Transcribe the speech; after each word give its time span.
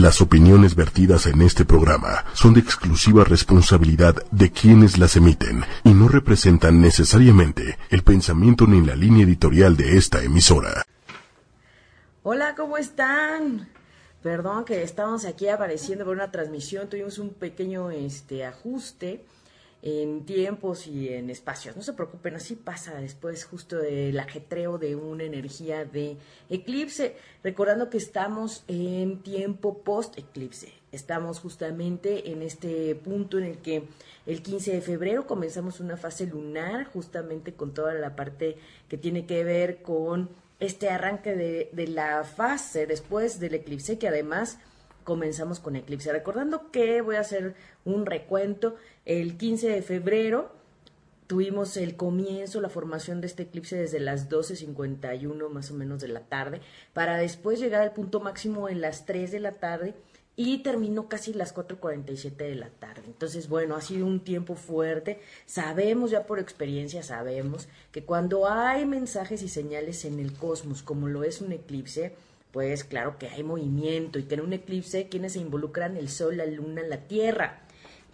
Las 0.00 0.20
opiniones 0.20 0.74
vertidas 0.74 1.26
en 1.26 1.40
este 1.40 1.64
programa 1.64 2.24
son 2.32 2.52
de 2.52 2.58
exclusiva 2.58 3.22
responsabilidad 3.22 4.16
de 4.32 4.50
quienes 4.50 4.98
las 4.98 5.14
emiten 5.14 5.64
y 5.84 5.94
no 5.94 6.08
representan 6.08 6.80
necesariamente 6.80 7.78
el 7.90 8.02
pensamiento 8.02 8.66
ni 8.66 8.84
la 8.84 8.96
línea 8.96 9.24
editorial 9.24 9.76
de 9.76 9.96
esta 9.96 10.20
emisora. 10.24 10.84
Hola, 12.24 12.56
¿cómo 12.56 12.76
están? 12.76 13.68
Perdón 14.20 14.64
que 14.64 14.82
estamos 14.82 15.24
aquí 15.24 15.46
apareciendo 15.46 16.04
por 16.04 16.16
una 16.16 16.32
transmisión, 16.32 16.88
tuvimos 16.88 17.20
un 17.20 17.32
pequeño 17.32 17.92
este 17.92 18.44
ajuste 18.44 19.24
en 19.86 20.24
tiempos 20.24 20.86
y 20.86 21.10
en 21.10 21.28
espacios. 21.28 21.76
No 21.76 21.82
se 21.82 21.92
preocupen, 21.92 22.36
así 22.36 22.56
pasa 22.56 22.94
después 22.94 23.44
justo 23.44 23.76
del 23.76 24.18
ajetreo 24.18 24.78
de 24.78 24.96
una 24.96 25.24
energía 25.24 25.84
de 25.84 26.16
eclipse. 26.48 27.16
Recordando 27.42 27.90
que 27.90 27.98
estamos 27.98 28.64
en 28.66 29.22
tiempo 29.22 29.82
post-eclipse. 29.82 30.72
Estamos 30.90 31.38
justamente 31.38 32.30
en 32.30 32.40
este 32.40 32.94
punto 32.94 33.36
en 33.36 33.44
el 33.44 33.58
que 33.58 33.84
el 34.24 34.40
15 34.40 34.72
de 34.72 34.80
febrero 34.80 35.26
comenzamos 35.26 35.80
una 35.80 35.98
fase 35.98 36.26
lunar, 36.26 36.86
justamente 36.86 37.52
con 37.52 37.74
toda 37.74 37.92
la 37.92 38.16
parte 38.16 38.56
que 38.88 38.96
tiene 38.96 39.26
que 39.26 39.44
ver 39.44 39.82
con 39.82 40.30
este 40.60 40.88
arranque 40.88 41.36
de, 41.36 41.68
de 41.72 41.88
la 41.88 42.24
fase 42.24 42.86
después 42.86 43.38
del 43.38 43.52
eclipse, 43.52 43.98
que 43.98 44.08
además 44.08 44.58
comenzamos 45.04 45.60
con 45.60 45.76
eclipse. 45.76 46.10
Recordando 46.10 46.70
que 46.70 47.02
voy 47.02 47.16
a 47.16 47.20
hacer 47.20 47.54
un 47.84 48.06
recuento. 48.06 48.76
El 49.04 49.36
15 49.36 49.68
de 49.68 49.82
febrero 49.82 50.50
tuvimos 51.26 51.76
el 51.76 51.94
comienzo, 51.94 52.62
la 52.62 52.70
formación 52.70 53.20
de 53.20 53.26
este 53.26 53.42
eclipse 53.42 53.76
desde 53.76 54.00
las 54.00 54.30
12.51 54.30 55.50
más 55.50 55.70
o 55.70 55.74
menos 55.74 56.00
de 56.00 56.08
la 56.08 56.20
tarde, 56.20 56.62
para 56.94 57.18
después 57.18 57.60
llegar 57.60 57.82
al 57.82 57.92
punto 57.92 58.20
máximo 58.20 58.68
en 58.70 58.80
las 58.80 59.04
3 59.04 59.30
de 59.30 59.40
la 59.40 59.52
tarde 59.52 59.94
y 60.36 60.62
terminó 60.62 61.08
casi 61.08 61.34
las 61.34 61.54
4.47 61.54 62.36
de 62.36 62.54
la 62.54 62.70
tarde. 62.70 63.02
Entonces, 63.06 63.48
bueno, 63.48 63.76
ha 63.76 63.82
sido 63.82 64.06
un 64.06 64.20
tiempo 64.20 64.54
fuerte. 64.54 65.20
Sabemos 65.44 66.10
ya 66.10 66.26
por 66.26 66.38
experiencia, 66.38 67.02
sabemos 67.02 67.68
que 67.92 68.04
cuando 68.04 68.48
hay 68.48 68.86
mensajes 68.86 69.42
y 69.42 69.48
señales 69.48 70.06
en 70.06 70.18
el 70.18 70.32
cosmos, 70.32 70.82
como 70.82 71.08
lo 71.08 71.24
es 71.24 71.42
un 71.42 71.52
eclipse, 71.52 72.14
pues 72.52 72.84
claro 72.84 73.18
que 73.18 73.28
hay 73.28 73.42
movimiento 73.42 74.18
y 74.18 74.24
que 74.24 74.34
en 74.34 74.40
un 74.40 74.54
eclipse 74.54 75.08
quienes 75.08 75.34
se 75.34 75.40
involucran 75.40 75.96
el 75.98 76.08
sol, 76.08 76.38
la 76.38 76.46
luna, 76.46 76.82
la 76.82 77.02
tierra. 77.02 77.60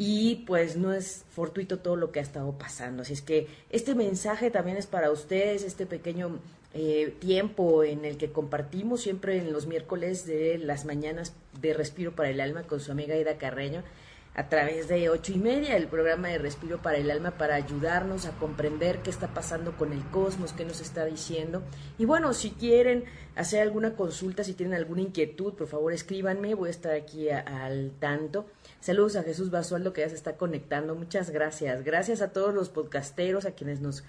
Y 0.02 0.36
pues 0.46 0.78
no 0.78 0.94
es 0.94 1.26
fortuito 1.28 1.80
todo 1.80 1.94
lo 1.94 2.10
que 2.10 2.20
ha 2.20 2.22
estado 2.22 2.56
pasando. 2.56 3.02
Así 3.02 3.12
es 3.12 3.20
que 3.20 3.48
este 3.68 3.94
mensaje 3.94 4.50
también 4.50 4.78
es 4.78 4.86
para 4.86 5.10
ustedes, 5.10 5.62
este 5.62 5.84
pequeño 5.84 6.38
eh, 6.72 7.14
tiempo 7.18 7.84
en 7.84 8.06
el 8.06 8.16
que 8.16 8.32
compartimos 8.32 9.02
siempre 9.02 9.36
en 9.36 9.52
los 9.52 9.66
miércoles 9.66 10.24
de 10.24 10.56
las 10.56 10.86
mañanas 10.86 11.34
de 11.60 11.74
Respiro 11.74 12.16
para 12.16 12.30
el 12.30 12.40
Alma 12.40 12.62
con 12.62 12.80
su 12.80 12.90
amiga 12.90 13.14
Ida 13.14 13.36
Carreño 13.36 13.82
a 14.34 14.48
través 14.48 14.88
de 14.88 15.10
ocho 15.10 15.32
y 15.32 15.38
media, 15.38 15.76
el 15.76 15.88
programa 15.88 16.28
de 16.28 16.38
Respiro 16.38 16.80
para 16.80 16.96
el 16.96 17.10
Alma, 17.10 17.32
para 17.32 17.56
ayudarnos 17.56 18.24
a 18.24 18.30
comprender 18.38 19.00
qué 19.02 19.10
está 19.10 19.34
pasando 19.34 19.76
con 19.76 19.92
el 19.92 20.02
cosmos, 20.06 20.54
qué 20.54 20.64
nos 20.64 20.80
está 20.80 21.04
diciendo. 21.04 21.62
Y 21.98 22.06
bueno, 22.06 22.32
si 22.32 22.52
quieren 22.52 23.04
hacer 23.36 23.60
alguna 23.60 23.96
consulta, 23.96 24.44
si 24.44 24.54
tienen 24.54 24.76
alguna 24.76 25.02
inquietud, 25.02 25.52
por 25.52 25.66
favor 25.66 25.92
escríbanme, 25.92 26.54
voy 26.54 26.68
a 26.68 26.70
estar 26.70 26.94
aquí 26.94 27.28
al 27.28 27.92
tanto. 27.98 28.46
Saludos 28.80 29.16
a 29.16 29.22
Jesús 29.22 29.50
Basualdo 29.50 29.92
que 29.92 30.00
ya 30.00 30.08
se 30.08 30.14
está 30.14 30.36
conectando, 30.36 30.94
muchas 30.94 31.30
gracias. 31.30 31.84
Gracias 31.84 32.22
a 32.22 32.32
todos 32.32 32.54
los 32.54 32.70
podcasteros, 32.70 33.44
a 33.44 33.52
quienes 33.52 33.80
nos 33.80 34.04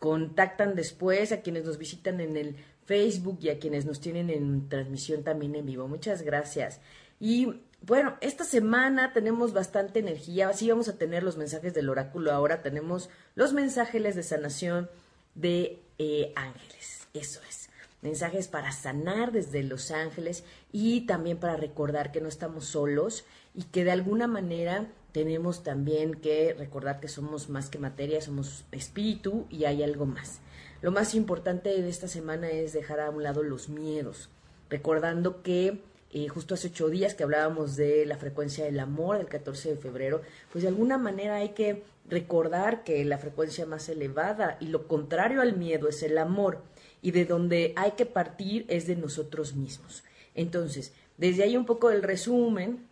contactan 0.00 0.74
después, 0.74 1.32
a 1.32 1.40
quienes 1.40 1.64
nos 1.64 1.78
visitan 1.78 2.20
en 2.20 2.36
el 2.36 2.56
Facebook 2.84 3.38
y 3.42 3.50
a 3.50 3.58
quienes 3.58 3.84
nos 3.84 4.00
tienen 4.00 4.30
en 4.30 4.68
transmisión 4.68 5.22
también 5.22 5.54
en 5.54 5.66
vivo. 5.66 5.86
Muchas 5.86 6.22
gracias. 6.22 6.80
Y 7.20 7.60
bueno, 7.80 8.16
esta 8.20 8.44
semana 8.44 9.12
tenemos 9.12 9.52
bastante 9.52 10.00
energía, 10.00 10.48
así 10.48 10.68
vamos 10.68 10.88
a 10.88 10.98
tener 10.98 11.22
los 11.22 11.36
mensajes 11.36 11.74
del 11.74 11.88
oráculo, 11.88 12.32
ahora 12.32 12.62
tenemos 12.62 13.08
los 13.34 13.52
mensajes 13.52 14.16
de 14.16 14.22
sanación 14.22 14.90
de 15.34 15.80
eh, 15.98 16.32
ángeles, 16.34 17.06
eso 17.14 17.40
es, 17.48 17.70
mensajes 18.02 18.48
para 18.48 18.72
sanar 18.72 19.30
desde 19.30 19.62
los 19.62 19.92
ángeles 19.92 20.44
y 20.72 21.06
también 21.06 21.38
para 21.38 21.56
recordar 21.56 22.10
que 22.10 22.20
no 22.20 22.28
estamos 22.28 22.64
solos 22.64 23.24
y 23.54 23.64
que 23.64 23.84
de 23.84 23.90
alguna 23.90 24.26
manera 24.26 24.86
tenemos 25.12 25.62
también 25.62 26.14
que 26.14 26.54
recordar 26.56 27.00
que 27.00 27.08
somos 27.08 27.48
más 27.48 27.70
que 27.70 27.78
materia, 27.78 28.20
somos 28.20 28.64
espíritu 28.72 29.46
y 29.50 29.64
hay 29.64 29.82
algo 29.82 30.06
más. 30.06 30.40
Lo 30.80 30.92
más 30.92 31.14
importante 31.14 31.70
de 31.70 31.88
esta 31.88 32.08
semana 32.08 32.50
es 32.50 32.72
dejar 32.72 33.00
a 33.00 33.10
un 33.10 33.22
lado 33.22 33.42
los 33.42 33.68
miedos, 33.68 34.30
recordando 34.70 35.42
que 35.42 35.80
eh, 36.10 36.28
justo 36.28 36.54
hace 36.54 36.68
ocho 36.68 36.88
días 36.88 37.14
que 37.14 37.24
hablábamos 37.24 37.76
de 37.76 38.06
la 38.06 38.16
frecuencia 38.16 38.64
del 38.64 38.80
amor, 38.80 39.16
el 39.16 39.26
14 39.26 39.70
de 39.70 39.76
febrero, 39.76 40.22
pues 40.50 40.62
de 40.62 40.68
alguna 40.68 40.96
manera 40.96 41.36
hay 41.36 41.50
que 41.50 41.82
recordar 42.08 42.84
que 42.84 43.04
la 43.04 43.18
frecuencia 43.18 43.66
más 43.66 43.88
elevada 43.88 44.56
y 44.60 44.68
lo 44.68 44.88
contrario 44.88 45.42
al 45.42 45.56
miedo 45.56 45.88
es 45.88 46.02
el 46.02 46.16
amor 46.16 46.62
y 47.02 47.10
de 47.10 47.26
donde 47.26 47.74
hay 47.76 47.92
que 47.92 48.06
partir 48.06 48.64
es 48.68 48.86
de 48.86 48.96
nosotros 48.96 49.54
mismos. 49.54 50.02
Entonces, 50.34 50.94
desde 51.18 51.42
ahí 51.42 51.56
un 51.56 51.66
poco 51.66 51.90
el 51.90 52.02
resumen 52.02 52.87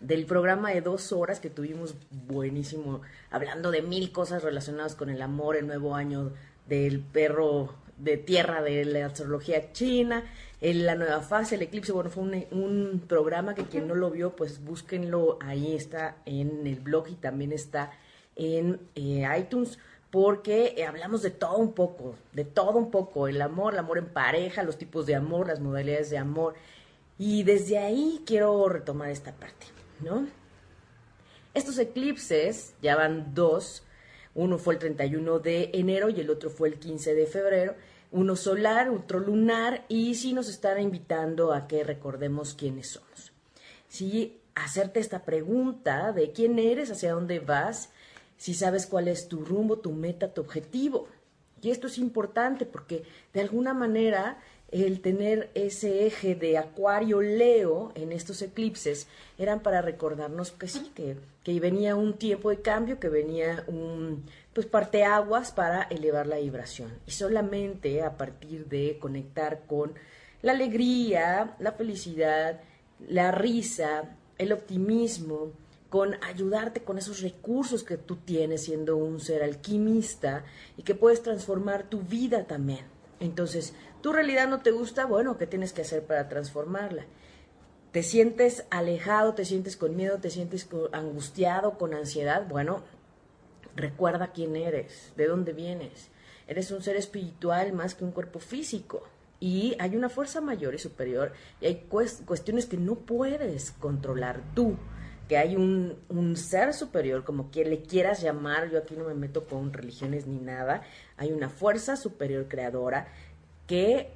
del 0.00 0.26
programa 0.26 0.70
de 0.70 0.80
dos 0.80 1.12
horas 1.12 1.40
que 1.40 1.50
tuvimos 1.50 1.94
buenísimo, 2.10 3.02
hablando 3.30 3.70
de 3.70 3.82
mil 3.82 4.12
cosas 4.12 4.42
relacionadas 4.42 4.94
con 4.94 5.10
el 5.10 5.22
amor, 5.22 5.56
el 5.56 5.66
nuevo 5.66 5.94
año 5.94 6.32
del 6.66 7.00
perro 7.00 7.74
de 7.98 8.16
tierra 8.16 8.62
de 8.62 8.84
la 8.84 9.06
astrología 9.06 9.72
china, 9.72 10.24
en 10.60 10.84
la 10.84 10.94
nueva 10.94 11.20
fase, 11.20 11.54
el 11.54 11.62
eclipse, 11.62 11.92
bueno, 11.92 12.10
fue 12.10 12.22
un, 12.50 13.02
programa 13.06 13.54
que 13.54 13.64
quien 13.64 13.88
no 13.88 13.94
lo 13.94 14.10
vio, 14.10 14.36
pues 14.36 14.62
búsquenlo, 14.64 15.38
ahí 15.40 15.74
está 15.74 16.16
en 16.26 16.66
el 16.66 16.80
blog 16.80 17.08
y 17.08 17.14
también 17.14 17.52
está 17.52 17.92
en 18.36 18.80
eh, 18.94 19.26
iTunes, 19.38 19.78
porque 20.10 20.74
eh, 20.76 20.84
hablamos 20.84 21.22
de 21.22 21.30
todo 21.30 21.56
un 21.56 21.72
poco, 21.72 22.14
de 22.32 22.44
todo 22.44 22.78
un 22.78 22.90
poco, 22.90 23.28
el 23.28 23.40
amor, 23.40 23.74
el 23.74 23.78
amor 23.78 23.98
en 23.98 24.06
pareja, 24.06 24.62
los 24.62 24.76
tipos 24.76 25.06
de 25.06 25.14
amor, 25.14 25.48
las 25.48 25.60
modalidades 25.60 26.10
de 26.10 26.18
amor, 26.18 26.54
y 27.18 27.42
desde 27.42 27.78
ahí 27.78 28.22
quiero 28.26 28.68
retomar 28.68 29.10
esta 29.10 29.32
parte, 29.32 29.66
¿no? 30.02 30.26
Estos 31.54 31.78
eclipses, 31.78 32.74
ya 32.80 32.96
van 32.96 33.34
dos, 33.34 33.82
uno 34.34 34.58
fue 34.58 34.74
el 34.74 34.80
31 34.80 35.40
de 35.40 35.70
enero 35.74 36.08
y 36.08 36.20
el 36.20 36.30
otro 36.30 36.50
fue 36.50 36.68
el 36.68 36.78
15 36.78 37.14
de 37.14 37.26
febrero, 37.26 37.74
uno 38.12 38.36
solar, 38.36 38.88
otro 38.88 39.18
lunar, 39.18 39.84
y 39.88 40.14
sí 40.14 40.32
nos 40.32 40.48
están 40.48 40.80
invitando 40.80 41.52
a 41.52 41.66
que 41.66 41.84
recordemos 41.84 42.54
quiénes 42.54 42.88
somos. 42.88 43.32
Sí, 43.88 44.40
hacerte 44.54 45.00
esta 45.00 45.24
pregunta 45.24 46.12
de 46.12 46.32
quién 46.32 46.58
eres, 46.58 46.90
hacia 46.90 47.12
dónde 47.12 47.40
vas, 47.40 47.90
si 48.36 48.54
sabes 48.54 48.86
cuál 48.86 49.08
es 49.08 49.28
tu 49.28 49.44
rumbo, 49.44 49.78
tu 49.78 49.92
meta, 49.92 50.32
tu 50.32 50.40
objetivo. 50.40 51.08
Y 51.62 51.70
esto 51.70 51.88
es 51.88 51.98
importante 51.98 52.64
porque 52.64 53.02
de 53.34 53.40
alguna 53.40 53.74
manera 53.74 54.38
el 54.72 55.00
tener 55.00 55.50
ese 55.54 56.06
eje 56.06 56.34
de 56.34 56.58
Acuario 56.58 57.20
Leo 57.20 57.92
en 57.94 58.12
estos 58.12 58.40
eclipses 58.42 59.08
eran 59.38 59.60
para 59.60 59.82
recordarnos 59.82 60.52
que 60.52 60.68
sí, 60.68 60.92
que, 60.94 61.16
que 61.42 61.58
venía 61.58 61.96
un 61.96 62.14
tiempo 62.14 62.50
de 62.50 62.60
cambio, 62.60 63.00
que 63.00 63.08
venía 63.08 63.64
un 63.66 64.24
pues 64.52 64.66
parteaguas 64.66 65.52
para 65.52 65.82
elevar 65.84 66.26
la 66.26 66.38
vibración. 66.38 66.92
Y 67.06 67.12
solamente 67.12 68.02
a 68.02 68.16
partir 68.16 68.66
de 68.66 68.98
conectar 69.00 69.62
con 69.66 69.94
la 70.42 70.52
alegría, 70.52 71.56
la 71.58 71.72
felicidad, 71.72 72.60
la 73.08 73.32
risa, 73.32 74.16
el 74.38 74.52
optimismo, 74.52 75.52
con 75.88 76.14
ayudarte 76.22 76.82
con 76.82 76.98
esos 76.98 77.20
recursos 77.20 77.82
que 77.82 77.96
tú 77.96 78.16
tienes 78.16 78.64
siendo 78.64 78.96
un 78.96 79.18
ser 79.20 79.42
alquimista 79.42 80.44
y 80.76 80.82
que 80.82 80.94
puedes 80.94 81.22
transformar 81.22 81.88
tu 81.88 82.00
vida 82.00 82.44
también. 82.44 82.99
Entonces, 83.20 83.74
tu 84.00 84.12
realidad 84.12 84.48
no 84.48 84.60
te 84.60 84.70
gusta, 84.70 85.04
bueno, 85.04 85.36
¿qué 85.36 85.46
tienes 85.46 85.72
que 85.72 85.82
hacer 85.82 86.04
para 86.04 86.28
transformarla? 86.28 87.04
¿Te 87.92 88.02
sientes 88.02 88.64
alejado, 88.70 89.34
te 89.34 89.44
sientes 89.44 89.76
con 89.76 89.94
miedo, 89.94 90.18
te 90.18 90.30
sientes 90.30 90.68
angustiado, 90.92 91.76
con 91.76 91.92
ansiedad? 91.92 92.46
Bueno, 92.48 92.82
recuerda 93.76 94.32
quién 94.32 94.56
eres, 94.56 95.12
de 95.16 95.26
dónde 95.26 95.52
vienes. 95.52 96.08
Eres 96.46 96.70
un 96.70 96.82
ser 96.82 96.96
espiritual 96.96 97.72
más 97.72 97.94
que 97.94 98.04
un 98.04 98.12
cuerpo 98.12 98.38
físico. 98.38 99.02
Y 99.38 99.74
hay 99.78 99.96
una 99.96 100.08
fuerza 100.08 100.40
mayor 100.40 100.74
y 100.74 100.78
superior 100.78 101.32
y 101.60 101.66
hay 101.66 101.86
cuestiones 102.26 102.66
que 102.66 102.76
no 102.76 102.94
puedes 102.94 103.70
controlar 103.72 104.42
tú 104.54 104.76
que 105.30 105.38
hay 105.38 105.54
un, 105.54 105.96
ser 106.34 106.74
superior, 106.74 107.22
como 107.22 107.52
que 107.52 107.64
le 107.64 107.82
quieras 107.82 108.20
llamar, 108.20 108.68
yo 108.68 108.78
aquí 108.78 108.96
no 108.96 109.04
me 109.04 109.14
meto 109.14 109.44
con 109.44 109.72
religiones 109.72 110.26
ni 110.26 110.40
nada, 110.40 110.82
hay 111.16 111.30
una 111.30 111.48
fuerza 111.48 111.94
superior 111.94 112.48
creadora 112.48 113.06
que 113.68 114.10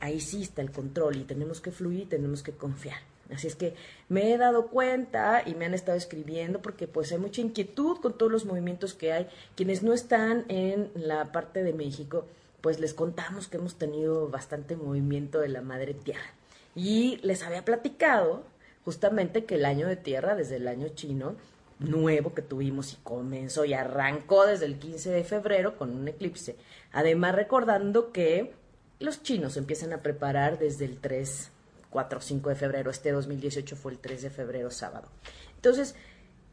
ahí 0.00 0.18
sí 0.18 0.40
está 0.40 0.62
el 0.62 0.70
control 0.70 1.16
y 1.16 1.24
tenemos 1.24 1.60
que 1.60 1.72
fluir 1.72 2.04
y 2.04 2.06
tenemos 2.06 2.42
que 2.42 2.52
confiar. 2.52 2.96
Así 3.30 3.48
es 3.48 3.54
que 3.54 3.74
me 4.08 4.32
he 4.32 4.38
dado 4.38 4.68
cuenta 4.68 5.42
y 5.44 5.54
me 5.54 5.66
han 5.66 5.74
estado 5.74 5.98
escribiendo 5.98 6.62
porque 6.62 6.88
pues 6.88 7.12
hay 7.12 7.18
mucha 7.18 7.42
inquietud 7.42 7.98
con 7.98 8.16
todos 8.16 8.32
los 8.32 8.46
movimientos 8.46 8.94
que 8.94 9.12
hay. 9.12 9.28
Quienes 9.56 9.82
no 9.82 9.92
están 9.92 10.46
en 10.48 10.90
la 10.94 11.32
parte 11.32 11.64
de 11.64 11.74
México, 11.74 12.24
pues 12.62 12.80
les 12.80 12.94
contamos 12.94 13.48
que 13.48 13.58
hemos 13.58 13.74
tenido 13.74 14.30
bastante 14.30 14.74
movimiento 14.74 15.38
de 15.38 15.50
la 15.50 15.60
madre 15.60 15.92
tierra. 15.92 16.32
Y 16.74 17.18
les 17.18 17.42
había 17.42 17.62
platicado 17.62 18.44
justamente 18.86 19.44
que 19.44 19.56
el 19.56 19.64
año 19.64 19.88
de 19.88 19.96
tierra, 19.96 20.36
desde 20.36 20.56
el 20.56 20.68
año 20.68 20.86
chino, 20.90 21.34
nuevo 21.80 22.34
que 22.34 22.40
tuvimos 22.40 22.92
y 22.92 22.96
comenzó 23.02 23.64
y 23.64 23.74
arrancó 23.74 24.46
desde 24.46 24.66
el 24.66 24.78
15 24.78 25.10
de 25.10 25.24
febrero 25.24 25.76
con 25.76 25.90
un 25.90 26.06
eclipse. 26.06 26.54
Además, 26.92 27.34
recordando 27.34 28.12
que 28.12 28.54
los 29.00 29.24
chinos 29.24 29.56
empiezan 29.56 29.92
a 29.92 30.02
preparar 30.02 30.60
desde 30.60 30.84
el 30.84 30.98
3, 30.98 31.50
4, 31.90 32.20
5 32.20 32.48
de 32.48 32.54
febrero. 32.54 32.90
Este 32.92 33.10
2018 33.10 33.74
fue 33.74 33.90
el 33.90 33.98
3 33.98 34.22
de 34.22 34.30
febrero, 34.30 34.70
sábado. 34.70 35.08
Entonces, 35.56 35.96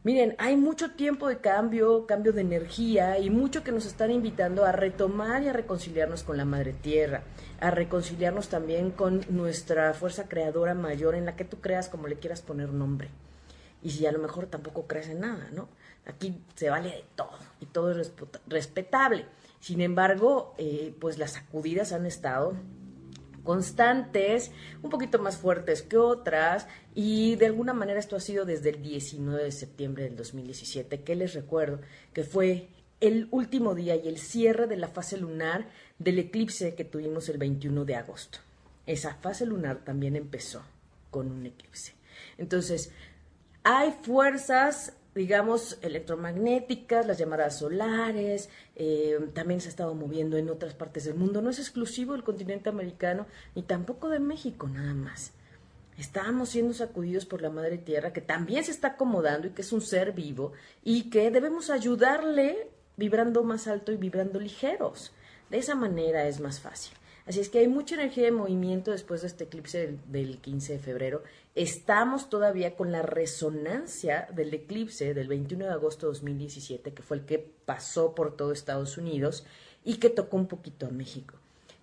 miren, 0.04 0.36
hay 0.38 0.58
mucho 0.58 0.92
tiempo 0.92 1.28
de 1.28 1.38
cambio, 1.38 2.06
cambio 2.06 2.34
de 2.34 2.42
energía 2.42 3.20
y 3.20 3.30
mucho 3.30 3.64
que 3.64 3.72
nos 3.72 3.86
están 3.86 4.12
invitando 4.12 4.66
a 4.66 4.72
retomar 4.72 5.44
y 5.44 5.48
a 5.48 5.54
reconciliarnos 5.54 6.24
con 6.24 6.38
la 6.38 6.46
Madre 6.46 6.74
Tierra, 6.74 7.24
a 7.60 7.72
reconciliarnos 7.72 8.50
también 8.50 8.92
con 8.92 9.26
nuestra 9.30 9.94
fuerza 9.94 10.28
creadora 10.28 10.74
mayor 10.74 11.16
en 11.16 11.26
la 11.26 11.36
que 11.36 11.46
tú 11.46 11.62
creas 11.62 11.90
como 11.90 12.08
le 12.08 12.18
quieras 12.18 12.42
poner 12.42 12.70
nombre 12.70 13.10
y 13.84 13.92
si 13.92 14.06
a 14.06 14.12
lo 14.12 14.20
mejor 14.20 14.48
tampoco 14.48 14.88
crees 14.88 15.10
en 15.10 15.20
nada, 15.20 15.50
¿no? 15.52 15.68
Aquí 16.06 16.42
se 16.56 16.70
vale 16.70 16.90
de 16.90 17.06
todo 17.16 17.38
y 17.60 17.66
todo 17.66 17.92
es 17.92 18.12
respetable. 18.48 19.26
Sin 19.60 19.82
embargo, 19.82 20.56
eh, 20.58 20.96
pues 21.00 21.18
las 21.18 21.34
sacudidas 21.34 21.92
han 21.92 22.06
estado 22.06 22.54
constantes, 23.44 24.52
un 24.82 24.90
poquito 24.90 25.20
más 25.20 25.38
fuertes 25.38 25.82
que 25.82 25.98
otras, 25.98 26.68
y 26.96 27.36
de 27.36 27.48
alguna 27.48 27.74
manera 27.74 28.00
esto 28.00 28.16
ha 28.16 28.20
sido 28.20 28.46
desde 28.46 28.70
el 28.70 28.82
19 28.82 29.44
de 29.44 29.52
septiembre 29.52 30.04
del 30.04 30.16
2017, 30.16 31.02
que 31.02 31.16
les 31.16 31.34
recuerdo 31.34 31.82
que 32.14 32.24
fue 32.24 32.70
el 33.02 33.28
último 33.32 33.76
día 33.76 33.96
y 33.96 34.08
el 34.08 34.18
cierre 34.18 34.66
de 34.66 34.78
la 34.78 34.88
fase 34.88 35.18
lunar 35.18 35.68
del 36.00 36.20
eclipse 36.20 36.76
que 36.76 36.86
tuvimos 36.86 37.28
el 37.28 37.38
21 37.38 37.84
de 37.86 37.96
agosto. 37.96 38.40
Esa 38.86 39.16
fase 39.16 39.46
lunar 39.46 39.84
también 39.84 40.16
empezó 40.16 40.64
con 41.10 41.32
un 41.32 41.46
eclipse. 41.46 41.94
Entonces, 42.38 42.92
hay 43.64 43.94
fuerzas, 44.02 44.94
digamos, 45.16 45.78
electromagnéticas, 45.82 47.06
las 47.06 47.18
llamadas 47.18 47.60
solares, 47.60 48.50
eh, 48.76 49.20
también 49.34 49.62
se 49.62 49.68
ha 49.68 49.70
estado 49.70 49.94
moviendo 49.94 50.38
en 50.38 50.50
otras 50.50 50.74
partes 50.74 51.06
del 51.06 51.16
mundo. 51.16 51.42
No 51.42 51.50
es 51.50 51.60
exclusivo 51.60 52.14
del 52.14 52.24
continente 52.24 52.70
americano 52.70 53.28
ni 53.56 53.64
tampoco 53.64 54.10
de 54.10 54.20
México 54.20 54.68
nada 54.68 54.94
más. 54.94 55.34
Estamos 55.98 56.50
siendo 56.50 56.74
sacudidos 56.74 57.26
por 57.26 57.42
la 57.42 57.52
Madre 57.52 57.78
Tierra, 57.78 58.14
que 58.14 58.22
también 58.22 58.64
se 58.64 58.72
está 58.72 58.90
acomodando 58.90 59.48
y 59.48 59.52
que 59.52 59.62
es 59.62 59.72
un 59.72 59.82
ser 59.82 60.14
vivo 60.14 60.54
y 60.84 61.10
que 61.12 61.30
debemos 61.30 61.70
ayudarle 61.70 62.70
vibrando 62.98 63.44
más 63.44 63.68
alto 63.68 63.92
y 63.92 63.98
vibrando 63.98 64.40
ligeros. 64.40 65.14
De 65.52 65.60
esa 65.60 65.76
manera 65.76 66.28
es 66.28 66.40
más 66.40 66.60
fácil. 66.60 66.94
Así 67.26 67.40
es 67.40 67.50
que 67.50 67.60
hay 67.60 67.68
mucha 67.68 67.96
energía 67.96 68.26
de 68.26 68.32
movimiento 68.32 68.92
después 68.92 69.22
de 69.22 69.28
este 69.28 69.46
eclipse 69.46 69.98
del, 70.08 70.40
15 70.40 70.74
de 70.74 70.80
febrero. 70.80 71.24
Estamos 71.56 72.30
todavía 72.30 72.76
con 72.76 72.92
la 72.92 73.02
resonancia 73.02 74.28
del 74.36 74.54
eclipse 74.54 75.14
del 75.14 75.30
21 75.30 75.66
de 75.66 75.72
agosto 75.72 76.08
de 76.08 76.14
2017, 76.14 76.94
que 76.94 77.02
fue 77.02 77.18
el 77.18 77.26
que 77.26 77.40
pasó 77.40 78.14
por 78.14 78.36
todo 78.36 78.52
Estados 78.52 78.98
Unidos 78.98 79.46
y 79.86 79.96
que 79.98 80.10
tocó 80.10 80.36
un 80.36 80.48
poquito 80.48 80.88
a 80.88 80.92
México. 80.92 81.36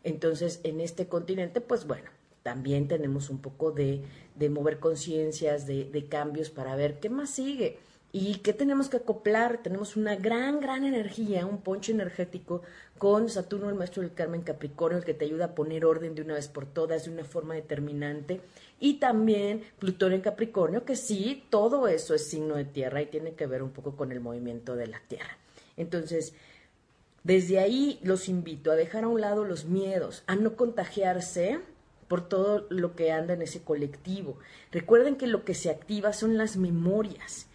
Entonces, 0.04 0.60
en 0.62 0.80
este 0.80 1.06
continente, 1.06 1.62
pues 1.62 1.86
bueno, 1.86 2.10
también 2.42 2.86
tenemos 2.86 3.30
un 3.30 3.38
poco 3.38 3.72
de, 3.72 4.02
mover 4.50 4.78
conciencias, 4.78 5.66
de, 5.66 5.84
de 5.84 6.04
cambios 6.06 6.50
para 6.50 6.76
ver 6.76 7.00
qué 7.00 7.08
más 7.08 7.30
sigue. 7.30 7.78
¿Y 8.12 8.36
qué 8.36 8.52
tenemos 8.52 8.88
que 8.88 8.96
acoplar? 8.96 9.62
Tenemos 9.62 9.96
una 9.96 10.16
gran, 10.16 10.58
gran 10.58 10.84
energía, 10.84 11.46
un 11.46 11.58
poncho 11.58 11.92
energético 11.92 12.62
con 12.98 13.28
Saturno, 13.28 13.68
el 13.68 13.76
maestro 13.76 14.02
del 14.02 14.14
Carmen 14.14 14.42
Capricornio, 14.42 14.98
el 14.98 15.04
que 15.04 15.14
te 15.14 15.26
ayuda 15.26 15.44
a 15.46 15.54
poner 15.54 15.84
orden 15.84 16.16
de 16.16 16.22
una 16.22 16.34
vez 16.34 16.48
por 16.48 16.66
todas, 16.66 17.04
de 17.04 17.12
una 17.12 17.24
forma 17.24 17.54
determinante. 17.54 18.40
Y 18.80 18.94
también 18.94 19.62
Plutón 19.78 20.12
en 20.12 20.22
Capricornio, 20.22 20.84
que 20.84 20.96
sí, 20.96 21.44
todo 21.50 21.86
eso 21.86 22.14
es 22.14 22.26
signo 22.26 22.56
de 22.56 22.64
tierra 22.64 23.00
y 23.00 23.06
tiene 23.06 23.34
que 23.34 23.46
ver 23.46 23.62
un 23.62 23.70
poco 23.70 23.94
con 23.94 24.10
el 24.10 24.20
movimiento 24.20 24.74
de 24.74 24.88
la 24.88 25.00
tierra. 25.06 25.38
Entonces, 25.76 26.34
desde 27.22 27.60
ahí 27.60 28.00
los 28.02 28.28
invito 28.28 28.72
a 28.72 28.76
dejar 28.76 29.04
a 29.04 29.08
un 29.08 29.20
lado 29.20 29.44
los 29.44 29.66
miedos, 29.66 30.24
a 30.26 30.34
no 30.34 30.56
contagiarse 30.56 31.60
por 32.08 32.28
todo 32.28 32.66
lo 32.70 32.96
que 32.96 33.12
anda 33.12 33.34
en 33.34 33.42
ese 33.42 33.62
colectivo. 33.62 34.36
Recuerden 34.72 35.14
que 35.14 35.28
lo 35.28 35.44
que 35.44 35.54
se 35.54 35.70
activa 35.70 36.12
son 36.12 36.36
las 36.36 36.56
memorias 36.56 37.46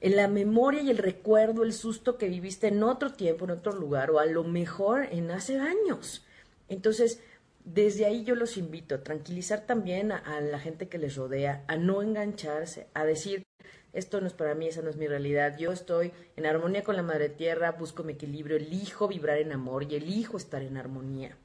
en 0.00 0.16
la 0.16 0.28
memoria 0.28 0.82
y 0.82 0.90
el 0.90 0.98
recuerdo, 0.98 1.64
el 1.64 1.72
susto 1.72 2.18
que 2.18 2.28
viviste 2.28 2.68
en 2.68 2.82
otro 2.82 3.12
tiempo, 3.12 3.44
en 3.44 3.52
otro 3.52 3.72
lugar, 3.72 4.10
o 4.10 4.18
a 4.18 4.26
lo 4.26 4.44
mejor 4.44 5.08
en 5.10 5.30
hace 5.30 5.58
años. 5.58 6.24
Entonces, 6.68 7.20
desde 7.64 8.06
ahí 8.06 8.24
yo 8.24 8.34
los 8.34 8.56
invito 8.56 8.94
a 8.94 9.02
tranquilizar 9.02 9.66
también 9.66 10.12
a, 10.12 10.40
la 10.40 10.58
gente 10.58 10.88
que 10.88 10.98
les 10.98 11.16
rodea, 11.16 11.64
a 11.66 11.76
no 11.76 12.02
engancharse, 12.02 12.86
a 12.94 13.04
decir, 13.04 13.44
esto 13.92 14.20
no 14.20 14.26
es 14.26 14.32
para 14.32 14.54
mí, 14.54 14.68
esa 14.68 14.82
no 14.82 14.90
es 14.90 14.96
mi 14.96 15.06
realidad, 15.06 15.58
yo 15.58 15.72
estoy 15.72 16.12
en 16.36 16.46
armonía 16.46 16.84
con 16.84 16.96
la 16.96 17.02
Madre 17.02 17.28
Tierra, 17.28 17.72
busco 17.72 18.04
mi 18.04 18.14
equilibrio, 18.14 18.56
elijo 18.56 19.08
vibrar 19.08 19.38
en 19.38 19.52
amor 19.52 19.84
y 19.90 19.96
elijo 19.96 20.36
estar 20.36 20.62
en 20.62 20.76
armonía. 20.76 21.36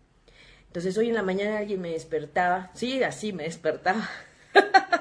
Entonces 0.67 0.97
hoy 0.97 1.09
en 1.09 1.15
la 1.15 1.23
mañana 1.23 1.57
alguien 1.57 1.81
me 1.81 1.91
despertaba, 1.91 2.71
sí, 2.73 3.03
así 3.03 3.33
me 3.33 3.44
despertaba. 3.44 4.09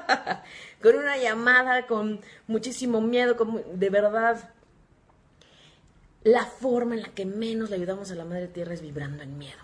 con 0.81 0.95
una 0.95 1.17
llamada, 1.17 1.87
con 1.87 2.21
muchísimo 2.47 3.01
miedo, 3.01 3.35
de 3.73 3.89
verdad. 3.89 4.49
La 6.23 6.45
forma 6.45 6.95
en 6.95 7.01
la 7.01 7.09
que 7.09 7.25
menos 7.25 7.69
le 7.69 7.75
ayudamos 7.75 8.11
a 8.11 8.15
la 8.15 8.23
Madre 8.23 8.47
Tierra 8.47 8.73
es 8.73 8.81
vibrando 8.81 9.23
en 9.23 9.37
miedo, 9.37 9.59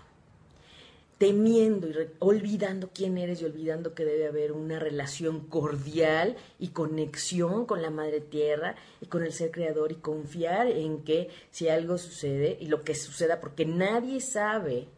temiendo 1.16 1.88
y 1.88 1.94
olvidando 2.18 2.90
quién 2.94 3.16
eres 3.16 3.40
y 3.40 3.46
olvidando 3.46 3.94
que 3.94 4.04
debe 4.04 4.26
haber 4.26 4.52
una 4.52 4.78
relación 4.78 5.40
cordial 5.48 6.36
y 6.58 6.68
conexión 6.68 7.64
con 7.64 7.80
la 7.80 7.88
Madre 7.88 8.20
Tierra 8.20 8.74
y 9.00 9.06
con 9.06 9.22
el 9.22 9.32
ser 9.32 9.50
creador 9.50 9.90
y 9.90 9.96
confiar 9.96 10.66
en 10.66 11.02
que 11.02 11.30
si 11.50 11.70
algo 11.70 11.96
sucede 11.96 12.58
y 12.60 12.66
lo 12.66 12.84
que 12.84 12.94
suceda, 12.94 13.40
porque 13.40 13.64
nadie 13.64 14.20
sabe 14.20 14.88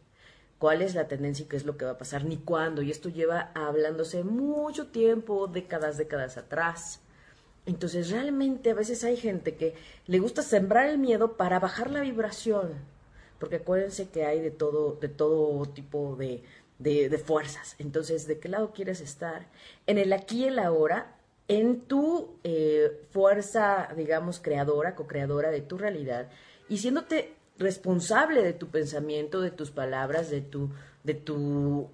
cuál 0.63 0.81
es 0.81 0.95
la 0.95 1.09
tendencia 1.09 1.43
y 1.43 1.49
qué 1.49 1.57
es 1.57 1.65
lo 1.65 1.75
que 1.75 1.83
va 1.83 1.91
a 1.91 1.97
pasar, 1.97 2.23
ni 2.23 2.37
cuándo. 2.37 2.81
Y 2.81 2.89
esto 2.89 3.09
lleva 3.09 3.51
hablándose 3.53 4.23
mucho 4.23 4.87
tiempo, 4.87 5.47
décadas, 5.47 5.97
décadas 5.97 6.37
atrás. 6.37 7.01
Entonces 7.65 8.09
realmente 8.09 8.71
a 8.71 8.73
veces 8.73 9.03
hay 9.03 9.17
gente 9.17 9.55
que 9.55 9.75
le 10.07 10.19
gusta 10.19 10.41
sembrar 10.41 10.87
el 10.87 10.99
miedo 10.99 11.35
para 11.35 11.59
bajar 11.59 11.91
la 11.91 11.99
vibración, 11.99 12.75
porque 13.39 13.57
acuérdense 13.57 14.07
que 14.07 14.25
hay 14.25 14.39
de 14.39 14.51
todo, 14.51 14.93
de 15.01 15.09
todo 15.09 15.65
tipo 15.65 16.15
de, 16.15 16.43
de, 16.79 17.17
fuerzas. 17.17 17.75
Entonces, 17.77 18.25
¿de 18.25 18.39
qué 18.39 18.47
lado 18.47 18.71
quieres 18.71 19.01
estar? 19.01 19.49
En 19.85 19.97
el 19.97 20.13
aquí 20.13 20.43
y 20.43 20.47
el 20.47 20.59
ahora, 20.59 21.17
en 21.49 21.81
tu 21.81 22.37
eh, 22.45 23.01
fuerza, 23.11 23.89
digamos, 23.97 24.39
creadora, 24.39 24.95
co-creadora 24.95 25.51
de 25.51 25.59
tu 25.59 25.77
realidad, 25.77 26.29
y 26.69 26.77
siéndote 26.77 27.33
responsable 27.63 28.43
de 28.43 28.53
tu 28.53 28.67
pensamiento, 28.67 29.41
de 29.41 29.49
tus 29.49 29.71
palabras, 29.71 30.29
de 30.29 30.41
tu, 30.41 30.69
de 31.03 31.15
tu, 31.15 31.89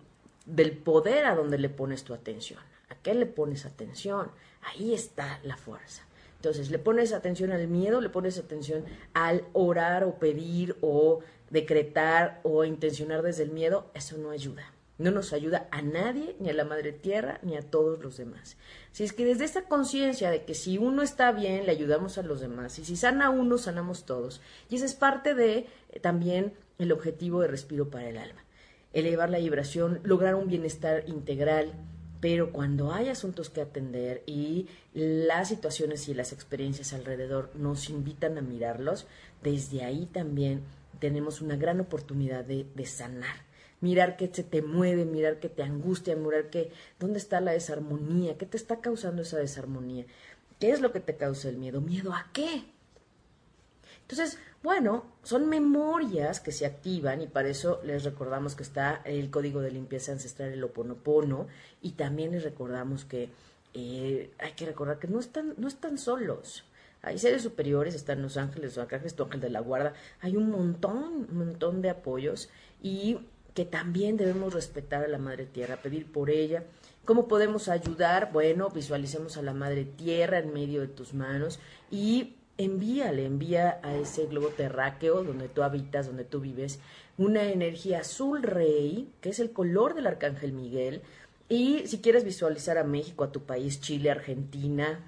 del 0.46 0.74
poder 0.74 1.26
a 1.26 1.36
donde 1.36 1.58
le 1.58 1.70
pones 1.70 2.04
tu 2.04 2.14
atención. 2.14 2.60
¿A 2.90 2.96
qué 2.96 3.14
le 3.14 3.26
pones 3.26 3.66
atención? 3.66 4.32
Ahí 4.62 4.94
está 4.94 5.40
la 5.44 5.56
fuerza. 5.56 6.04
Entonces, 6.36 6.72
le 6.72 6.80
pones 6.80 7.14
atención 7.14 7.52
al 7.52 7.68
miedo, 7.68 8.02
le 8.02 8.10
pones 8.10 8.38
atención 8.38 8.84
al 9.14 9.46
orar 9.54 10.04
o 10.04 10.20
pedir 10.20 10.76
o 10.82 11.20
decretar 11.50 12.40
o 12.44 12.66
intencionar 12.66 13.22
desde 13.22 13.44
el 13.44 13.52
miedo, 13.52 13.90
eso 13.94 14.18
no 14.18 14.32
ayuda. 14.32 14.74
No 15.00 15.12
nos 15.12 15.32
ayuda 15.32 15.70
a 15.72 15.82
nadie, 15.82 16.36
ni 16.40 16.50
a 16.50 16.54
la 16.54 16.66
Madre 16.66 16.92
Tierra, 16.92 17.40
ni 17.42 17.56
a 17.56 17.62
todos 17.62 18.04
los 18.04 18.18
demás. 18.18 18.58
Si 18.92 19.06
es 19.06 19.14
que 19.14 19.24
desde 19.24 19.46
esta 19.46 19.64
conciencia 19.64 20.30
de 20.30 20.44
que 20.44 20.54
si 20.54 20.78
uno 20.78 21.02
está 21.02 21.32
bien, 21.32 21.66
le 21.66 21.72
ayudamos 21.72 22.18
a 22.18 22.22
los 22.22 22.42
demás, 22.42 22.78
y 22.80 22.86
si 22.86 22.98
sana 22.98 23.30
uno, 23.30 23.58
sanamos 23.58 24.06
todos. 24.06 24.42
Y 24.70 24.76
esa 24.76 24.86
es 24.86 24.96
parte 24.96 25.36
de 25.36 25.68
eh, 25.92 26.00
también 26.02 26.54
el 26.78 26.92
objetivo 26.92 27.42
de 27.42 27.48
Respiro 27.48 27.90
para 27.90 28.10
el 28.10 28.18
Alma. 28.18 28.44
Elevar 28.92 29.30
la 29.30 29.38
vibración, 29.38 30.02
lograr 30.04 30.36
un 30.36 30.50
bienestar 30.50 31.06
integral, 31.08 31.72
pero 32.20 32.52
cuando 32.52 32.92
hay 32.92 33.08
asuntos 33.08 33.50
que 33.50 33.62
atender 33.62 34.24
y 34.26 34.68
las 34.94 35.48
situaciones 35.48 36.10
y 36.10 36.14
las 36.14 36.34
experiencias 36.34 36.92
alrededor 36.92 37.52
nos 37.56 37.90
invitan 37.90 38.38
a 38.38 38.42
mirarlos, 38.42 39.08
desde 39.42 39.86
ahí 39.86 40.08
también 40.08 40.64
tenemos 41.00 41.40
una 41.40 41.56
gran 41.56 41.80
oportunidad 41.80 42.44
de, 42.44 42.66
de 42.76 42.86
sanar 42.86 43.49
mirar 43.82 44.18
qué 44.18 44.30
se 44.32 44.44
te 44.44 44.62
mueve, 44.62 45.06
mirar 45.06 45.40
qué 45.40 45.50
te 45.50 45.64
angustia, 45.64 46.16
mirar 46.16 46.50
qué, 46.50 46.72
dónde 47.00 47.20
está 47.20 47.42
la 47.42 47.52
desarmonía, 47.52 48.38
qué 48.38 48.46
te 48.46 48.58
está 48.58 48.82
causando 48.82 49.22
esa 49.22 49.38
desarmonía, 49.38 50.06
qué 50.60 50.72
es 50.72 50.82
lo 50.82 50.92
que 50.92 51.00
te 51.00 51.16
causa 51.16 51.50
el 51.50 51.58
miedo, 51.58 51.82
miedo 51.82 52.14
a 52.14 52.30
qué. 52.34 52.66
Entonces, 54.02 54.40
bueno, 54.64 55.06
son 55.24 55.48
memorias 55.48 56.40
que 56.40 56.52
se 56.52 56.66
activan 56.66 57.22
y 57.22 57.28
para 57.28 57.50
eso 57.50 57.80
les 57.84 58.04
recordamos 58.04 58.56
que 58.56 58.64
está 58.64 59.02
el 59.06 59.30
código 59.30 59.62
de 59.62 59.72
limpieza 59.72 60.12
ancestral, 60.12 60.52
el 60.52 60.64
oponopono, 60.64 61.48
y 61.82 61.92
también 61.92 62.32
les 62.32 62.44
recordamos 62.44 63.06
que 63.06 63.30
eh, 63.74 64.32
hay 64.40 64.54
que 64.54 64.66
recordar 64.66 65.00
que 65.00 65.08
no 65.08 65.20
están, 65.20 65.54
no 65.58 65.68
están 65.68 65.98
solos. 65.98 66.66
Hay 67.02 67.18
seres 67.18 67.44
superiores, 67.44 67.96
están 67.96 68.22
los 68.22 68.36
ángeles, 68.36 68.76
los 68.76 69.16
tu 69.16 69.24
ángel 69.24 69.40
de 69.40 69.50
la 69.50 69.62
guarda, 69.62 69.94
hay 70.20 70.36
un 70.36 70.50
montón, 70.50 71.28
un 71.30 71.38
montón 71.38 71.82
de 71.82 71.90
apoyos 71.90 72.50
y 72.82 73.20
que 73.54 73.66
también 73.66 74.18
debemos 74.18 74.54
respetar 74.54 75.04
a 75.04 75.08
la 75.08 75.18
Madre 75.18 75.46
Tierra, 75.46 75.78
pedir 75.78 76.12
por 76.12 76.30
ella, 76.30 76.64
¿Cómo 77.10 77.28
podemos 77.28 77.70
ayudar? 77.70 78.32
Bueno, 78.32 78.70
visualicemos 78.70 79.36
a 79.38 79.42
la 79.42 79.56
Madre 79.56 79.84
Tierra 79.84 80.38
en 80.38 80.54
medio 80.54 80.82
de 80.82 80.88
tus 80.88 81.16
manos 81.16 81.60
y 81.90 82.36
envíale, 82.60 83.26
envía 83.26 83.80
a 83.82 83.96
ese 83.96 84.28
globo 84.28 84.50
terráqueo 84.50 85.24
donde 85.24 85.48
tú 85.48 85.64
habitas, 85.64 86.06
donde 86.06 86.24
tú 86.24 86.40
vives, 86.40 86.80
una 87.18 87.46
energía 87.46 88.02
azul 88.02 88.44
rey, 88.44 89.10
que 89.22 89.30
es 89.30 89.40
el 89.40 89.52
color 89.52 89.96
del 89.96 90.06
arcángel 90.06 90.52
Miguel. 90.52 91.02
Y 91.50 91.88
si 91.88 92.00
quieres 92.00 92.24
visualizar 92.24 92.78
a 92.78 92.84
México, 92.84 93.24
a 93.24 93.32
tu 93.32 93.42
país, 93.42 93.82
Chile, 93.82 94.12
Argentina, 94.12 95.04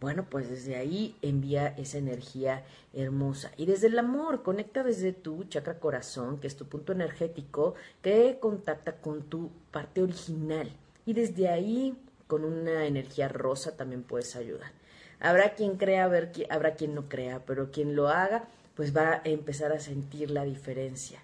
bueno, 0.00 0.26
pues 0.28 0.50
desde 0.50 0.76
ahí 0.76 1.16
envía 1.22 1.68
esa 1.78 1.96
energía 1.96 2.62
hermosa. 2.92 3.50
Y 3.56 3.64
desde 3.64 3.86
el 3.86 3.98
amor, 3.98 4.42
conecta 4.42 4.84
desde 4.84 5.14
tu 5.14 5.44
chakra 5.44 5.78
corazón, 5.80 6.40
que 6.40 6.46
es 6.46 6.56
tu 6.56 6.66
punto 6.66 6.92
energético, 6.92 7.74
que 8.02 8.36
contacta 8.38 8.96
con 8.96 9.22
tu 9.22 9.50
parte 9.70 10.02
original. 10.02 10.70
Y 11.06 11.14
desde 11.14 11.48
ahí, 11.48 11.96
con 12.26 12.44
una 12.44 12.84
energía 12.84 13.28
rosa, 13.28 13.78
también 13.78 14.02
puedes 14.02 14.36
ayudar. 14.36 14.72
Habrá 15.20 15.54
quien 15.54 15.78
crea, 15.78 16.04
habrá 16.04 16.74
quien 16.74 16.94
no 16.94 17.08
crea, 17.08 17.40
pero 17.46 17.70
quien 17.70 17.96
lo 17.96 18.08
haga, 18.08 18.44
pues 18.74 18.94
va 18.94 19.14
a 19.14 19.22
empezar 19.24 19.72
a 19.72 19.80
sentir 19.80 20.30
la 20.30 20.44
diferencia. 20.44 21.18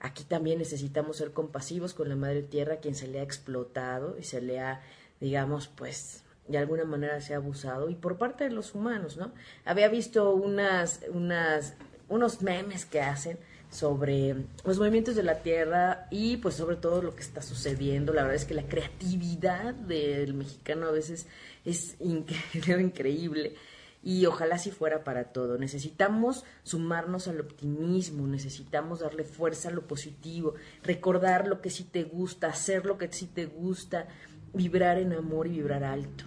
Aquí 0.00 0.24
también 0.24 0.58
necesitamos 0.58 1.16
ser 1.16 1.32
compasivos 1.32 1.94
con 1.94 2.08
la 2.08 2.16
Madre 2.16 2.42
Tierra, 2.42 2.76
quien 2.76 2.94
se 2.94 3.08
le 3.08 3.20
ha 3.20 3.22
explotado 3.22 4.16
y 4.18 4.24
se 4.24 4.40
le 4.40 4.60
ha, 4.60 4.80
digamos, 5.20 5.68
pues 5.68 6.22
de 6.46 6.58
alguna 6.58 6.84
manera 6.84 7.20
se 7.20 7.34
ha 7.34 7.38
abusado 7.38 7.90
y 7.90 7.94
por 7.94 8.16
parte 8.16 8.44
de 8.44 8.50
los 8.50 8.74
humanos, 8.74 9.16
¿no? 9.16 9.32
Había 9.64 9.88
visto 9.88 10.32
unas, 10.32 11.00
unas, 11.10 11.74
unos 12.08 12.42
memes 12.42 12.86
que 12.86 13.00
hacen 13.00 13.38
sobre 13.70 14.34
los 14.64 14.78
movimientos 14.78 15.14
de 15.14 15.22
la 15.22 15.42
Tierra 15.42 16.06
y 16.10 16.38
pues 16.38 16.54
sobre 16.54 16.76
todo 16.76 17.02
lo 17.02 17.14
que 17.14 17.22
está 17.22 17.42
sucediendo. 17.42 18.14
La 18.14 18.22
verdad 18.22 18.36
es 18.36 18.44
que 18.44 18.54
la 18.54 18.66
creatividad 18.66 19.74
del 19.74 20.34
mexicano 20.34 20.86
a 20.86 20.92
veces 20.92 21.26
es 21.64 21.96
increíble 22.00 23.56
y 24.02 24.26
ojalá 24.26 24.58
si 24.58 24.70
fuera 24.70 25.04
para 25.04 25.32
todo. 25.32 25.58
Necesitamos 25.58 26.44
sumarnos 26.62 27.28
al 27.28 27.40
optimismo, 27.40 28.26
necesitamos 28.26 29.00
darle 29.00 29.24
fuerza 29.24 29.68
a 29.68 29.72
lo 29.72 29.86
positivo, 29.86 30.54
recordar 30.82 31.48
lo 31.48 31.60
que 31.60 31.70
sí 31.70 31.84
te 31.84 32.04
gusta, 32.04 32.48
hacer 32.48 32.86
lo 32.86 32.98
que 32.98 33.12
sí 33.12 33.26
te 33.26 33.46
gusta, 33.46 34.08
vibrar 34.52 34.98
en 34.98 35.12
amor 35.12 35.46
y 35.46 35.50
vibrar 35.50 35.84
alto. 35.84 36.24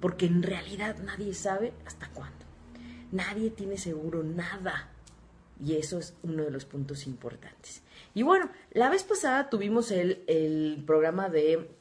Porque 0.00 0.26
en 0.26 0.42
realidad 0.42 0.98
nadie 0.98 1.32
sabe 1.34 1.72
hasta 1.86 2.08
cuándo. 2.10 2.44
Nadie 3.12 3.50
tiene 3.50 3.78
seguro 3.78 4.22
nada. 4.22 4.90
Y 5.64 5.76
eso 5.76 5.98
es 5.98 6.14
uno 6.22 6.44
de 6.44 6.50
los 6.50 6.66
puntos 6.66 7.06
importantes. 7.06 7.82
Y 8.14 8.22
bueno, 8.22 8.50
la 8.72 8.90
vez 8.90 9.04
pasada 9.04 9.48
tuvimos 9.48 9.90
el, 9.90 10.22
el 10.26 10.82
programa 10.86 11.30
de 11.30 11.75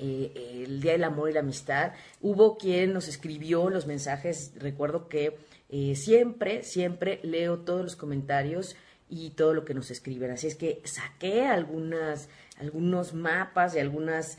eh, 0.00 0.64
el 0.64 0.80
Día 0.80 0.92
del 0.92 1.04
Amor 1.04 1.28
y 1.28 1.34
la 1.34 1.40
Amistad. 1.40 1.92
Hubo 2.22 2.56
quien 2.56 2.94
nos 2.94 3.06
escribió 3.06 3.68
los 3.68 3.86
mensajes, 3.86 4.52
recuerdo 4.56 5.08
que 5.08 5.36
eh, 5.68 5.94
siempre, 5.94 6.64
siempre 6.64 7.20
leo 7.22 7.58
todos 7.58 7.82
los 7.82 7.96
comentarios 7.96 8.76
y 9.10 9.30
todo 9.30 9.52
lo 9.52 9.64
que 9.64 9.74
nos 9.74 9.90
escriben. 9.90 10.30
Así 10.30 10.46
es 10.46 10.54
que 10.54 10.80
saqué 10.84 11.46
algunas, 11.46 12.28
algunos 12.58 13.12
mapas 13.12 13.74
y 13.74 13.78
algunas, 13.78 14.38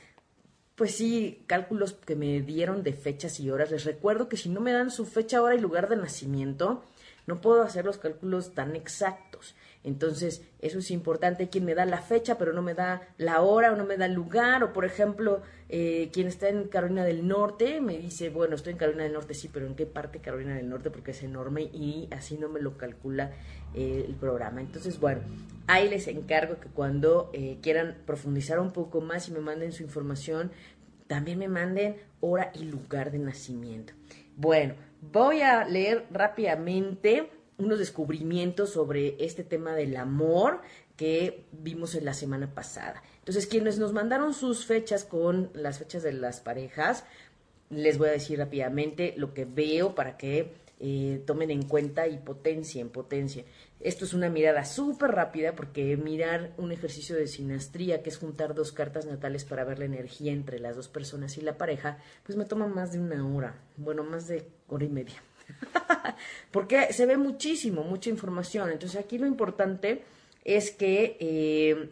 pues 0.76 0.96
sí, 0.96 1.44
cálculos 1.46 1.94
que 1.94 2.16
me 2.16 2.42
dieron 2.42 2.82
de 2.82 2.94
fechas 2.94 3.40
y 3.40 3.52
horas. 3.52 3.70
Les 3.70 3.86
recuerdo 3.86 4.28
que 4.30 4.38
si 4.38 4.50
no 4.50 4.62
me 4.62 4.72
dan 4.74 4.90
su 4.90 5.06
fecha, 5.06 5.42
hora 5.42 5.56
y 5.56 5.60
lugar 5.60 5.90
de 5.90 5.98
nacimiento, 5.98 6.84
no 7.28 7.40
puedo 7.40 7.62
hacer 7.62 7.86
los 7.86 7.98
cálculos 7.98 8.54
tan 8.54 8.76
exactos. 8.76 9.31
Entonces, 9.84 10.44
eso 10.60 10.80
es 10.80 10.92
importante. 10.92 11.50
Quien 11.50 11.66
me 11.66 11.74
da 11.74 11.86
la 11.86 12.02
fecha, 12.02 12.38
pero 12.38 12.54
no 12.54 12.62
me 12.62 12.74
da 12.74 13.02
la 13.18 13.42
hora 13.42 13.74
o 13.74 13.76
no 13.76 13.86
me 13.86 13.98
da 13.98 14.06
el 14.06 14.14
lugar. 14.14 14.64
O, 14.64 14.74
por 14.74 14.86
ejemplo, 14.86 15.42
eh, 15.70 16.10
quien 16.14 16.28
está 16.28 16.50
en 16.50 16.68
Carolina 16.68 17.04
del 17.04 17.28
Norte 17.28 17.82
me 17.82 17.98
dice, 17.98 18.30
bueno, 18.30 18.56
estoy 18.56 18.74
en 18.74 18.78
Carolina 18.78 19.04
del 19.04 19.14
Norte, 19.14 19.34
sí, 19.34 19.50
pero 19.52 19.66
¿en 19.66 19.76
qué 19.76 19.86
parte 19.86 20.20
Carolina 20.20 20.56
del 20.56 20.70
Norte? 20.70 20.92
Porque 20.92 21.12
es 21.12 21.24
enorme 21.24 21.64
y 21.64 22.08
así 22.12 22.38
no 22.38 22.50
me 22.50 22.62
lo 22.62 22.78
calcula 22.78 23.32
eh, 23.74 24.06
el 24.08 24.16
programa. 24.16 24.62
Entonces, 24.62 25.00
bueno, 25.00 25.22
ahí 25.68 25.90
les 25.90 26.08
encargo 26.08 26.60
que 26.60 26.70
cuando 26.70 27.32
eh, 27.34 27.58
quieran 27.62 27.98
profundizar 28.06 28.60
un 28.60 28.72
poco 28.72 29.02
más 29.02 29.30
y 29.30 29.32
me 29.32 29.40
manden 29.40 29.72
su 29.72 29.82
información, 29.82 30.52
también 31.08 31.40
me 31.40 31.48
manden 31.48 31.98
hora 32.20 32.52
y 32.54 32.66
lugar 32.66 33.12
de 33.12 33.20
nacimiento. 33.20 33.94
Bueno, 34.38 34.76
voy 35.02 35.42
a 35.42 35.66
leer 35.66 36.06
rápidamente 36.12 37.30
unos 37.62 37.80
descubrimientos 37.80 38.72
sobre 38.72 39.16
este 39.24 39.44
tema 39.44 39.76
del 39.76 39.96
amor 39.96 40.62
que 40.98 41.46
vimos 41.52 41.96
en 41.96 42.06
la 42.06 42.14
semana 42.14 42.54
pasada. 42.54 43.02
Entonces, 43.20 43.48
quienes 43.48 43.80
nos 43.80 43.94
mandaron 43.94 44.34
sus 44.34 44.66
fechas 44.66 45.04
con 45.04 45.50
las 45.54 45.80
fechas 45.80 46.04
de 46.04 46.14
las 46.14 46.42
parejas, 46.42 47.06
les 47.70 47.98
voy 47.98 48.10
a 48.10 48.12
decir 48.12 48.38
rápidamente 48.38 49.14
lo 49.18 49.34
que 49.34 49.46
veo 49.46 49.96
para 49.96 50.18
que 50.18 50.54
eh, 50.80 51.22
tomen 51.28 51.52
en 51.52 51.64
cuenta 51.64 52.08
y 52.08 52.18
potencien, 52.18 52.90
potencia. 52.90 53.44
Esto 53.80 54.06
es 54.06 54.14
una 54.14 54.30
mirada 54.30 54.66
súper 54.66 55.12
rápida 55.12 55.56
porque 55.56 55.96
mirar 55.96 56.54
un 56.58 56.72
ejercicio 56.72 57.16
de 57.16 57.28
sinastría, 57.28 58.02
que 58.02 58.10
es 58.10 58.18
juntar 58.18 58.56
dos 58.56 58.72
cartas 58.72 59.06
natales 59.06 59.46
para 59.46 59.64
ver 59.64 59.80
la 59.80 59.86
energía 59.86 60.32
entre 60.32 60.60
las 60.60 60.76
dos 60.76 60.88
personas 60.88 61.38
y 61.38 61.42
la 61.42 61.58
pareja, 61.58 62.00
pues 62.26 62.38
me 62.38 62.46
toma 62.46 62.68
más 62.68 62.92
de 62.92 63.00
una 63.00 63.28
hora, 63.28 63.56
bueno, 63.78 64.04
más 64.04 64.28
de 64.28 64.46
hora 64.68 64.86
y 64.86 64.90
media. 64.90 65.22
Porque 66.52 66.94
se 66.94 67.06
ve 67.06 67.18
muchísimo, 67.18 67.84
mucha 67.84 68.10
información. 68.10 68.72
Entonces 68.72 69.00
aquí 69.00 69.18
lo 69.18 69.28
importante 69.28 70.04
es 70.44 70.72
que 70.72 71.18
eh, 71.20 71.90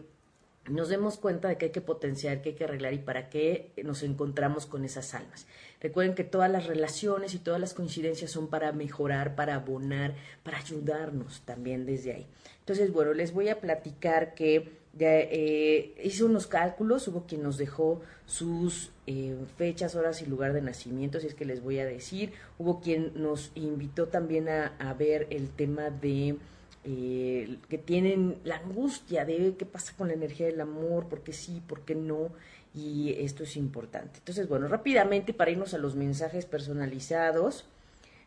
nos 0.70 0.90
demos 0.90 1.18
cuenta 1.18 1.48
de 1.48 1.58
que 1.58 1.66
hay 1.66 1.72
que 1.72 1.82
potenciar, 1.82 2.42
que 2.42 2.50
hay 2.50 2.56
que 2.56 2.64
arreglar 2.64 2.94
y 2.94 3.00
para 3.00 3.30
qué 3.30 3.72
nos 3.84 4.04
encontramos 4.04 4.66
con 4.66 4.86
esas 4.86 5.14
almas. 5.14 5.48
Recuerden 5.82 6.16
que 6.16 6.24
todas 6.24 6.52
las 6.52 6.68
relaciones 6.68 7.34
y 7.34 7.40
todas 7.40 7.60
las 7.60 7.74
coincidencias 7.74 8.32
son 8.32 8.48
para 8.48 8.72
mejorar, 8.72 9.36
para 9.36 9.56
abonar, 9.56 10.16
para 10.44 10.58
ayudarnos 10.58 11.42
también 11.42 11.86
desde 11.86 12.14
ahí. 12.14 12.28
Entonces, 12.60 12.92
bueno, 12.92 13.14
les 13.14 13.34
voy 13.34 13.50
a 13.50 13.60
platicar 13.60 14.36
que 14.36 14.79
eh, 15.02 15.96
hice 16.04 16.24
unos 16.24 16.48
cálculos, 16.48 17.08
hubo 17.08 17.26
quien 17.26 17.44
nos 17.44 17.58
dejó 17.58 18.02
sus 18.26 18.92
eh, 19.08 19.36
fechas, 19.58 19.96
horas 19.96 20.22
y 20.22 20.26
lugar 20.26 20.54
de 20.54 20.62
nacimiento, 20.62 21.20
si 21.20 21.28
es 21.28 21.34
que 21.34 21.46
les 21.46 21.64
voy 21.64 21.80
a 21.80 21.86
decir, 21.86 22.34
hubo 22.58 22.80
quien 22.82 23.12
nos 23.16 23.52
invitó 23.56 24.08
también 24.08 24.50
a, 24.50 24.94
ver 24.98 25.28
el 25.30 25.50
tema 25.50 25.90
de 25.90 26.38
eh, 26.84 27.58
que 27.70 27.78
tienen 27.78 28.38
la 28.44 28.58
angustia 28.58 29.26
de 29.26 29.56
qué 29.58 29.66
pasa 29.66 29.94
con 29.98 30.10
la 30.10 30.14
energía 30.14 30.48
del 30.48 30.62
amor, 30.62 31.08
por 31.08 31.22
qué 31.22 31.34
sí, 31.34 31.62
por 31.66 31.82
qué 31.82 31.96
no, 31.96 32.30
y 32.74 33.16
esto 33.20 33.44
es 33.44 33.56
importante. 33.58 34.20
Entonces, 34.20 34.48
bueno, 34.48 34.68
rápidamente 34.68 35.34
para 35.34 35.52
irnos 35.52 35.74
a 35.74 35.78
los 35.78 35.96
mensajes 35.96 36.46
personalizados, 36.46 37.66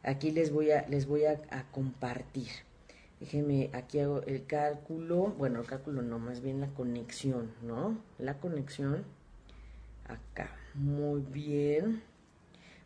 aquí 0.02 0.30
les 0.30 0.52
voy 0.52 0.70
a, 0.70 0.86
les 0.88 1.06
voy 1.06 1.24
a 1.26 1.66
compartir. 1.70 2.48
Déjenme, 3.22 3.70
aquí 3.72 4.00
hago 4.00 4.20
el 4.22 4.46
cálculo, 4.46 5.32
bueno, 5.38 5.60
el 5.60 5.66
cálculo 5.66 6.02
no, 6.02 6.18
más 6.18 6.40
bien 6.40 6.60
la 6.60 6.66
conexión, 6.66 7.52
¿no? 7.62 7.96
La 8.18 8.38
conexión 8.38 9.04
acá, 10.08 10.50
muy 10.74 11.20
bien. 11.20 12.02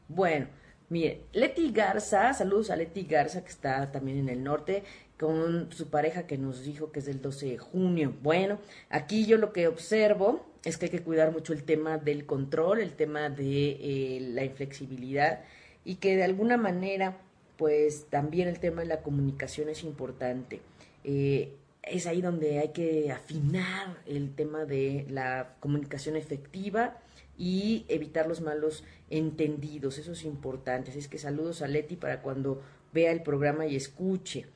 Bueno, 0.09 0.49
miren, 0.91 1.23
Leti 1.33 1.73
Garza, 1.73 2.35
saludos 2.35 2.69
a 2.69 2.77
Leti 2.77 3.05
Garza 3.05 3.43
que 3.43 3.49
está 3.49 3.91
también 3.91 4.19
en 4.19 4.29
el 4.29 4.45
norte, 4.45 4.83
con 5.19 5.73
su 5.73 5.89
pareja 5.89 6.27
que 6.27 6.37
nos 6.37 6.65
dijo 6.65 6.93
que 6.93 6.99
es 6.99 7.07
del 7.07 7.23
12 7.23 7.47
de 7.47 7.57
junio. 7.57 8.13
Bueno, 8.23 8.59
aquí 8.91 9.25
yo 9.25 9.39
lo 9.39 9.55
que 9.55 9.69
observo 9.69 10.45
es 10.67 10.77
que 10.77 10.85
hay 10.85 10.91
que 10.91 11.03
cuidar 11.03 11.33
mucho 11.33 11.55
el 11.55 11.65
tema 11.65 11.97
del 11.97 12.27
control, 12.27 12.81
el 12.81 12.93
tema 12.93 13.31
de 13.31 13.71
eh, 13.71 14.19
la 14.35 14.45
inflexibilidad 14.45 15.45
y 15.83 15.95
que 15.95 16.15
de 16.15 16.25
alguna 16.25 16.59
manera 16.59 17.23
pues 17.57 18.07
también 18.11 18.49
el 18.49 18.61
tema 18.61 18.83
de 18.83 18.89
la 18.89 19.03
comunicación 19.03 19.69
es 19.69 19.83
importante. 19.85 20.61
Eh, 21.05 21.53
es 21.83 22.07
ahí 22.07 22.21
donde 22.21 22.59
hay 22.59 22.69
que 22.69 23.13
afinar 23.13 23.99
el 24.07 24.35
tema 24.35 24.65
de 24.65 25.07
la 25.09 25.55
comunicación 25.61 26.17
efectiva 26.17 26.99
y 27.39 27.85
evitar 27.89 28.27
los 28.27 28.41
malos 28.41 28.85
entendidos. 29.09 29.99
Eso 29.99 30.13
es 30.13 30.25
importante. 30.25 30.91
Así 30.91 30.99
es 30.99 31.09
que 31.09 31.19
saludos 31.19 31.63
a 31.63 31.69
Leti 31.69 31.97
para 31.97 32.23
cuando 32.23 32.61
vea 32.93 33.13
el 33.13 33.23
programa 33.23 33.67
y 33.67 33.77
escuche. 33.77 34.47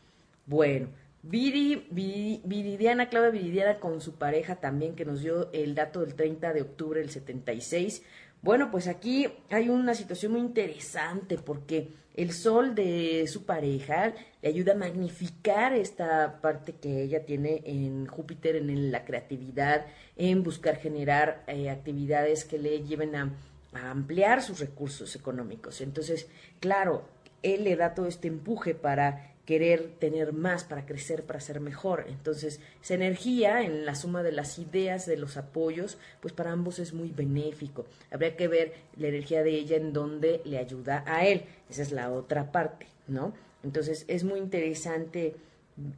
Bueno, 0.47 0.88
Viri, 1.23 1.87
Viridiana, 1.90 3.11
Claudia 3.11 3.30
Viridiana 3.30 3.78
con 3.78 4.00
su 4.00 4.14
pareja 4.14 4.57
también 4.57 4.95
que 4.95 5.04
nos 5.04 5.21
dio 5.21 5.52
el 5.52 5.75
dato 5.75 6.00
del 6.00 6.14
30 6.14 6.54
de 6.54 6.62
octubre 6.62 7.00
del 7.00 7.11
76. 7.11 8.02
Bueno, 8.43 8.71
pues 8.71 8.89
aquí 8.89 9.29
hay 9.51 9.69
una 9.69 9.95
situación 9.95 10.33
muy 10.33 10.41
interesante 10.41 11.37
porque 11.37 11.89
el 12.15 12.33
sol 12.33 12.75
de 12.75 13.27
su 13.29 13.45
pareja 13.45 14.15
le 14.41 14.49
ayuda 14.49 14.73
a 14.73 14.77
magnificar 14.77 15.75
esta 15.75 16.41
parte 16.41 16.73
que 16.73 17.03
ella 17.03 17.25
tiene 17.25 17.63
en 17.67 18.07
Júpiter, 18.07 18.57
en 18.57 18.91
la 18.91 19.05
creatividad, 19.05 19.87
en 20.17 20.43
buscar 20.43 20.77
generar 20.77 21.45
eh, 21.47 21.69
actividades 21.69 22.45
que 22.45 22.59
le 22.59 22.83
lleven 22.83 23.15
a, 23.15 23.33
ampliar 23.73 24.43
sus 24.43 24.59
recursos 24.59 25.15
económicos. 25.15 25.81
Entonces, 25.81 26.27
claro, 26.59 27.05
él 27.43 27.63
le 27.63 27.77
da 27.77 27.95
todo 27.95 28.07
este 28.07 28.27
empuje 28.27 28.75
para 28.75 29.30
querer 29.45 29.95
tener 29.99 30.33
más 30.33 30.65
para 30.65 30.87
crecer, 30.87 31.25
para 31.25 31.41
ser 31.41 31.61
mejor. 31.61 32.05
Entonces, 32.09 32.61
esa 32.83 32.95
energía 32.95 33.63
en 33.63 33.85
la 33.85 33.95
suma 33.95 34.23
de 34.23 34.33
las 34.33 34.59
ideas, 34.59 35.07
de 35.07 35.17
los 35.17 35.37
apoyos, 35.37 35.99
pues 36.21 36.33
para 36.33 36.53
ambos 36.53 36.79
es 36.79 36.93
muy 36.93 37.11
benéfico. 37.11 37.87
Habría 38.11 38.37
que 38.37 38.49
ver 38.49 38.73
la 38.97 39.09
energía 39.09 39.43
de 39.43 39.51
ella 39.51 39.77
en 39.77 39.93
donde 39.93 40.41
le 40.45 40.59
ayuda 40.59 41.05
a 41.07 41.27
él. 41.27 41.43
Esa 41.69 41.83
es 41.83 41.93
la 41.93 42.13
otra 42.13 42.53
parte, 42.53 42.87
¿no? 43.09 43.33
Entonces, 43.63 44.05
es 44.09 44.25
muy 44.25 44.39
interesante 44.39 45.35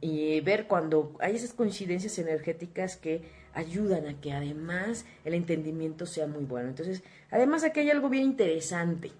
y 0.01 0.39
ver 0.41 0.67
cuando 0.67 1.15
hay 1.19 1.35
esas 1.35 1.53
coincidencias 1.53 2.17
energéticas 2.17 2.95
que 2.97 3.21
ayudan 3.53 4.07
a 4.07 4.19
que 4.19 4.31
además 4.31 5.05
el 5.25 5.33
entendimiento 5.33 6.05
sea 6.05 6.27
muy 6.27 6.43
bueno. 6.43 6.69
Entonces, 6.69 7.03
además 7.29 7.63
aquí 7.63 7.81
hay 7.81 7.91
algo 7.91 8.09
bien 8.09 8.23
interesante. 8.23 9.11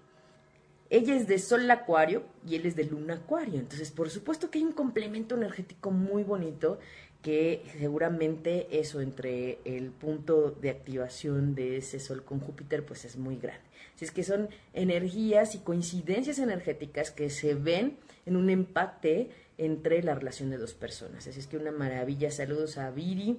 Ella 0.90 1.16
es 1.16 1.26
de 1.26 1.38
Sol 1.38 1.70
Acuario 1.70 2.24
y 2.46 2.56
él 2.56 2.66
es 2.66 2.76
de 2.76 2.84
Luna 2.84 3.14
Acuario. 3.14 3.58
Entonces, 3.58 3.90
por 3.90 4.10
supuesto 4.10 4.50
que 4.50 4.58
hay 4.58 4.64
un 4.64 4.72
complemento 4.72 5.34
energético 5.34 5.90
muy 5.90 6.22
bonito 6.22 6.78
que 7.22 7.62
seguramente 7.78 8.68
eso 8.78 9.00
entre 9.00 9.58
el 9.64 9.90
punto 9.90 10.50
de 10.50 10.68
activación 10.68 11.54
de 11.54 11.78
ese 11.78 11.98
Sol 11.98 12.22
con 12.22 12.38
Júpiter 12.38 12.84
pues 12.84 13.06
es 13.06 13.16
muy 13.16 13.38
grande. 13.38 13.64
Así 13.94 14.04
es 14.04 14.10
que 14.10 14.24
son 14.24 14.50
energías 14.74 15.54
y 15.54 15.60
coincidencias 15.60 16.38
energéticas 16.38 17.10
que 17.10 17.30
se 17.30 17.54
ven 17.54 17.96
en 18.26 18.36
un 18.36 18.50
empate 18.50 19.30
entre 19.56 20.02
la 20.02 20.14
relación 20.14 20.50
de 20.50 20.58
dos 20.58 20.74
personas. 20.74 21.26
Así 21.26 21.40
es 21.40 21.46
que 21.46 21.56
una 21.56 21.72
maravilla. 21.72 22.30
Saludos 22.30 22.76
a 22.76 22.90
Viri. 22.90 23.38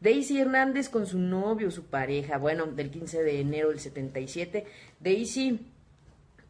Daisy 0.00 0.40
Hernández 0.40 0.88
con 0.88 1.06
su 1.06 1.18
novio, 1.18 1.70
su 1.70 1.84
pareja, 1.84 2.38
bueno, 2.38 2.66
del 2.66 2.90
15 2.90 3.22
de 3.22 3.40
enero 3.40 3.68
del 3.68 3.80
77. 3.80 4.64
Daisy, 4.98 5.60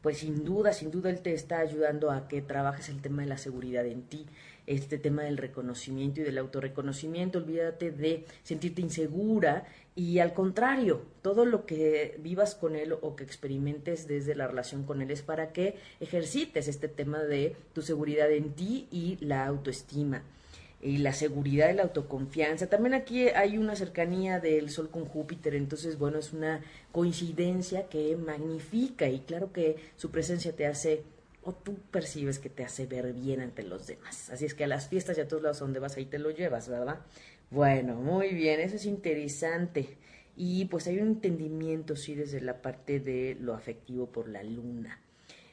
pues 0.03 0.19
sin 0.19 0.45
duda, 0.45 0.73
sin 0.73 0.91
duda 0.91 1.11
él 1.11 1.21
te 1.21 1.35
está 1.35 1.59
ayudando 1.59 2.11
a 2.11 2.29
que 2.29 2.41
trabajes 2.41 2.89
el 2.89 3.03
tema 3.03 3.23
de 3.23 3.29
la 3.29 3.39
seguridad 3.39 3.87
en 3.87 4.03
ti, 4.03 4.27
este 4.67 4.99
tema 4.99 5.23
del 5.23 5.37
reconocimiento 5.37 6.21
y 6.21 6.25
del 6.25 6.39
autorreconocimiento. 6.39 7.39
Olvídate 7.39 7.91
de 7.91 8.25
sentirte 8.43 8.81
insegura 8.81 9.67
y 9.95 10.21
al 10.21 10.33
contrario, 10.33 11.03
todo 11.23 11.45
lo 11.45 11.67
que 11.67 12.17
vivas 12.21 12.55
con 12.55 12.77
él 12.77 12.95
o 13.01 13.17
que 13.17 13.25
experimentes 13.25 14.07
desde 14.07 14.35
la 14.35 14.47
relación 14.47 14.85
con 14.85 15.03
él 15.03 15.11
es 15.11 15.23
para 15.23 15.53
que 15.53 15.77
ejercites 16.01 16.69
este 16.69 16.89
tema 16.89 17.19
de 17.19 17.57
tu 17.75 17.83
seguridad 17.83 18.31
en 18.31 18.53
ti 18.55 18.89
y 18.91 19.19
la 19.21 19.47
autoestima 19.47 20.23
y 20.83 20.99
la 20.99 21.13
seguridad 21.13 21.71
y 21.71 21.75
la 21.75 21.83
autoconfianza. 21.83 22.69
También 22.69 22.95
aquí 22.95 23.29
hay 23.29 23.59
una 23.59 23.77
cercanía 23.77 24.41
del 24.41 24.71
Sol 24.71 24.91
con 24.91 25.05
Júpiter, 25.05 25.55
entonces, 25.55 25.99
bueno, 25.99 26.19
es 26.19 26.33
una 26.33 26.63
coincidencia 26.93 27.89
que 27.89 28.17
magnifica 28.17 29.09
y 29.09 29.21
claro 29.21 29.53
que 29.53 29.77
su 29.97 30.11
presencia 30.11 30.53
te 30.53 30.67
hace, 30.67 31.03
o 31.43 31.53
tú 31.53 31.77
percibes 31.91 32.39
que 32.39 32.49
te 32.49 32.65
hace 32.65 32.87
ver 32.87 33.13
bien 33.13 33.41
ante 33.41 33.63
los 33.63 33.87
demás. 33.87 34.31
Así 34.31 34.45
es 34.45 34.55
que 34.55 34.65
a 34.65 34.69
las 34.69 34.89
fiestas 34.89 35.19
y 35.19 35.21
a 35.21 35.29
todos 35.29 35.43
lados 35.43 35.61
donde 35.61 35.81
vas 35.81 35.97
ahí 35.97 36.07
te 36.07 36.19
lo 36.19 36.31
llevas, 36.31 36.69
¿verdad? 36.69 37.01
Bueno, 37.51 37.97
muy 37.97 38.29
bien, 38.29 38.61
eso 38.61 38.77
es 38.77 38.87
interesante. 38.87 39.97
Y 40.37 40.67
pues 40.67 40.87
hay 40.87 40.99
un 40.99 41.09
entendimiento, 41.09 41.97
sí, 41.97 42.15
desde 42.15 42.41
la 42.41 42.63
parte 42.63 43.01
de 43.01 43.37
lo 43.41 43.55
afectivo 43.55 44.07
por 44.07 44.29
la 44.29 44.43
luna. 44.43 45.01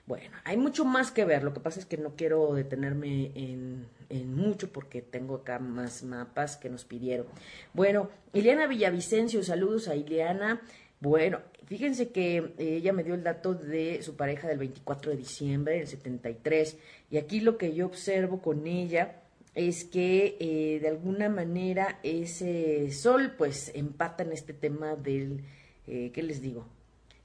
Bueno, 0.07 0.37
hay 0.45 0.55
mucho 0.55 0.85
más 0.85 1.11
que 1.11 1.25
ver. 1.25 1.43
Lo 1.43 1.53
que 1.53 1.59
pasa 1.59 1.81
es 1.81 1.85
que 1.85 1.97
no 1.97 2.15
quiero 2.15 2.53
detenerme 2.53 3.31
en, 3.35 3.85
mucho 4.33 4.71
porque 4.71 5.01
tengo 5.01 5.35
acá 5.35 5.59
más 5.59 6.01
mapas 6.03 6.55
que 6.55 6.69
nos 6.69 6.85
pidieron. 6.85 7.27
Bueno, 7.73 8.09
Ileana 8.31 8.67
Villavicencio, 8.67 9.43
saludos 9.43 9.89
a 9.89 9.95
Ileana. 9.95 10.61
Bueno, 11.01 11.41
fíjense 11.65 12.09
que 12.09 12.53
ella 12.57 12.93
me 12.93 13.03
dio 13.03 13.15
el 13.15 13.23
dato 13.23 13.53
de 13.53 14.01
su 14.01 14.15
pareja 14.15 14.47
del 14.47 14.59
24 14.59 15.11
de 15.11 15.17
diciembre 15.17 15.77
del 15.77 15.87
73 15.87 16.77
y 17.11 17.17
aquí 17.17 17.41
lo 17.41 17.57
que 17.57 17.73
yo 17.73 17.85
observo 17.85 18.41
con 18.41 18.65
ella 18.65 19.21
es 19.55 19.83
que 19.83 20.37
eh, 20.39 20.79
de 20.79 20.87
alguna 20.87 21.29
manera 21.29 21.99
ese 22.01 22.89
sol 22.91 23.33
pues 23.37 23.71
empata 23.75 24.23
en 24.23 24.31
este 24.31 24.53
tema 24.53 24.95
del, 24.95 25.43
eh, 25.85 26.11
¿qué 26.13 26.23
les 26.23 26.41
digo? 26.41 26.65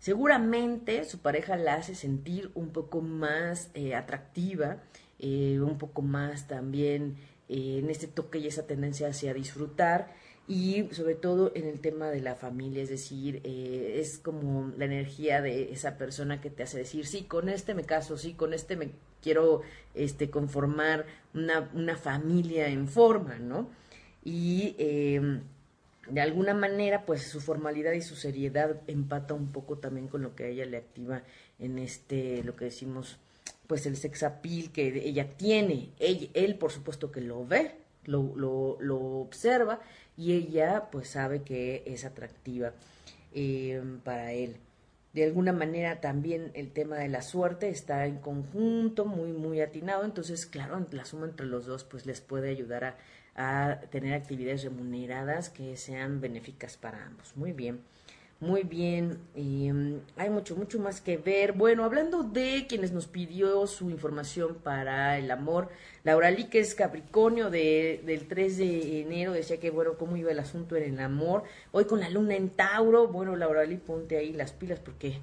Seguramente 0.02 1.04
su 1.04 1.20
pareja 1.20 1.56
la 1.56 1.74
hace 1.74 1.94
sentir 1.94 2.50
un 2.54 2.70
poco 2.70 3.02
más 3.02 3.70
eh, 3.74 3.94
atractiva, 3.94 4.78
eh, 5.20 5.60
un 5.60 5.78
poco 5.78 6.02
más 6.02 6.48
también 6.48 7.14
eh, 7.48 7.78
en 7.78 7.88
este 7.88 8.08
toque 8.08 8.40
y 8.40 8.48
esa 8.48 8.66
tendencia 8.66 9.06
hacia 9.06 9.32
disfrutar 9.32 10.12
y 10.48 10.88
sobre 10.90 11.14
todo 11.14 11.52
en 11.54 11.68
el 11.68 11.78
tema 11.78 12.10
de 12.10 12.20
la 12.20 12.34
familia, 12.34 12.82
es 12.82 12.88
decir, 12.88 13.42
es 13.44 14.18
como 14.18 14.72
la 14.76 14.86
energía 14.86 15.40
de 15.40 15.72
esa 15.72 15.96
persona 15.98 16.40
que 16.40 16.50
te 16.50 16.64
hace 16.64 16.78
decir, 16.78 17.06
sí, 17.06 17.22
con 17.22 17.48
este 17.48 17.72
me 17.74 17.84
caso, 17.84 18.18
sí, 18.18 18.34
con 18.34 18.54
este 18.54 18.74
me 18.74 18.90
quiero 19.22 19.62
este, 19.94 20.30
conformar 20.30 21.06
una, 21.32 21.70
una 21.74 21.96
familia 21.96 22.66
en 22.66 22.88
forma, 22.88 23.38
¿no? 23.38 23.70
Y 24.24 24.74
de 26.12 26.20
alguna 26.20 26.52
manera, 26.52 27.06
pues 27.06 27.22
su 27.22 27.40
formalidad 27.40 27.92
y 27.92 28.02
su 28.02 28.16
seriedad 28.16 28.82
empata 28.86 29.32
un 29.32 29.50
poco 29.50 29.78
también 29.78 30.08
con 30.08 30.20
lo 30.20 30.34
que 30.36 30.44
a 30.44 30.48
ella 30.48 30.66
le 30.66 30.76
activa 30.76 31.22
en 31.58 31.78
este, 31.78 32.44
lo 32.44 32.54
que 32.54 32.66
decimos, 32.66 33.18
pues 33.66 33.86
el 33.86 33.96
sex 33.96 34.22
appeal 34.22 34.70
que 34.72 34.88
ella 35.08 35.30
tiene. 35.38 35.88
él, 35.98 36.56
por 36.56 36.70
supuesto, 36.70 37.10
que 37.10 37.22
lo 37.22 37.46
ve, 37.46 37.76
lo, 38.04 38.30
lo, 38.36 38.76
lo, 38.80 38.98
observa 39.22 39.80
y 40.14 40.34
ella, 40.34 40.90
pues 40.92 41.08
sabe 41.08 41.44
que 41.44 41.82
es 41.86 42.04
atractiva 42.04 42.72
eh, 43.32 43.82
para 44.04 44.32
él. 44.32 44.56
De 45.14 45.24
alguna 45.24 45.54
manera 45.54 46.02
también 46.02 46.50
el 46.52 46.72
tema 46.72 46.96
de 46.96 47.08
la 47.08 47.22
suerte 47.22 47.70
está 47.70 48.04
en 48.04 48.18
conjunto, 48.18 49.06
muy, 49.06 49.32
muy 49.32 49.62
atinado. 49.62 50.04
Entonces, 50.04 50.44
claro, 50.44 50.86
la 50.90 51.06
suma 51.06 51.24
entre 51.24 51.46
los 51.46 51.64
dos, 51.64 51.84
pues 51.84 52.04
les 52.04 52.20
puede 52.20 52.50
ayudar 52.50 52.84
a 52.84 52.96
a 53.34 53.80
tener 53.90 54.14
actividades 54.14 54.64
remuneradas 54.64 55.48
que 55.48 55.76
sean 55.76 56.20
benéficas 56.20 56.76
para 56.76 57.06
ambos. 57.06 57.36
Muy 57.36 57.52
bien. 57.52 57.80
Muy 58.42 58.64
bien, 58.64 59.18
mm, 59.36 60.18
hay 60.18 60.28
mucho, 60.28 60.56
mucho 60.56 60.80
más 60.80 61.00
que 61.00 61.16
ver. 61.16 61.52
Bueno, 61.52 61.84
hablando 61.84 62.24
de 62.24 62.66
quienes 62.68 62.90
nos 62.90 63.06
pidió 63.06 63.68
su 63.68 63.88
información 63.88 64.56
para 64.56 65.16
el 65.16 65.30
amor, 65.30 65.68
Laura 66.02 66.28
Lee, 66.28 66.48
que 66.48 66.58
es 66.58 66.74
Capricornio 66.74 67.50
de, 67.50 68.02
del 68.04 68.26
3 68.26 68.56
de 68.56 69.00
enero, 69.02 69.30
decía 69.30 69.60
que, 69.60 69.70
bueno, 69.70 69.96
cómo 69.96 70.16
iba 70.16 70.32
el 70.32 70.40
asunto 70.40 70.74
en 70.74 70.94
el 70.94 70.98
amor. 70.98 71.44
Hoy 71.70 71.84
con 71.84 72.00
la 72.00 72.10
luna 72.10 72.34
en 72.34 72.50
Tauro, 72.50 73.06
bueno, 73.06 73.36
Laura 73.36 73.62
Lee, 73.64 73.76
ponte 73.76 74.16
ahí 74.16 74.32
las 74.32 74.50
pilas 74.50 74.80
porque 74.80 75.20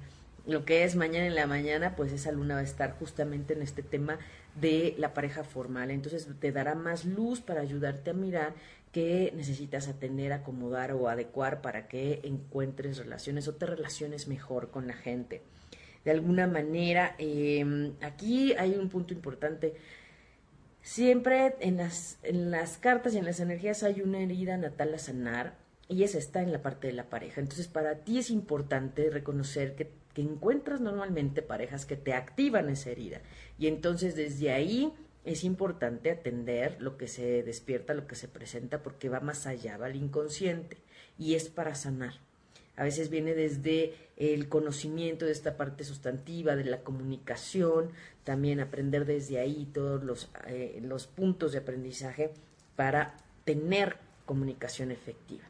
lo 0.50 0.64
que 0.64 0.82
es 0.82 0.96
mañana 0.96 1.26
en 1.26 1.36
la 1.36 1.46
mañana, 1.46 1.94
pues 1.94 2.12
esa 2.12 2.32
luna 2.32 2.54
va 2.54 2.60
a 2.60 2.64
estar 2.64 2.98
justamente 2.98 3.54
en 3.54 3.62
este 3.62 3.82
tema 3.82 4.18
de 4.60 4.94
la 4.98 5.14
pareja 5.14 5.44
formal. 5.44 5.90
Entonces 5.90 6.28
te 6.40 6.50
dará 6.50 6.74
más 6.74 7.04
luz 7.04 7.40
para 7.40 7.60
ayudarte 7.60 8.10
a 8.10 8.14
mirar 8.14 8.54
qué 8.92 9.32
necesitas 9.36 9.86
atender, 9.86 10.32
acomodar 10.32 10.92
o 10.92 11.08
adecuar 11.08 11.60
para 11.60 11.86
que 11.86 12.20
encuentres 12.24 12.98
relaciones 12.98 13.46
o 13.46 13.54
te 13.54 13.66
relaciones 13.66 14.26
mejor 14.26 14.70
con 14.70 14.88
la 14.88 14.94
gente. 14.94 15.42
De 16.04 16.10
alguna 16.10 16.48
manera, 16.48 17.14
em, 17.18 17.92
aquí 18.00 18.54
hay 18.54 18.74
un 18.74 18.88
punto 18.88 19.14
importante. 19.14 19.74
Siempre 20.82 21.54
en 21.60 21.76
las, 21.76 22.18
en 22.24 22.50
las 22.50 22.78
cartas 22.78 23.14
y 23.14 23.18
en 23.18 23.24
las 23.26 23.38
energías 23.38 23.84
hay 23.84 24.00
una 24.00 24.20
herida 24.20 24.56
natal 24.56 24.94
a 24.94 24.98
sanar 24.98 25.54
y 25.88 26.02
esa 26.04 26.18
está 26.18 26.42
en 26.42 26.52
la 26.52 26.62
parte 26.62 26.86
de 26.86 26.94
la 26.94 27.10
pareja. 27.10 27.40
Entonces, 27.40 27.68
para 27.68 27.96
ti 27.96 28.18
es 28.18 28.30
importante 28.30 29.10
reconocer 29.10 29.76
que 29.76 29.99
encuentras 30.20 30.80
normalmente 30.80 31.42
parejas 31.42 31.86
que 31.86 31.96
te 31.96 32.14
activan 32.14 32.68
esa 32.68 32.90
herida. 32.90 33.20
Y 33.58 33.66
entonces 33.66 34.14
desde 34.14 34.52
ahí 34.52 34.92
es 35.24 35.44
importante 35.44 36.10
atender 36.10 36.76
lo 36.80 36.96
que 36.96 37.08
se 37.08 37.42
despierta, 37.42 37.94
lo 37.94 38.06
que 38.06 38.14
se 38.14 38.28
presenta, 38.28 38.82
porque 38.82 39.08
va 39.08 39.20
más 39.20 39.46
allá, 39.46 39.76
va 39.76 39.86
al 39.86 39.96
inconsciente 39.96 40.78
y 41.18 41.34
es 41.34 41.48
para 41.48 41.74
sanar. 41.74 42.14
A 42.76 42.84
veces 42.84 43.10
viene 43.10 43.34
desde 43.34 43.94
el 44.16 44.48
conocimiento 44.48 45.26
de 45.26 45.32
esta 45.32 45.58
parte 45.58 45.84
sustantiva, 45.84 46.56
de 46.56 46.64
la 46.64 46.80
comunicación, 46.80 47.90
también 48.24 48.60
aprender 48.60 49.04
desde 49.04 49.38
ahí 49.38 49.68
todos 49.72 50.02
los, 50.02 50.30
eh, 50.46 50.80
los 50.82 51.06
puntos 51.06 51.52
de 51.52 51.58
aprendizaje 51.58 52.32
para 52.76 53.16
tener 53.44 53.98
comunicación 54.24 54.90
efectiva. 54.90 55.49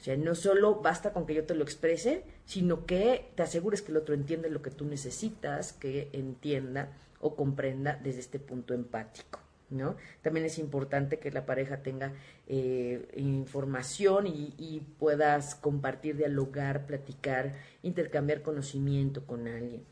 O 0.00 0.02
sea, 0.02 0.16
no 0.16 0.34
solo 0.34 0.76
basta 0.76 1.12
con 1.12 1.26
que 1.26 1.34
yo 1.34 1.44
te 1.44 1.54
lo 1.54 1.62
exprese, 1.62 2.24
sino 2.46 2.86
que 2.86 3.30
te 3.34 3.42
asegures 3.42 3.82
que 3.82 3.92
el 3.92 3.98
otro 3.98 4.14
entiende 4.14 4.48
lo 4.48 4.62
que 4.62 4.70
tú 4.70 4.86
necesitas, 4.86 5.74
que 5.74 6.08
entienda 6.14 6.88
o 7.20 7.36
comprenda 7.36 8.00
desde 8.02 8.20
este 8.20 8.38
punto 8.38 8.72
empático. 8.72 9.40
¿no? 9.68 9.96
También 10.22 10.46
es 10.46 10.58
importante 10.58 11.18
que 11.18 11.30
la 11.30 11.44
pareja 11.44 11.82
tenga 11.82 12.12
eh, 12.48 13.08
información 13.16 14.26
y, 14.26 14.54
y, 14.56 14.80
puedas 14.98 15.54
compartir, 15.54 16.16
dialogar, 16.16 16.86
platicar, 16.86 17.54
intercambiar 17.82 18.42
conocimiento 18.42 19.26
con 19.26 19.46
alguien. 19.46 19.84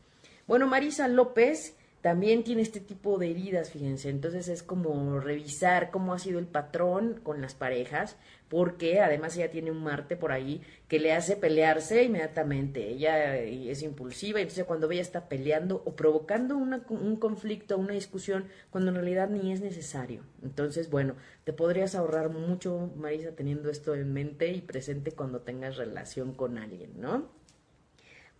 Bueno, 0.47 0.67
Marisa 0.67 1.07
López 1.07 1.75
también 2.01 2.43
tiene 2.43 2.61
este 2.61 2.79
tipo 2.79 3.17
de 3.17 3.29
heridas, 3.31 3.71
fíjense. 3.71 4.09
Entonces 4.09 4.47
es 4.47 4.63
como 4.63 5.19
revisar 5.19 5.91
cómo 5.91 6.13
ha 6.13 6.19
sido 6.19 6.39
el 6.39 6.47
patrón 6.47 7.19
con 7.23 7.41
las 7.41 7.55
parejas, 7.55 8.15
porque 8.47 8.99
además 9.01 9.35
ella 9.37 9.51
tiene 9.51 9.69
un 9.69 9.83
Marte 9.83 10.15
por 10.15 10.31
ahí 10.31 10.61
que 10.87 10.99
le 10.99 11.13
hace 11.13 11.35
pelearse 11.35 12.03
inmediatamente. 12.03 12.87
Ella 12.89 13.37
es 13.37 13.83
impulsiva, 13.83 14.39
entonces 14.39 14.65
cuando 14.65 14.89
ella 14.89 15.01
está 15.01 15.29
peleando 15.29 15.83
o 15.85 15.95
provocando 15.95 16.57
un 16.57 17.15
conflicto, 17.17 17.77
una 17.77 17.93
discusión, 17.93 18.45
cuando 18.69 18.89
en 18.89 18.95
realidad 18.95 19.29
ni 19.29 19.51
es 19.51 19.61
necesario. 19.61 20.23
Entonces, 20.41 20.89
bueno, 20.89 21.15
te 21.43 21.53
podrías 21.53 21.95
ahorrar 21.95 22.29
mucho, 22.29 22.91
Marisa, 22.95 23.31
teniendo 23.31 23.69
esto 23.69 23.93
en 23.93 24.13
mente 24.13 24.51
y 24.51 24.61
presente 24.61 25.11
cuando 25.11 25.41
tengas 25.41 25.77
relación 25.77 26.33
con 26.33 26.57
alguien, 26.57 26.99
¿no? 26.99 27.38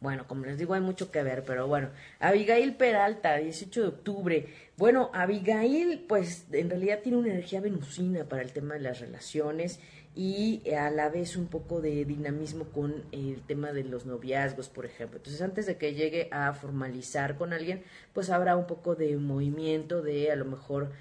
Bueno, 0.01 0.27
como 0.27 0.45
les 0.45 0.57
digo, 0.57 0.73
hay 0.73 0.81
mucho 0.81 1.11
que 1.11 1.23
ver, 1.23 1.43
pero 1.43 1.67
bueno. 1.67 1.89
Abigail 2.19 2.75
Peralta, 2.75 3.35
18 3.35 3.81
de 3.81 3.87
octubre. 3.87 4.47
Bueno, 4.77 5.11
Abigail, 5.13 6.05
pues 6.07 6.45
en 6.53 6.69
realidad 6.69 6.99
tiene 7.03 7.17
una 7.17 7.29
energía 7.29 7.59
venusina 7.59 8.23
para 8.23 8.41
el 8.41 8.53
tema 8.53 8.75
de 8.75 8.79
las 8.79 9.01
relaciones 9.01 9.81
y 10.15 10.61
a 10.71 10.89
la 10.89 11.09
vez 11.09 11.35
un 11.35 11.47
poco 11.47 11.81
de 11.81 12.05
dinamismo 12.05 12.65
con 12.65 13.03
el 13.11 13.41
tema 13.41 13.73
de 13.73 13.83
los 13.83 14.05
noviazgos, 14.05 14.69
por 14.69 14.85
ejemplo. 14.85 15.17
Entonces, 15.17 15.41
antes 15.41 15.65
de 15.65 15.77
que 15.77 15.93
llegue 15.93 16.29
a 16.31 16.53
formalizar 16.53 17.37
con 17.37 17.51
alguien, 17.51 17.83
pues 18.13 18.29
habrá 18.29 18.55
un 18.55 18.67
poco 18.67 18.95
de 18.95 19.17
movimiento 19.17 20.01
de 20.01 20.31
a 20.31 20.37
lo 20.37 20.45
mejor 20.45 20.93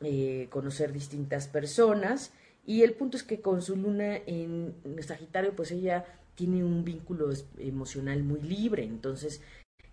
eh, 0.00 0.46
conocer 0.48 0.94
distintas 0.94 1.46
personas. 1.46 2.32
Y 2.64 2.82
el 2.82 2.94
punto 2.94 3.18
es 3.18 3.22
que 3.22 3.42
con 3.42 3.60
su 3.60 3.76
luna 3.76 4.16
en 4.26 4.74
Sagitario, 5.02 5.54
pues 5.54 5.70
ella 5.72 6.06
tiene 6.36 6.62
un 6.62 6.84
vínculo 6.84 7.32
emocional 7.58 8.22
muy 8.22 8.40
libre, 8.40 8.84
entonces 8.84 9.40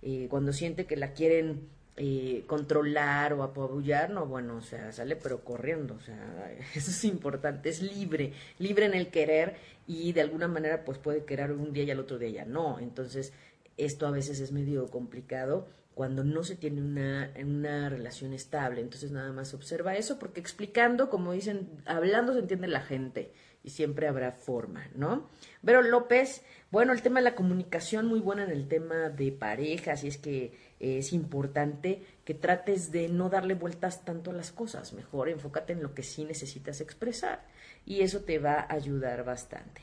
eh, 0.01 0.27
cuando 0.29 0.53
siente 0.53 0.86
que 0.86 0.97
la 0.97 1.13
quieren 1.13 1.69
eh, 1.95 2.43
controlar 2.47 3.34
o 3.34 3.43
apabullar, 3.43 4.10
no, 4.10 4.25
bueno, 4.25 4.58
o 4.58 4.62
sea, 4.62 4.91
sale 4.91 5.15
pero 5.15 5.43
corriendo, 5.43 5.95
o 5.95 6.01
sea, 6.01 6.51
eso 6.75 6.91
es 6.91 7.06
importante, 7.06 7.69
es 7.69 7.82
libre, 7.82 8.34
libre 8.60 8.86
en 8.86 8.93
el 8.93 9.08
querer 9.08 9.56
y 9.88 10.12
de 10.12 10.21
alguna 10.21 10.47
manera 10.47 10.84
pues 10.84 10.97
puede 10.97 11.23
querer 11.23 11.51
un 11.51 11.73
día 11.73 11.84
y 11.84 11.91
al 11.91 11.99
otro 11.99 12.19
día 12.19 12.29
ya 12.29 12.45
no, 12.45 12.79
entonces 12.79 13.34
esto 13.77 14.06
a 14.06 14.12
veces 14.12 14.39
es 14.39 14.51
medio 14.51 14.88
complicado 14.88 15.67
cuando 15.95 16.23
no 16.23 16.43
se 16.43 16.56
tiene 16.56 16.82
una, 16.82 17.32
una 17.41 17.89
relación 17.89 18.34
estable, 18.34 18.82
entonces 18.82 19.12
nada 19.12 19.32
más 19.32 19.53
observa 19.53 19.95
eso 19.95 20.19
porque 20.19 20.39
explicando, 20.39 21.10
como 21.10 21.32
dicen, 21.32 21.69
hablando 21.86 22.34
se 22.34 22.39
entiende 22.39 22.67
la 22.67 22.82
gente 22.82 23.32
y 23.63 23.69
siempre 23.69 24.08
habrá 24.08 24.32
forma, 24.32 24.88
¿no? 24.95 25.30
Vero 25.62 25.82
López, 25.82 26.43
bueno, 26.71 26.91
el 26.91 27.02
tema 27.02 27.19
de 27.19 27.26
la 27.26 27.36
comunicación 27.36 28.08
muy 28.08 28.19
buena 28.19 28.43
en 28.43 28.52
el 28.52 28.67
tema 28.67 29.10
de 29.10 29.32
parejas 29.32 30.04
y 30.04 30.08
es 30.10 30.17
que 30.17 30.73
es 30.80 31.13
importante 31.13 32.04
que 32.26 32.34
trates 32.34 32.91
de 32.91 33.08
no 33.08 33.30
darle 33.30 33.54
vueltas 33.54 34.04
tanto 34.04 34.32
a 34.32 34.34
las 34.34 34.52
cosas, 34.52 34.91
mejor 34.93 35.30
enfócate 35.30 35.73
en 35.73 35.82
lo 35.82 35.93
que 35.93 36.04
sí 36.04 36.26
necesitas 36.26 36.82
expresar 36.82 37.45
y 37.86 38.02
eso 38.02 38.21
te 38.21 38.39
va 38.39 38.56
a 38.56 38.73
ayudar 38.73 39.23
bastante. 39.23 39.82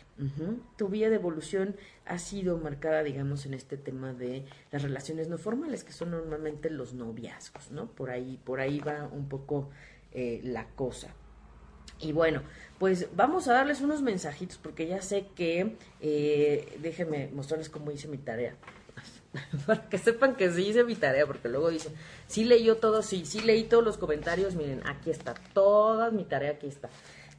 Tu 0.77 0.89
vía 0.89 1.09
de 1.09 1.15
evolución 1.17 1.77
ha 2.05 2.19
sido 2.19 2.59
marcada, 2.59 3.03
digamos, 3.03 3.47
en 3.47 3.55
este 3.55 3.79
tema 3.79 4.13
de 4.13 4.45
las 4.71 4.83
relaciones 4.83 5.29
no 5.29 5.39
formales, 5.39 5.83
que 5.83 5.93
son 5.93 6.11
normalmente 6.11 6.69
los 6.69 6.93
noviazgos, 6.93 7.71
¿no? 7.71 7.91
Por 7.91 8.11
ahí, 8.11 8.39
por 8.45 8.61
ahí 8.61 8.81
va 8.81 9.09
un 9.11 9.31
poco 9.31 9.71
eh, 10.13 10.41
la 10.45 10.67
cosa. 10.69 11.15
Y 12.01 12.13
bueno, 12.13 12.43
pues 12.79 13.09
vamos 13.15 13.47
a 13.49 13.53
darles 13.53 13.81
unos 13.81 14.03
mensajitos 14.03 14.59
porque 14.59 14.87
ya 14.87 15.03
sé 15.03 15.27
que, 15.37 15.77
eh, 16.01 16.79
déjenme 16.81 17.29
mostrarles 17.29 17.69
cómo 17.69 17.91
hice 17.91 18.09
mi 18.09 18.19
tarea. 18.19 18.57
Para 19.67 19.89
que 19.89 19.99
sepan 19.99 20.35
que 20.35 20.51
sí 20.51 20.69
hice 20.69 20.85
mi 20.85 20.97
tarea, 20.97 21.27
porque 21.27 21.49
luego 21.49 21.71
dicen, 21.71 21.93
sí 22.27 22.45
leyó 22.45 22.79
todo, 22.79 23.03
sí, 23.03 23.27
sí 23.27 23.41
leí 23.41 23.65
todos 23.65 23.85
los 23.85 23.99
comentarios, 23.99 24.55
miren, 24.55 24.81
aquí 24.87 25.11
está, 25.11 25.35
toda 25.53 26.11
mi 26.11 26.25
tarea 26.25 26.53
aquí 26.53 26.67
está. 26.67 26.89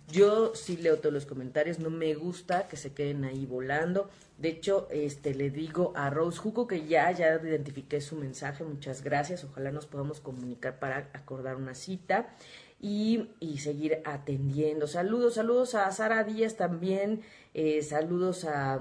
Yo 0.08 0.54
sí 0.56 0.76
leo 0.76 1.00
todos 1.00 1.14
los 1.14 1.26
comentarios, 1.26 1.80
no 1.80 1.90
me 1.90 2.14
gusta 2.16 2.68
que 2.68 2.76
se 2.76 2.94
queden 2.94 3.24
ahí 3.24 3.46
volando. 3.46 4.10
De 4.38 4.50
hecho, 4.50 4.88
este 4.92 5.34
le 5.34 5.50
digo 5.50 5.94
a 5.96 6.10
Rose 6.10 6.38
Juco 6.38 6.68
que 6.68 6.86
ya, 6.86 7.10
ya 7.12 7.36
identifiqué 7.36 8.02
su 8.02 8.18
mensaje, 8.18 8.66
muchas 8.66 9.04
gracias. 9.04 9.46
Ojalá 9.46 9.72
nos 9.72 9.86
podamos 9.86 10.20
comunicar 10.20 10.80
para 10.80 11.10
acordar 11.14 11.56
una 11.56 11.76
cita 11.76 12.36
y, 12.82 13.30
y 13.40 13.60
seguir 13.60 14.02
atendiendo. 14.06 14.88
Saludos, 14.88 15.36
saludos 15.36 15.76
a 15.76 15.92
Sara 15.92 16.24
Díaz 16.24 16.58
también, 16.58 17.22
eh, 17.54 17.84
saludos 17.84 18.46
a, 18.46 18.80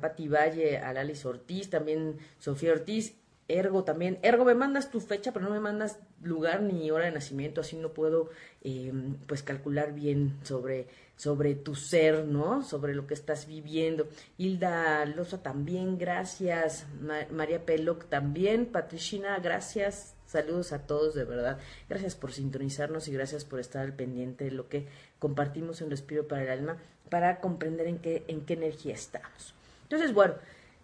Pati 0.00 0.28
Valle, 0.28 0.78
a 0.78 0.92
Lalis 0.92 1.26
Ortiz, 1.26 1.68
también 1.68 2.18
Sofía 2.38 2.72
Ortiz, 2.72 3.16
Ergo 3.48 3.82
también. 3.82 4.20
Ergo, 4.22 4.44
me 4.44 4.54
mandas 4.54 4.92
tu 4.92 5.00
fecha, 5.00 5.32
pero 5.32 5.46
no 5.46 5.50
me 5.50 5.58
mandas 5.58 5.98
lugar 6.22 6.62
ni 6.62 6.92
hora 6.92 7.06
de 7.06 7.10
nacimiento, 7.10 7.62
así 7.62 7.76
no 7.76 7.92
puedo 7.92 8.30
eh, 8.62 8.92
pues 9.26 9.42
calcular 9.42 9.92
bien 9.92 10.38
sobre, 10.44 10.86
sobre 11.16 11.56
tu 11.56 11.74
ser, 11.74 12.26
¿no? 12.26 12.62
Sobre 12.62 12.94
lo 12.94 13.08
que 13.08 13.14
estás 13.14 13.48
viviendo. 13.48 14.06
Hilda 14.38 15.04
Loza 15.06 15.42
también, 15.42 15.98
gracias. 15.98 16.86
María 17.32 17.66
Peloc 17.66 18.04
también. 18.04 18.66
Patricina, 18.66 19.36
gracias. 19.40 20.14
Saludos 20.30 20.72
a 20.72 20.86
todos, 20.86 21.16
de 21.16 21.24
verdad. 21.24 21.58
Gracias 21.88 22.14
por 22.14 22.30
sintonizarnos 22.30 23.08
y 23.08 23.12
gracias 23.12 23.44
por 23.44 23.58
estar 23.58 23.82
al 23.82 23.94
pendiente 23.94 24.44
de 24.44 24.52
lo 24.52 24.68
que 24.68 24.86
compartimos 25.18 25.80
en 25.80 25.90
Respiro 25.90 26.28
para 26.28 26.44
el 26.44 26.50
Alma 26.50 26.76
para 27.08 27.40
comprender 27.40 27.88
en 27.88 27.98
qué, 27.98 28.22
en 28.28 28.42
qué 28.42 28.52
energía 28.52 28.94
estamos. 28.94 29.56
Entonces, 29.82 30.14
bueno, 30.14 30.34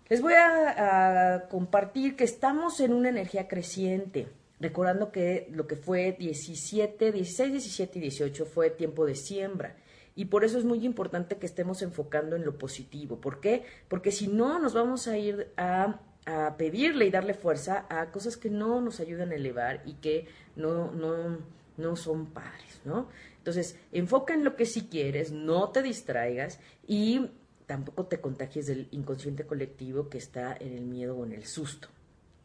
les 0.09 0.21
voy 0.21 0.33
a, 0.33 1.47
compartir 1.49 2.17
que 2.17 2.25
estamos 2.25 2.81
en 2.81 2.93
una 2.93 3.09
energía 3.09 3.47
creciente. 3.47 4.27
Recordando 4.59 5.13
que 5.13 5.47
lo 5.53 5.69
que 5.69 5.77
fue 5.77 6.17
17, 6.19 7.13
16, 7.13 7.53
17 7.53 7.99
y 8.01 8.03
18 8.03 8.47
fue 8.47 8.71
tiempo 8.71 9.07
de 9.07 9.15
siembra. 9.15 9.77
Y 10.17 10.25
por 10.25 10.43
eso 10.43 10.59
es 10.59 10.65
muy 10.65 10.85
importante 10.85 11.37
que 11.37 11.47
estemos 11.47 11.83
enfocando 11.83 12.35
en 12.35 12.45
lo 12.45 12.59
positivo. 12.59 13.21
¿Por 13.21 13.39
qué? 13.39 13.63
Porque 13.87 14.11
si 14.11 14.27
no, 14.27 14.59
nos 14.59 14.75
vamos 14.75 15.07
a 15.07 15.17
ir 15.17 15.53
a 15.57 16.01
a 16.27 16.57
pedirle 16.57 17.07
y 17.07 17.11
darle 17.11 17.35
fuerza 17.35 17.87
a 17.89 18.11
cosas 18.11 18.37
que 18.37 18.51
no 18.51 18.81
nos 18.81 19.01
ayudan 19.01 19.31
a 19.31 19.37
elevar 19.37 19.83
y 19.87 19.95
que 19.95 20.27
no, 20.57 20.91
no, 20.91 21.39
no 21.77 21.97
son 21.97 22.27
padres, 22.27 22.81
¿no? 22.85 23.09
Entonces, 23.39 23.79
enfoca 23.93 24.35
en 24.35 24.43
lo 24.43 24.57
que 24.57 24.67
sí 24.67 24.89
quieres, 24.91 25.31
no 25.31 25.71
te 25.71 25.83
distraigas 25.83 26.59
y 26.87 27.31
tampoco 27.67 28.07
te 28.07 28.21
contagies 28.21 28.67
del 28.67 28.89
inconsciente 28.91 29.47
colectivo 29.47 30.09
que 30.09 30.19
está 30.19 30.57
en 30.59 30.73
el 30.73 30.85
miedo 30.85 31.17
o 31.17 31.25
en 31.25 31.33
el 31.33 31.47
susto. 31.47 31.89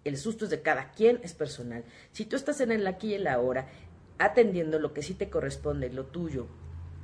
El 0.04 0.18
susto 0.18 0.46
es 0.46 0.52
de 0.52 0.62
cada 0.62 0.92
quien, 0.92 1.20
es 1.24 1.34
personal. 1.34 1.84
Si 2.12 2.26
tú 2.26 2.36
estás 2.36 2.62
en 2.62 2.72
el 2.72 2.86
aquí 2.88 3.10
y 3.10 3.14
el 3.16 3.28
ahora, 3.28 3.68
atendiendo 4.20 4.80
lo 4.80 4.94
que 4.94 5.04
sí 5.04 5.16
te 5.16 5.30
corresponde, 5.30 5.90
lo 5.90 6.06
tuyo, 6.06 6.48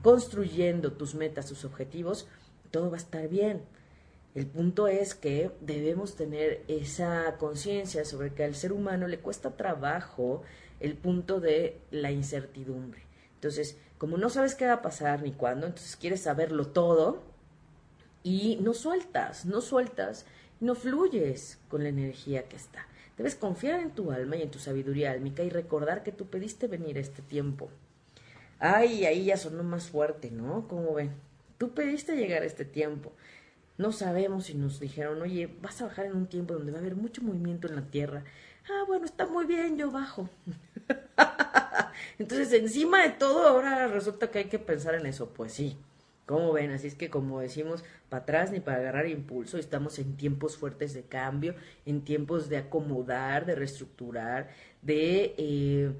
construyendo 0.03 0.93
tus 0.93 1.15
metas, 1.15 1.47
tus 1.47 1.65
objetivos, 1.65 2.27
todo 2.69 2.89
va 2.89 2.97
a 2.97 2.99
estar 2.99 3.27
bien. 3.27 3.63
El 4.37 4.45
punto 4.45 4.87
es 4.87 5.15
que 5.15 5.49
debemos 5.61 6.15
tener 6.15 6.63
esa 6.67 7.37
conciencia 7.39 8.05
sobre 8.05 8.35
que 8.35 8.43
al 8.43 8.53
ser 8.53 8.71
humano 8.71 9.07
le 9.07 9.17
cuesta 9.17 9.57
trabajo 9.57 10.43
el 10.79 10.93
punto 10.95 11.39
de 11.39 11.79
la 11.89 12.11
incertidumbre. 12.11 13.01
Entonces, 13.33 13.77
como 13.97 14.15
no 14.19 14.29
sabes 14.29 14.53
qué 14.53 14.67
va 14.67 14.73
a 14.73 14.81
pasar 14.83 15.23
ni 15.23 15.31
cuándo, 15.31 15.65
entonces 15.65 15.95
quieres 15.95 16.21
saberlo 16.21 16.67
todo 16.67 17.23
y 18.21 18.59
no 18.61 18.75
sueltas, 18.75 19.47
no 19.47 19.59
sueltas, 19.59 20.27
no 20.59 20.75
fluyes 20.75 21.57
con 21.67 21.81
la 21.81 21.89
energía 21.89 22.47
que 22.47 22.57
está. 22.57 22.85
Debes 23.17 23.33
confiar 23.33 23.79
en 23.79 23.89
tu 23.89 24.11
alma 24.11 24.35
y 24.35 24.43
en 24.43 24.51
tu 24.51 24.59
sabiduría 24.59 25.13
álmica 25.13 25.41
y 25.41 25.49
recordar 25.49 26.03
que 26.03 26.11
tú 26.11 26.27
pediste 26.27 26.67
venir 26.67 26.97
a 26.97 27.01
este 27.01 27.23
tiempo. 27.23 27.71
Ay, 28.59 29.03
ahí 29.05 29.25
ya 29.25 29.37
sonó 29.37 29.63
más 29.63 29.89
fuerte, 29.89 30.29
¿no? 30.29 30.67
Como 30.67 30.93
ven, 30.93 31.15
tú 31.57 31.73
pediste 31.73 32.15
llegar 32.15 32.43
a 32.43 32.45
este 32.45 32.65
tiempo. 32.65 33.13
No 33.77 33.91
sabemos 33.91 34.45
si 34.45 34.55
nos 34.55 34.79
dijeron, 34.79 35.21
oye, 35.21 35.55
vas 35.61 35.81
a 35.81 35.85
bajar 35.85 36.05
en 36.05 36.15
un 36.15 36.27
tiempo 36.27 36.55
donde 36.55 36.71
va 36.71 36.79
a 36.79 36.81
haber 36.81 36.95
mucho 36.95 37.21
movimiento 37.21 37.67
en 37.67 37.75
la 37.75 37.83
Tierra. 37.83 38.23
Ah, 38.69 38.83
bueno, 38.87 39.05
está 39.05 39.27
muy 39.27 39.45
bien, 39.45 39.77
yo 39.77 39.91
bajo. 39.91 40.29
Entonces, 42.19 42.51
encima 42.53 43.03
de 43.03 43.09
todo, 43.11 43.47
ahora 43.47 43.87
resulta 43.87 44.31
que 44.31 44.39
hay 44.39 44.45
que 44.45 44.59
pensar 44.59 44.95
en 44.95 45.05
eso. 45.05 45.29
Pues 45.29 45.53
sí, 45.53 45.77
¿cómo 46.25 46.51
ven? 46.53 46.71
Así 46.71 46.87
es 46.87 46.95
que, 46.95 47.11
como 47.11 47.39
decimos, 47.39 47.83
para 48.09 48.23
atrás 48.23 48.51
ni 48.51 48.59
para 48.59 48.77
agarrar 48.77 49.07
impulso, 49.07 49.59
estamos 49.59 49.99
en 49.99 50.17
tiempos 50.17 50.57
fuertes 50.57 50.95
de 50.95 51.03
cambio, 51.03 51.53
en 51.85 52.01
tiempos 52.03 52.49
de 52.49 52.57
acomodar, 52.57 53.45
de 53.45 53.55
reestructurar, 53.55 54.49
de 54.81 55.35
eh, 55.37 55.91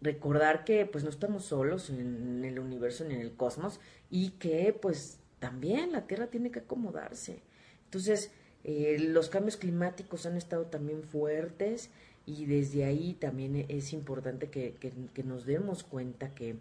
recordar 0.00 0.64
que 0.64 0.86
pues 0.86 1.02
no 1.02 1.10
estamos 1.10 1.44
solos 1.44 1.90
en 1.90 2.44
el 2.44 2.58
universo 2.58 3.04
ni 3.04 3.14
en 3.14 3.20
el 3.20 3.34
cosmos 3.34 3.80
y 4.10 4.30
que 4.30 4.76
pues 4.80 5.18
también 5.38 5.92
la 5.92 6.06
Tierra 6.06 6.26
tiene 6.28 6.50
que 6.50 6.60
acomodarse. 6.60 7.40
Entonces, 7.84 8.30
eh, 8.64 8.96
los 8.98 9.28
cambios 9.28 9.56
climáticos 9.56 10.26
han 10.26 10.36
estado 10.36 10.66
también 10.66 11.02
fuertes 11.02 11.90
y 12.26 12.46
desde 12.46 12.84
ahí 12.84 13.14
también 13.14 13.64
es 13.68 13.92
importante 13.92 14.48
que, 14.50 14.74
que, 14.74 15.22
nos 15.22 15.46
demos 15.46 15.84
cuenta 15.84 16.34
que, 16.34 16.56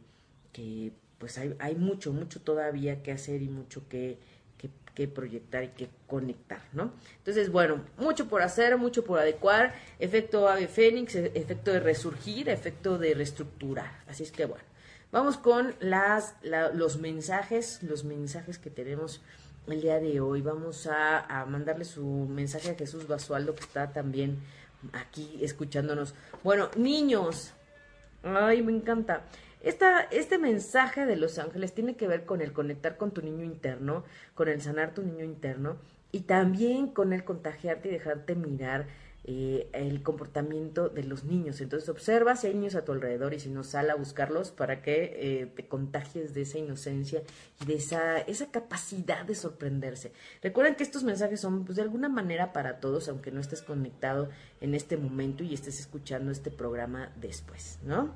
que 0.53 0.91
pues 1.17 1.37
hay, 1.39 1.55
hay, 1.57 1.75
mucho, 1.75 2.13
mucho 2.13 2.41
todavía 2.41 3.01
que 3.01 3.11
hacer 3.11 3.41
y 3.41 3.49
mucho 3.49 3.87
que, 3.89 4.19
que 4.95 5.07
proyectar 5.07 5.63
y 5.63 5.67
que 5.69 5.89
conectar, 6.07 6.61
¿no? 6.71 6.93
Entonces, 7.17 7.51
bueno, 7.51 7.83
mucho 7.97 8.27
por 8.27 8.41
hacer, 8.41 8.77
mucho 8.77 9.03
por 9.03 9.19
adecuar, 9.19 9.75
efecto 9.99 10.47
ave 10.47 10.67
fénix, 10.67 11.15
e, 11.15 11.31
efecto 11.35 11.71
de 11.71 11.81
resurgir, 11.81 12.47
efecto 12.49 12.97
de 12.97 13.13
reestructurar. 13.13 14.03
Así 14.07 14.23
es 14.23 14.31
que, 14.31 14.45
bueno, 14.45 14.63
vamos 15.15 15.37
con 15.37 15.75
las, 15.79 16.35
los 16.73 16.97
mensajes, 16.97 17.81
los 17.83 18.03
mensajes 18.03 18.59
que 18.59 18.69
tenemos 18.69 19.21
el 19.65 19.79
día 19.79 19.97
de 20.01 20.19
hoy. 20.19 20.41
Vamos 20.41 20.87
a, 20.87 21.21
a 21.21 21.45
mandarle 21.45 21.85
su 21.85 22.03
mensaje 22.03 22.71
a 22.71 22.75
Jesús 22.75 23.07
Basualdo, 23.07 23.55
que 23.55 23.61
está 23.61 23.93
también 23.93 24.39
aquí 24.91 25.39
escuchándonos. 25.41 26.13
Bueno, 26.43 26.69
niños, 26.75 27.53
ay, 28.23 28.61
me 28.61 28.73
encanta. 28.73 29.21
Este 29.61 30.37
mensaje 30.37 31.05
de 31.05 31.15
los 31.15 31.39
ángeles 31.39 31.73
tiene 31.73 31.95
que 31.95 32.09
ver 32.09 32.25
con 32.25 32.41
el 32.41 32.51
conectar 32.51 32.97
con 32.97 33.11
tu 33.11 33.21
niño 33.21 33.45
interno, 33.45 34.03
con 34.33 34.49
el 34.49 34.61
sanar 34.61 34.93
tu 34.93 35.01
niño 35.01 35.23
interno 35.23 35.77
y 36.11 36.21
también 36.23 36.87
con 36.87 37.13
el 37.13 37.23
contagiarte 37.23 37.87
y 37.87 37.91
dejarte 37.91 38.35
mirar 38.35 38.87
eh, 39.27 39.69
el 39.73 40.03
comportamiento 40.03 40.87
de 40.87 41.03
los 41.03 41.23
niños. 41.23 41.59
Entonces 41.59 41.89
observa 41.89 42.35
si 42.35 42.47
niños 42.53 42.75
a 42.75 42.85
tu 42.85 42.91
alrededor 42.91 43.33
y 43.33 43.39
si 43.39 43.49
no, 43.49 43.63
sal 43.63 43.89
a 43.89 43.95
buscarlos 43.95 44.51
para 44.51 44.83
que 44.83 45.13
eh, 45.15 45.47
te 45.47 45.67
contagies 45.67 46.35
de 46.35 46.43
esa 46.43 46.59
inocencia 46.59 47.23
y 47.59 47.65
de 47.65 47.73
esa, 47.73 48.19
esa 48.19 48.51
capacidad 48.51 49.25
de 49.25 49.33
sorprenderse. 49.33 50.11
Recuerden 50.43 50.75
que 50.75 50.83
estos 50.83 51.03
mensajes 51.03 51.39
son 51.39 51.65
pues, 51.65 51.75
de 51.75 51.81
alguna 51.81 52.07
manera 52.07 52.53
para 52.53 52.79
todos, 52.79 53.09
aunque 53.09 53.31
no 53.31 53.41
estés 53.41 53.63
conectado 53.63 54.29
en 54.61 54.75
este 54.75 54.95
momento 54.95 55.43
y 55.43 55.55
estés 55.55 55.79
escuchando 55.79 56.31
este 56.31 56.51
programa 56.51 57.11
después, 57.19 57.79
¿no? 57.83 58.13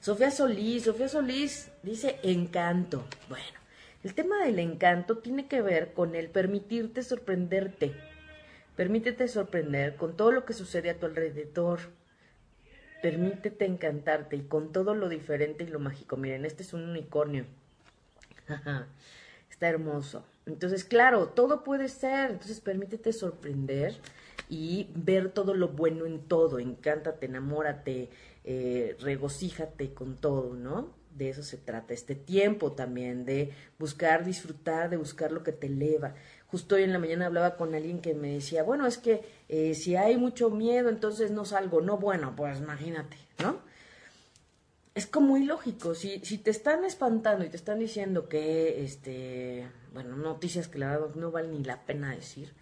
Sofía 0.00 0.30
Solís, 0.30 0.84
Sofía 0.84 1.08
Solís 1.08 1.70
dice 1.82 2.18
encanto. 2.22 3.04
Bueno, 3.28 3.44
el 4.04 4.14
tema 4.14 4.42
del 4.42 4.58
encanto 4.58 5.18
tiene 5.18 5.48
que 5.48 5.60
ver 5.60 5.92
con 5.92 6.14
el 6.14 6.30
permitirte 6.30 7.02
sorprenderte. 7.02 8.07
Permítete 8.78 9.26
sorprender 9.26 9.96
con 9.96 10.16
todo 10.16 10.30
lo 10.30 10.44
que 10.44 10.52
sucede 10.52 10.88
a 10.88 11.00
tu 11.00 11.06
alrededor. 11.06 11.80
Permítete 13.02 13.64
encantarte 13.64 14.36
y 14.36 14.42
con 14.42 14.70
todo 14.70 14.94
lo 14.94 15.08
diferente 15.08 15.64
y 15.64 15.66
lo 15.66 15.80
mágico. 15.80 16.16
Miren, 16.16 16.44
este 16.44 16.62
es 16.62 16.72
un 16.72 16.88
unicornio. 16.88 17.44
Está 19.50 19.68
hermoso. 19.68 20.24
Entonces, 20.46 20.84
claro, 20.84 21.26
todo 21.30 21.64
puede 21.64 21.88
ser. 21.88 22.30
Entonces, 22.30 22.60
permítete 22.60 23.12
sorprender 23.12 23.96
y 24.48 24.86
ver 24.94 25.32
todo 25.32 25.54
lo 25.54 25.70
bueno 25.70 26.06
en 26.06 26.20
todo. 26.20 26.60
Encántate, 26.60 27.26
enamórate, 27.26 28.10
eh, 28.44 28.96
regocíjate 29.00 29.92
con 29.92 30.14
todo, 30.14 30.54
¿no? 30.54 30.94
De 31.16 31.30
eso 31.30 31.42
se 31.42 31.56
trata 31.56 31.94
este 31.94 32.14
tiempo 32.14 32.70
también, 32.70 33.24
de 33.24 33.50
buscar 33.76 34.24
disfrutar, 34.24 34.88
de 34.88 34.98
buscar 34.98 35.32
lo 35.32 35.42
que 35.42 35.50
te 35.50 35.66
eleva. 35.66 36.14
Justo 36.50 36.76
hoy 36.76 36.82
en 36.82 36.92
la 36.92 36.98
mañana 36.98 37.26
hablaba 37.26 37.56
con 37.56 37.74
alguien 37.74 38.00
que 38.00 38.14
me 38.14 38.34
decía, 38.34 38.62
bueno, 38.62 38.86
es 38.86 38.96
que 38.96 39.22
eh, 39.48 39.74
si 39.74 39.96
hay 39.96 40.16
mucho 40.16 40.48
miedo, 40.48 40.88
entonces 40.88 41.30
no 41.30 41.44
salgo. 41.44 41.82
No, 41.82 41.98
bueno, 41.98 42.34
pues 42.34 42.58
imagínate, 42.58 43.18
¿no? 43.42 43.60
Es 44.94 45.06
como 45.06 45.36
ilógico. 45.36 45.94
Si, 45.94 46.20
si 46.20 46.38
te 46.38 46.50
están 46.50 46.84
espantando 46.84 47.44
y 47.44 47.50
te 47.50 47.56
están 47.56 47.78
diciendo 47.78 48.28
que, 48.28 48.82
este, 48.82 49.68
bueno, 49.92 50.16
noticias 50.16 50.68
que 50.68 50.78
la 50.78 50.90
verdad 50.90 51.14
no 51.16 51.30
vale 51.30 51.48
ni 51.48 51.62
la 51.62 51.84
pena 51.84 52.14
decir, 52.14 52.54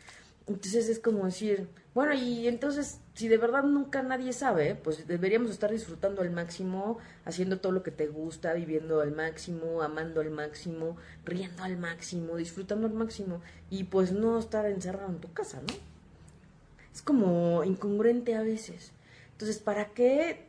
entonces 0.46 0.88
es 0.88 0.98
como 1.00 1.24
decir, 1.24 1.68
bueno, 1.94 2.12
y 2.14 2.46
entonces, 2.46 3.00
si 3.14 3.26
de 3.26 3.38
verdad 3.38 3.64
nunca 3.64 4.02
nadie 4.02 4.32
sabe, 4.32 4.74
pues 4.74 5.06
deberíamos 5.09 5.50
estar 5.50 5.70
disfrutando 5.72 6.22
al 6.22 6.30
máximo, 6.30 6.98
haciendo 7.24 7.59
todo 7.59 7.72
lo 7.72 7.82
que 7.82 7.90
te 7.90 8.06
gusta, 8.06 8.52
viviendo 8.52 9.00
al 9.00 9.12
máximo, 9.12 9.82
amando 9.82 10.20
al 10.20 10.30
máximo, 10.30 10.96
riendo 11.24 11.64
al 11.64 11.78
máximo, 11.78 12.37
disfrutando 12.37 12.87
al 12.87 12.92
máximo, 12.92 13.40
y 13.70 13.85
pues 13.85 14.12
no 14.12 14.38
estar 14.38 14.66
encerrado 14.66 15.09
en 15.09 15.20
tu 15.20 15.32
casa, 15.32 15.61
¿no? 15.62 15.74
Es 16.94 17.02
como 17.02 17.64
incongruente 17.64 18.35
a 18.35 18.42
veces. 18.42 18.92
Entonces, 19.32 19.59
¿para 19.59 19.94
qué 19.94 20.45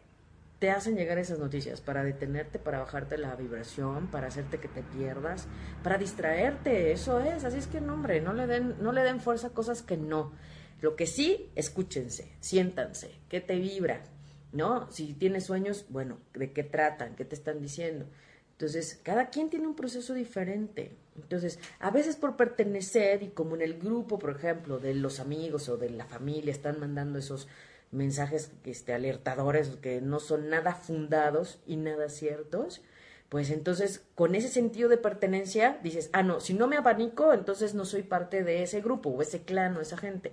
te 0.60 0.72
hacen 0.72 0.96
llegar 0.96 1.18
esas 1.20 1.40
noticias 1.40 1.82
para 1.82 2.04
detenerte, 2.04 2.58
para 2.58 2.80
bajarte 2.80 3.18
la 3.18 3.36
vibración, 3.36 4.08
para 4.08 4.28
hacerte 4.28 4.60
que 4.60 4.68
te 4.68 4.82
pierdas, 4.82 5.48
para 5.84 5.98
distraerte, 5.98 6.92
eso 6.92 7.20
es, 7.20 7.44
así 7.44 7.58
es 7.58 7.68
que 7.68 7.80
no, 7.80 7.94
hombre, 7.94 8.22
no 8.22 8.34
le 8.34 8.48
den, 8.48 8.76
no 8.82 8.92
le 8.92 9.04
den 9.04 9.20
fuerza 9.20 9.48
a 9.48 9.52
cosas 9.52 9.84
que 9.84 9.98
no. 9.98 10.34
Lo 10.82 10.96
que 10.96 11.08
sí, 11.08 11.52
escúchense, 11.56 12.32
siéntanse, 12.40 13.12
qué 13.30 13.40
te 13.40 13.58
vibra, 13.58 14.04
¿no? 14.52 14.90
Si 14.92 15.14
tienes 15.14 15.46
sueños, 15.46 15.86
bueno, 15.90 16.18
¿de 16.34 16.52
qué 16.52 16.64
tratan? 16.64 17.16
¿Qué 17.16 17.26
te 17.26 17.36
están 17.36 17.62
diciendo? 17.62 18.06
Entonces, 18.52 19.00
cada 19.04 19.30
quien 19.30 19.52
tiene 19.52 19.68
un 19.68 19.76
proceso 19.76 20.16
diferente. 20.16 20.96
Entonces, 21.16 21.60
a 21.80 21.92
veces 21.92 22.16
por 22.16 22.36
pertenecer 22.36 23.22
y 23.22 23.30
como 23.30 23.54
en 23.54 23.62
el 23.62 23.78
grupo, 23.78 24.18
por 24.18 24.32
ejemplo, 24.32 24.80
de 24.80 24.96
los 24.96 25.20
amigos 25.20 25.70
o 25.70 25.78
de 25.78 25.92
la 25.92 26.06
familia 26.06 26.52
están 26.52 26.80
mandando 26.80 27.20
esos 27.20 27.48
mensajes 27.92 28.52
este, 28.66 28.94
alertadores 28.94 29.70
que 29.82 30.02
no 30.02 30.20
son 30.20 30.50
nada 30.50 30.76
fundados 30.76 31.60
y 31.66 31.78
nada 31.78 32.10
ciertos, 32.10 32.82
pues 33.30 33.50
entonces 33.50 34.04
con 34.16 34.36
ese 34.36 34.48
sentido 34.48 34.90
de 34.90 34.98
pertenencia 34.98 35.80
dices, 35.84 36.10
ah, 36.14 36.24
no, 36.24 36.40
si 36.40 36.54
no 36.54 36.68
me 36.68 36.78
abanico, 36.78 37.34
entonces 37.34 37.74
no 37.74 37.86
soy 37.86 38.04
parte 38.04 38.44
de 38.44 38.64
ese 38.64 38.82
grupo 38.82 39.10
o 39.10 39.22
ese 39.22 39.44
clan 39.44 39.76
o 39.78 39.82
esa 39.82 39.98
gente. 39.98 40.32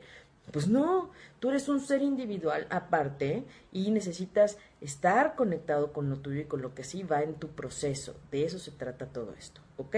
Pues 0.52 0.68
no, 0.68 1.10
tú 1.40 1.50
eres 1.50 1.68
un 1.68 1.80
ser 1.80 2.02
individual 2.02 2.66
aparte 2.70 3.44
y 3.72 3.90
necesitas 3.90 4.58
estar 4.80 5.36
conectado 5.36 5.92
con 5.92 6.10
lo 6.10 6.18
tuyo 6.18 6.42
y 6.42 6.44
con 6.44 6.60
lo 6.60 6.74
que 6.74 6.84
sí 6.84 7.02
va 7.02 7.22
en 7.22 7.34
tu 7.34 7.48
proceso. 7.48 8.14
De 8.30 8.44
eso 8.44 8.58
se 8.58 8.70
trata 8.70 9.06
todo 9.06 9.34
esto, 9.38 9.62
¿ok? 9.78 9.96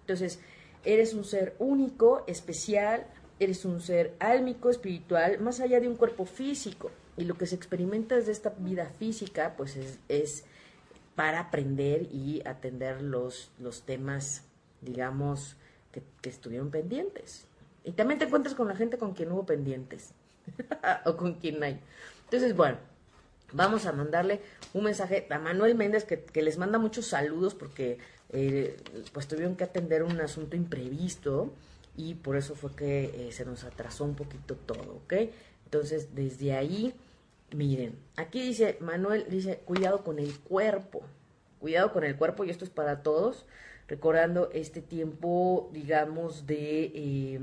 Entonces, 0.00 0.40
eres 0.84 1.14
un 1.14 1.24
ser 1.24 1.56
único, 1.58 2.24
especial, 2.26 3.06
eres 3.40 3.64
un 3.64 3.80
ser 3.80 4.14
álmico, 4.18 4.70
espiritual, 4.70 5.40
más 5.40 5.60
allá 5.60 5.80
de 5.80 5.88
un 5.88 5.96
cuerpo 5.96 6.24
físico. 6.24 6.90
Y 7.16 7.24
lo 7.24 7.36
que 7.36 7.46
se 7.46 7.54
experimenta 7.54 8.14
desde 8.14 8.32
esta 8.32 8.50
vida 8.58 8.86
física, 8.86 9.54
pues 9.56 9.76
es, 10.08 10.44
para 11.14 11.40
aprender 11.40 12.02
y 12.12 12.42
atender 12.46 13.02
los, 13.02 13.50
los 13.58 13.82
temas, 13.82 14.44
digamos, 14.80 15.56
que, 15.92 16.02
que, 16.22 16.30
estuvieron 16.30 16.70
pendientes. 16.70 17.46
Y 17.84 17.92
también 17.92 18.18
te 18.18 18.26
encuentras 18.26 18.54
con 18.54 18.68
la 18.68 18.76
gente 18.76 18.98
con 18.98 19.14
quien 19.14 19.32
hubo 19.32 19.46
pendientes, 19.46 20.12
o 21.04 21.16
con 21.16 21.34
quien 21.34 21.62
hay. 21.62 21.80
Entonces, 22.24 22.54
bueno, 22.54 22.78
vamos 23.52 23.86
a 23.86 23.92
mandarle 23.92 24.40
un 24.74 24.84
mensaje 24.84 25.26
a 25.30 25.38
Manuel 25.38 25.74
Méndez, 25.74 26.04
que, 26.04 26.22
que 26.22 26.42
les 26.42 26.58
manda 26.58 26.78
muchos 26.78 27.06
saludos 27.06 27.54
porque 27.54 27.98
eh, 28.30 28.76
pues 29.12 29.26
tuvieron 29.26 29.56
que 29.56 29.64
atender 29.64 30.02
un 30.02 30.20
asunto 30.20 30.56
imprevisto 30.56 31.52
y 31.98 32.14
por 32.14 32.36
eso 32.36 32.54
fue 32.54 32.74
que 32.76 33.26
eh, 33.28 33.32
se 33.32 33.44
nos 33.44 33.64
atrasó 33.64 34.04
un 34.04 34.14
poquito 34.14 34.54
todo, 34.54 35.02
¿ok? 35.04 35.14
Entonces, 35.64 36.14
desde 36.14 36.52
ahí, 36.54 36.94
miren, 37.52 37.98
aquí 38.16 38.40
dice, 38.40 38.78
Manuel 38.80 39.26
dice, 39.28 39.58
cuidado 39.64 40.04
con 40.04 40.20
el 40.20 40.38
cuerpo, 40.38 41.02
cuidado 41.58 41.92
con 41.92 42.04
el 42.04 42.16
cuerpo, 42.16 42.44
y 42.44 42.50
esto 42.50 42.64
es 42.64 42.70
para 42.70 43.02
todos, 43.02 43.46
recordando 43.88 44.48
este 44.52 44.80
tiempo, 44.80 45.70
digamos, 45.72 46.46
de, 46.46 46.92
eh, 46.94 47.40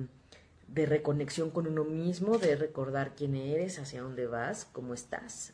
de 0.69 0.85
reconexión 0.85 1.51
con 1.51 1.67
uno 1.67 1.83
mismo, 1.83 2.37
de 2.37 2.55
recordar 2.55 3.13
quién 3.13 3.35
eres, 3.35 3.77
hacia 3.77 4.03
dónde 4.03 4.25
vas, 4.25 4.65
cómo 4.71 4.93
estás. 4.93 5.53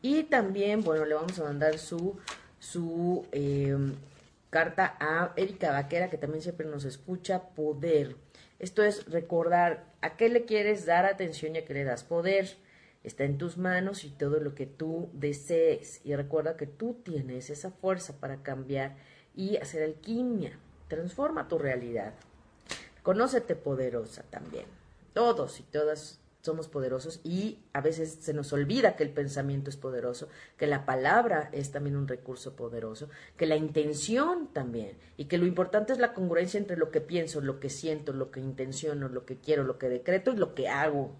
Y 0.00 0.22
también, 0.22 0.82
bueno, 0.82 1.04
le 1.04 1.14
vamos 1.14 1.38
a 1.38 1.44
mandar 1.44 1.78
su, 1.78 2.16
su 2.60 3.26
eh, 3.32 3.76
Carta 4.50 4.96
a 4.98 5.32
Erika 5.36 5.70
Vaquera, 5.70 6.10
que 6.10 6.18
también 6.18 6.42
siempre 6.42 6.66
nos 6.66 6.84
escucha, 6.84 7.50
poder. 7.54 8.16
Esto 8.58 8.82
es 8.82 9.06
recordar 9.06 9.86
a 10.00 10.16
qué 10.16 10.28
le 10.28 10.44
quieres 10.44 10.86
dar 10.86 11.06
atención 11.06 11.54
y 11.54 11.60
a 11.60 11.64
qué 11.64 11.72
le 11.72 11.84
das 11.84 12.04
poder. 12.04 12.56
Está 13.04 13.24
en 13.24 13.38
tus 13.38 13.56
manos 13.56 14.04
y 14.04 14.10
todo 14.10 14.40
lo 14.40 14.54
que 14.54 14.66
tú 14.66 15.08
desees. 15.14 16.00
Y 16.04 16.14
recuerda 16.14 16.56
que 16.56 16.66
tú 16.66 17.00
tienes 17.02 17.48
esa 17.48 17.70
fuerza 17.70 18.20
para 18.20 18.42
cambiar 18.42 18.96
y 19.34 19.56
hacer 19.56 19.84
alquimia. 19.84 20.58
Transforma 20.88 21.48
tu 21.48 21.58
realidad. 21.58 22.12
Conócete 23.02 23.56
poderosa 23.56 24.24
también. 24.28 24.66
Todos 25.14 25.60
y 25.60 25.62
todas 25.62 26.20
somos 26.42 26.68
poderosos 26.68 27.20
y 27.22 27.58
a 27.72 27.80
veces 27.80 28.18
se 28.20 28.32
nos 28.32 28.52
olvida 28.52 28.96
que 28.96 29.02
el 29.02 29.10
pensamiento 29.10 29.70
es 29.70 29.76
poderoso, 29.76 30.28
que 30.56 30.66
la 30.66 30.86
palabra 30.86 31.50
es 31.52 31.70
también 31.70 31.96
un 31.96 32.08
recurso 32.08 32.56
poderoso, 32.56 33.08
que 33.36 33.46
la 33.46 33.56
intención 33.56 34.48
también 34.52 34.96
y 35.16 35.26
que 35.26 35.38
lo 35.38 35.46
importante 35.46 35.92
es 35.92 35.98
la 35.98 36.14
congruencia 36.14 36.58
entre 36.58 36.76
lo 36.76 36.90
que 36.90 37.00
pienso, 37.00 37.40
lo 37.40 37.60
que 37.60 37.68
siento, 37.68 38.12
lo 38.12 38.30
que 38.30 38.40
intenciono, 38.40 39.08
lo 39.08 39.26
que 39.26 39.36
quiero, 39.36 39.64
lo 39.64 39.78
que 39.78 39.88
decreto 39.88 40.32
y 40.32 40.36
lo 40.36 40.54
que 40.54 40.68
hago. 40.68 41.12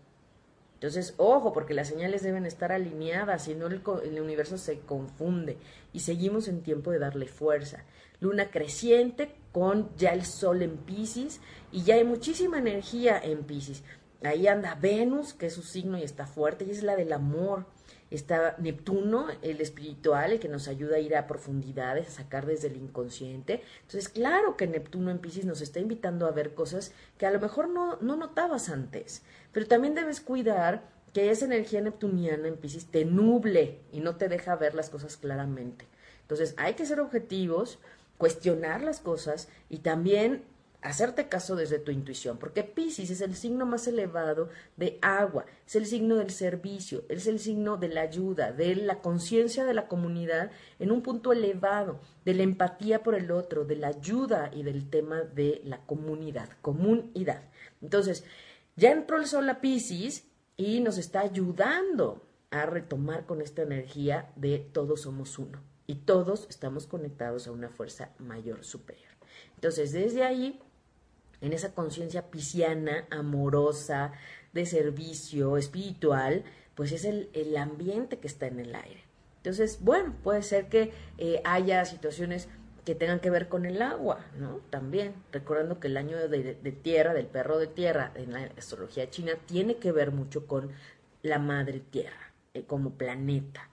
Entonces, 0.75 1.13
ojo, 1.19 1.53
porque 1.53 1.75
las 1.75 1.89
señales 1.89 2.23
deben 2.23 2.47
estar 2.47 2.73
alineadas, 2.73 3.45
si 3.45 3.55
no 3.55 3.67
el, 3.67 3.83
universo 4.19 4.57
se 4.57 4.79
confunde 4.79 5.59
y 5.93 6.01
seguimos 6.01 6.49
en 6.49 6.63
tiempo 6.63 6.91
de 6.91 6.99
darle 6.99 7.27
fuerza. 7.27 7.85
Luna 8.19 8.51
creciente 8.51 9.35
con 9.53 9.95
ya 9.97 10.15
el 10.15 10.25
sol 10.25 10.63
en 10.63 10.79
Pisces 10.79 11.43
y 11.71 11.83
ya 11.83 11.97
hay 11.97 12.05
muchísima 12.05 12.59
energía 12.59 13.21
en 13.23 13.45
Pisces 13.45 13.83
ahí 14.23 14.47
anda 14.47 14.75
Venus, 14.75 15.35
que 15.35 15.47
es 15.47 15.55
su 15.55 15.63
signo 15.63 15.99
y 15.99 16.03
está 16.03 16.27
fuerte, 16.27 16.65
y 16.65 16.71
es 16.71 16.83
la 16.83 16.97
del 16.97 17.13
amor. 17.13 17.67
Está 18.11 18.57
Neptuno, 18.59 19.29
el 19.41 19.61
espiritual, 19.61 20.33
el 20.33 20.41
que 20.41 20.49
nos 20.49 20.67
ayuda 20.67 20.97
a 20.97 21.01
ir 21.01 21.17
a 21.17 21.29
profundidades, 21.29 22.09
a 22.09 22.23
sacar 22.23 22.45
desde 22.45 22.67
el 22.67 22.77
inconsciente. 22.77 23.63
Entonces, 23.83 24.09
claro 24.09 24.57
que 24.57 24.67
Neptuno 24.67 25.13
en 25.13 25.19
Pisces 25.19 25.45
nos 25.45 25.61
está 25.61 25.79
invitando 25.79 26.27
a 26.27 26.33
ver 26.33 26.55
cosas 26.55 26.93
que 27.19 27.27
a 27.27 27.31
lo 27.31 27.39
mejor 27.39 27.69
no, 27.69 27.99
no 28.01 28.17
notabas 28.17 28.69
antes. 28.69 29.23
Pero 29.53 29.67
también 29.67 29.95
debes 29.95 30.21
cuidar 30.21 30.83
que 31.13 31.31
esa 31.31 31.45
energía 31.45 31.81
neptuniana 31.81 32.49
en 32.49 32.57
Pisces 32.57 32.87
te 32.87 33.05
nuble 33.05 33.81
y 33.93 34.01
no 34.01 34.17
te 34.17 34.29
deja 34.29 34.57
ver 34.57 34.75
las 34.75 34.91
cosas 34.91 35.17
claramente. 35.17 35.87
Entonces, 36.23 36.55
hay 36.57 36.75
que 36.75 36.87
ser 36.87 37.01
objetivos, 37.01 37.79
cuestionar 38.19 38.83
las 38.83 39.01
cosas 39.01 39.49
y 39.69 39.79
también 39.79 40.45
hacerte 40.83 41.29
caso 41.29 41.57
desde 41.57 41.79
tu 41.79 41.91
intuición, 41.91 42.39
porque 42.39 42.65
Pisces 42.65 43.11
es 43.11 43.21
el 43.21 43.37
signo 43.37 43.67
más 43.67 43.87
elevado 43.87 44.49
de 44.77 44.99
agua, 45.03 45.45
es 45.67 45.77
el 45.77 45.87
signo 45.87 46.17
del 46.17 46.31
servicio, 46.31 47.05
es 47.09 47.27
el 47.27 47.39
signo 47.39 47.77
de 47.77 47.89
la 47.89 48.03
ayuda, 48.03 48.53
de 48.53 48.77
la 48.77 49.01
conciencia 49.01 49.65
de 49.65 49.75
la 49.75 49.89
comunidad 49.89 50.51
en 50.79 50.91
un 50.91 51.03
punto 51.03 51.33
elevado, 51.33 52.01
de 52.25 52.35
la 52.35 52.43
empatía 52.43 53.03
por 53.03 53.15
el 53.15 53.31
otro, 53.31 53.65
de 53.65 53.77
la 53.77 53.89
ayuda 53.89 54.51
y 54.55 54.63
del 54.63 54.89
tema 54.89 55.21
de 55.21 55.61
la 55.65 55.85
comunidad, 55.85 56.49
comunidad. 56.63 57.43
Entonces, 57.83 58.25
ya 58.77 58.93
entró 58.93 59.19
el 59.19 59.27
sol 59.27 59.49
a 59.51 59.61
Pisces 59.61 60.25
y 60.57 60.81
nos 60.81 60.99
está 60.99 61.21
ayudando 61.21 62.27
a 62.51 62.67
retomar 62.67 63.27
con 63.27 63.43
esta 63.43 63.63
energía 63.63 64.33
de 64.37 64.59
todos 64.59 65.03
somos 65.03 65.39
uno 65.39 65.61
y 65.87 65.97
todos 65.97 66.47
estamos 66.49 66.87
conectados 66.87 67.47
a 67.47 67.53
una 67.53 67.69
fuerza 67.69 68.11
mayor 68.19 68.65
superior. 68.65 69.11
Entonces, 69.57 69.93
desde 69.93 70.25
ahí 70.25 70.61
en 71.41 71.53
esa 71.53 71.75
conciencia 71.75 72.31
pisciana, 72.31 73.07
amorosa, 73.11 74.13
de 74.53 74.67
servicio, 74.67 75.57
espiritual, 75.57 76.45
pues 76.75 76.93
es 76.93 77.05
el, 77.05 77.57
ambiente 77.57 78.19
que 78.19 78.27
está 78.27 78.47
en 78.47 78.61
el 78.61 78.75
aire. 78.75 79.05
Entonces, 79.39 79.79
bueno, 79.81 80.15
puede 80.23 80.43
ser 80.43 80.69
que 80.69 80.93
eh, 81.19 81.41
haya 81.45 81.85
situaciones 81.85 82.49
que 82.85 82.95
tengan 82.95 83.21
que 83.21 83.31
ver 83.31 83.49
con 83.49 83.67
el 83.67 83.83
agua, 83.83 84.25
¿no? 84.39 84.61
También, 84.71 85.15
recordando 85.33 85.81
que 85.81 85.89
el 85.89 85.97
año 85.97 86.17
de, 86.17 86.73
tierra, 86.83 87.15
del 87.15 87.27
perro 87.27 87.59
de 87.59 87.67
tierra, 87.67 88.13
en 88.15 88.33
la 88.33 88.51
astrología 88.57 89.11
china, 89.11 89.33
tiene 89.47 89.77
que 89.77 89.93
ver 89.93 90.13
mucho 90.13 90.47
con 90.47 90.71
la 91.23 91.39
madre 91.39 91.81
tierra, 91.81 92.33
eh, 92.55 92.65
como 92.65 92.95
planeta, 92.95 93.69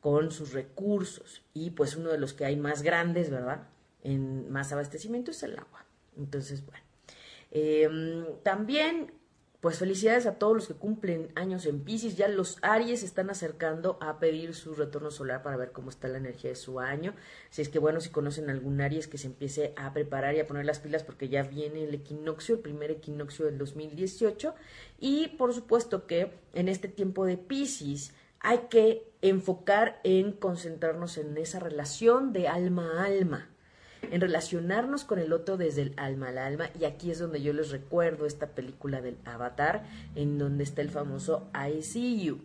con 0.00 0.30
sus 0.30 0.52
recursos. 0.52 1.42
Y 1.52 1.70
pues 1.70 1.96
uno 1.96 2.10
de 2.10 2.18
los 2.18 2.32
que 2.32 2.44
hay 2.44 2.56
más 2.56 2.82
grandes, 2.82 3.30
¿verdad? 3.30 3.68
En 4.02 4.50
más 4.50 4.72
abastecimiento 4.72 5.30
es 5.32 5.42
el 5.42 5.58
agua. 5.58 5.84
Entonces, 6.16 6.64
bueno. 6.64 6.91
Em, 7.54 8.24
también, 8.42 9.12
pues 9.60 9.78
felicidades 9.78 10.24
a 10.24 10.38
todos 10.38 10.56
los 10.56 10.66
que 10.66 10.74
cumplen 10.74 11.30
años 11.34 11.66
en 11.66 11.84
Pisces. 11.84 12.16
Ya 12.16 12.26
los 12.28 12.58
Aries 12.62 13.02
están 13.02 13.28
acercando 13.28 13.98
a 14.00 14.18
pedir 14.18 14.54
su 14.54 14.74
retorno 14.74 15.10
solar 15.10 15.42
para 15.42 15.58
ver 15.58 15.70
cómo 15.70 15.90
está 15.90 16.08
la 16.08 16.16
energía 16.16 16.50
de 16.50 16.56
su 16.56 16.80
año. 16.80 17.14
Si 17.50 17.60
es 17.60 17.68
que, 17.68 17.78
bueno, 17.78 18.00
si 18.00 18.08
conocen 18.08 18.48
algún 18.48 18.80
Aries 18.80 19.06
que 19.06 19.18
se 19.18 19.26
empiece 19.26 19.74
a 19.76 19.92
preparar 19.92 20.34
y 20.34 20.40
a 20.40 20.46
poner 20.46 20.64
las 20.64 20.80
pilas 20.80 21.04
porque 21.04 21.28
ya 21.28 21.42
viene 21.42 21.84
el 21.84 21.94
equinoccio, 21.94 22.54
el 22.54 22.62
primer 22.62 22.90
equinoccio 22.90 23.44
del 23.44 23.58
2018. 23.58 24.54
Y 24.98 25.28
por 25.36 25.52
supuesto 25.52 26.06
que 26.06 26.32
en 26.54 26.68
este 26.68 26.88
tiempo 26.88 27.26
de 27.26 27.36
Pisces 27.36 28.14
hay 28.40 28.60
que 28.70 29.12
enfocar 29.20 30.00
en 30.04 30.32
concentrarnos 30.32 31.18
en 31.18 31.36
esa 31.36 31.60
relación 31.60 32.32
de 32.32 32.48
alma 32.48 33.02
a 33.02 33.04
alma 33.04 33.51
en 34.10 34.20
relacionarnos 34.20 35.04
con 35.04 35.18
el 35.18 35.32
otro 35.32 35.56
desde 35.56 35.82
el 35.82 35.94
alma 35.96 36.28
al 36.28 36.38
alma. 36.38 36.70
Y 36.78 36.84
aquí 36.84 37.10
es 37.10 37.18
donde 37.18 37.42
yo 37.42 37.52
les 37.52 37.70
recuerdo 37.70 38.26
esta 38.26 38.48
película 38.48 39.00
del 39.00 39.16
Avatar, 39.24 39.84
en 40.14 40.38
donde 40.38 40.64
está 40.64 40.82
el 40.82 40.90
famoso 40.90 41.48
I 41.54 41.82
see 41.82 42.22
you. 42.22 42.40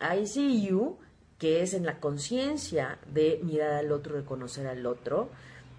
I 0.00 0.26
see 0.26 0.66
you, 0.66 0.98
que 1.38 1.62
es 1.62 1.74
en 1.74 1.84
la 1.84 2.00
conciencia 2.00 2.98
de 3.12 3.40
mirar 3.42 3.72
al 3.72 3.92
otro, 3.92 4.16
reconocer 4.16 4.66
al 4.66 4.86
otro, 4.86 5.30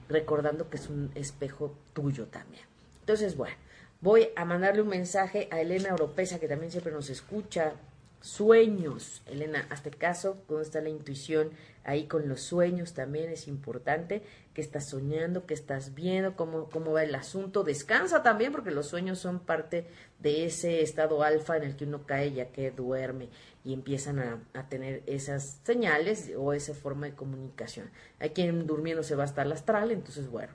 recordando 0.09 0.69
que 0.69 0.77
es 0.77 0.89
un 0.89 1.11
espejo 1.15 1.75
tuyo 1.93 2.27
también. 2.27 2.63
Entonces, 3.01 3.35
bueno, 3.35 3.55
voy 4.01 4.29
a 4.35 4.45
mandarle 4.45 4.81
un 4.81 4.89
mensaje 4.89 5.47
a 5.51 5.59
Elena 5.59 5.93
Oropesa, 5.93 6.39
que 6.39 6.47
también 6.47 6.71
siempre 6.71 6.93
nos 6.93 7.09
escucha. 7.09 7.73
Sueños, 8.23 9.21
Elena, 9.25 9.67
hazte 9.69 9.91
caso, 9.91 10.41
¿dónde 10.47 10.63
está 10.63 10.79
la 10.79 10.87
intuición? 10.87 11.49
Ahí 11.83 12.07
con 12.07 12.29
los 12.29 12.39
sueños 12.39 12.93
también 12.93 13.29
es 13.29 13.49
importante 13.49 14.23
que 14.53 14.61
estás 14.61 14.87
soñando, 14.87 15.45
que 15.45 15.53
estás 15.53 15.93
viendo, 15.93 16.37
cómo, 16.37 16.69
cómo 16.69 16.93
va 16.93 17.03
el 17.03 17.13
asunto. 17.15 17.65
Descansa 17.65 18.23
también 18.23 18.53
porque 18.53 18.71
los 18.71 18.87
sueños 18.87 19.19
son 19.19 19.41
parte 19.41 19.87
de 20.19 20.45
ese 20.45 20.81
estado 20.81 21.21
alfa 21.21 21.57
en 21.57 21.63
el 21.63 21.75
que 21.75 21.83
uno 21.83 22.05
cae 22.05 22.31
ya 22.31 22.47
que 22.53 22.71
duerme 22.71 23.27
y 23.65 23.73
empiezan 23.73 24.19
a, 24.19 24.69
tener 24.69 25.03
esas 25.05 25.59
señales 25.65 26.31
o 26.37 26.53
esa 26.53 26.73
forma 26.73 27.07
de 27.07 27.15
comunicación. 27.15 27.89
Hay 28.21 28.29
quien 28.29 28.65
durmiendo 28.65 29.03
se 29.03 29.15
va 29.15 29.25
hasta 29.25 29.41
el 29.41 29.51
astral, 29.51 29.91
entonces 29.91 30.29
bueno, 30.29 30.53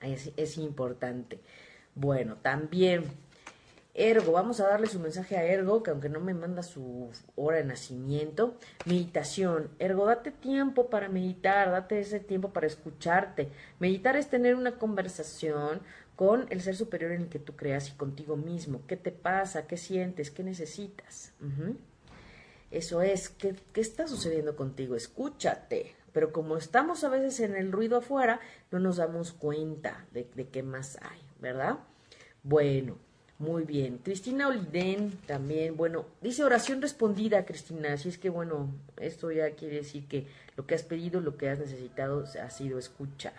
es 0.00 0.58
importante. 0.58 1.38
Bueno, 1.94 2.34
también 2.42 3.04
Ergo, 3.96 4.32
vamos 4.32 4.58
a 4.58 4.66
darle 4.66 4.88
su 4.88 4.98
mensaje 4.98 5.36
a 5.36 5.44
Ergo, 5.44 5.84
que 5.84 5.92
aunque 5.92 6.08
no 6.08 6.18
me 6.18 6.34
manda 6.34 6.64
su 6.64 7.10
hora 7.36 7.58
de 7.58 7.64
nacimiento, 7.64 8.56
meditación. 8.86 9.70
Ergo, 9.78 10.06
date 10.06 10.32
tiempo 10.32 10.90
para 10.90 11.08
meditar, 11.08 11.70
date 11.70 12.00
ese 12.00 12.18
tiempo 12.18 12.52
para 12.52 12.66
escucharte. 12.66 13.50
Meditar 13.78 14.16
es 14.16 14.28
tener 14.28 14.56
una 14.56 14.78
conversación 14.78 15.80
con 16.16 16.46
el 16.50 16.60
ser 16.60 16.74
superior 16.74 17.12
en 17.12 17.22
el 17.22 17.28
que 17.28 17.38
tú 17.38 17.54
creas 17.54 17.88
y 17.88 17.92
contigo 17.92 18.36
mismo. 18.36 18.82
¿Qué 18.88 18.96
te 18.96 19.12
pasa? 19.12 19.68
¿Qué 19.68 19.76
sientes? 19.76 20.32
¿Qué 20.32 20.42
necesitas? 20.42 21.32
Eso 22.72 23.00
es, 23.00 23.28
¿qué, 23.28 23.54
¿qué 23.72 23.80
está 23.80 24.08
sucediendo 24.08 24.56
contigo? 24.56 24.96
Escúchate. 24.96 25.94
Pero 26.12 26.32
como 26.32 26.56
estamos 26.56 27.04
a 27.04 27.08
veces 27.08 27.38
en 27.40 27.54
el 27.54 27.70
ruido 27.70 27.98
afuera, 27.98 28.40
no 28.72 28.80
nos 28.80 28.96
damos 28.96 29.32
cuenta 29.32 30.06
de, 30.12 30.28
de 30.34 30.48
qué 30.48 30.64
más 30.64 30.98
hay, 31.00 31.20
¿verdad? 31.40 31.78
Bueno, 32.42 32.98
muy 33.38 33.64
bien. 33.64 33.98
Cristina 33.98 34.48
Oliden 34.48 35.18
también, 35.26 35.76
bueno, 35.76 36.06
dice 36.20 36.44
oración 36.44 36.80
respondida, 36.80 37.44
Cristina. 37.44 37.92
Así 37.92 38.08
es 38.08 38.18
que, 38.18 38.30
bueno, 38.30 38.68
esto 38.96 39.30
ya 39.32 39.50
quiere 39.50 39.76
decir 39.76 40.06
que 40.06 40.26
lo 40.56 40.66
que 40.66 40.74
has 40.74 40.84
pedido, 40.84 41.20
lo 41.20 41.36
que 41.36 41.48
has 41.48 41.58
necesitado, 41.58 42.24
ha 42.42 42.50
sido 42.50 42.78
escuchado. 42.78 43.36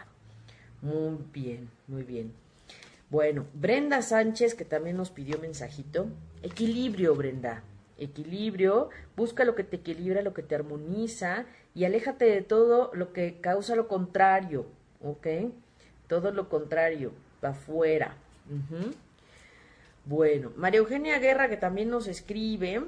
Muy 0.81 1.17
bien, 1.33 1.69
muy 1.87 2.03
bien. 2.03 2.33
Bueno, 3.09 3.45
Brenda 3.53 4.01
Sánchez, 4.01 4.55
que 4.55 4.65
también 4.65 4.97
nos 4.97 5.11
pidió 5.11 5.39
mensajito. 5.39 6.07
Equilibrio, 6.43 7.15
Brenda. 7.15 7.63
Equilibrio. 7.97 8.89
Busca 9.15 9.45
lo 9.45 9.55
que 9.55 9.63
te 9.63 9.77
equilibra, 9.77 10.21
lo 10.21 10.33
que 10.33 10.43
te 10.43 10.55
armoniza 10.55 11.45
y 11.73 11.85
aléjate 11.85 12.25
de 12.25 12.41
todo 12.41 12.91
lo 12.93 13.13
que 13.13 13.39
causa 13.39 13.75
lo 13.75 13.87
contrario. 13.87 14.65
¿Ok? 15.01 15.27
Todo 16.07 16.31
lo 16.31 16.49
contrario, 16.49 17.13
afuera. 17.41 18.17
Bueno, 20.05 20.51
María 20.55 20.81
Eugenia 20.81 21.17
Guerra, 21.17 21.49
que 21.49 21.57
también 21.57 21.89
nos 21.89 22.07
escribe 22.07 22.83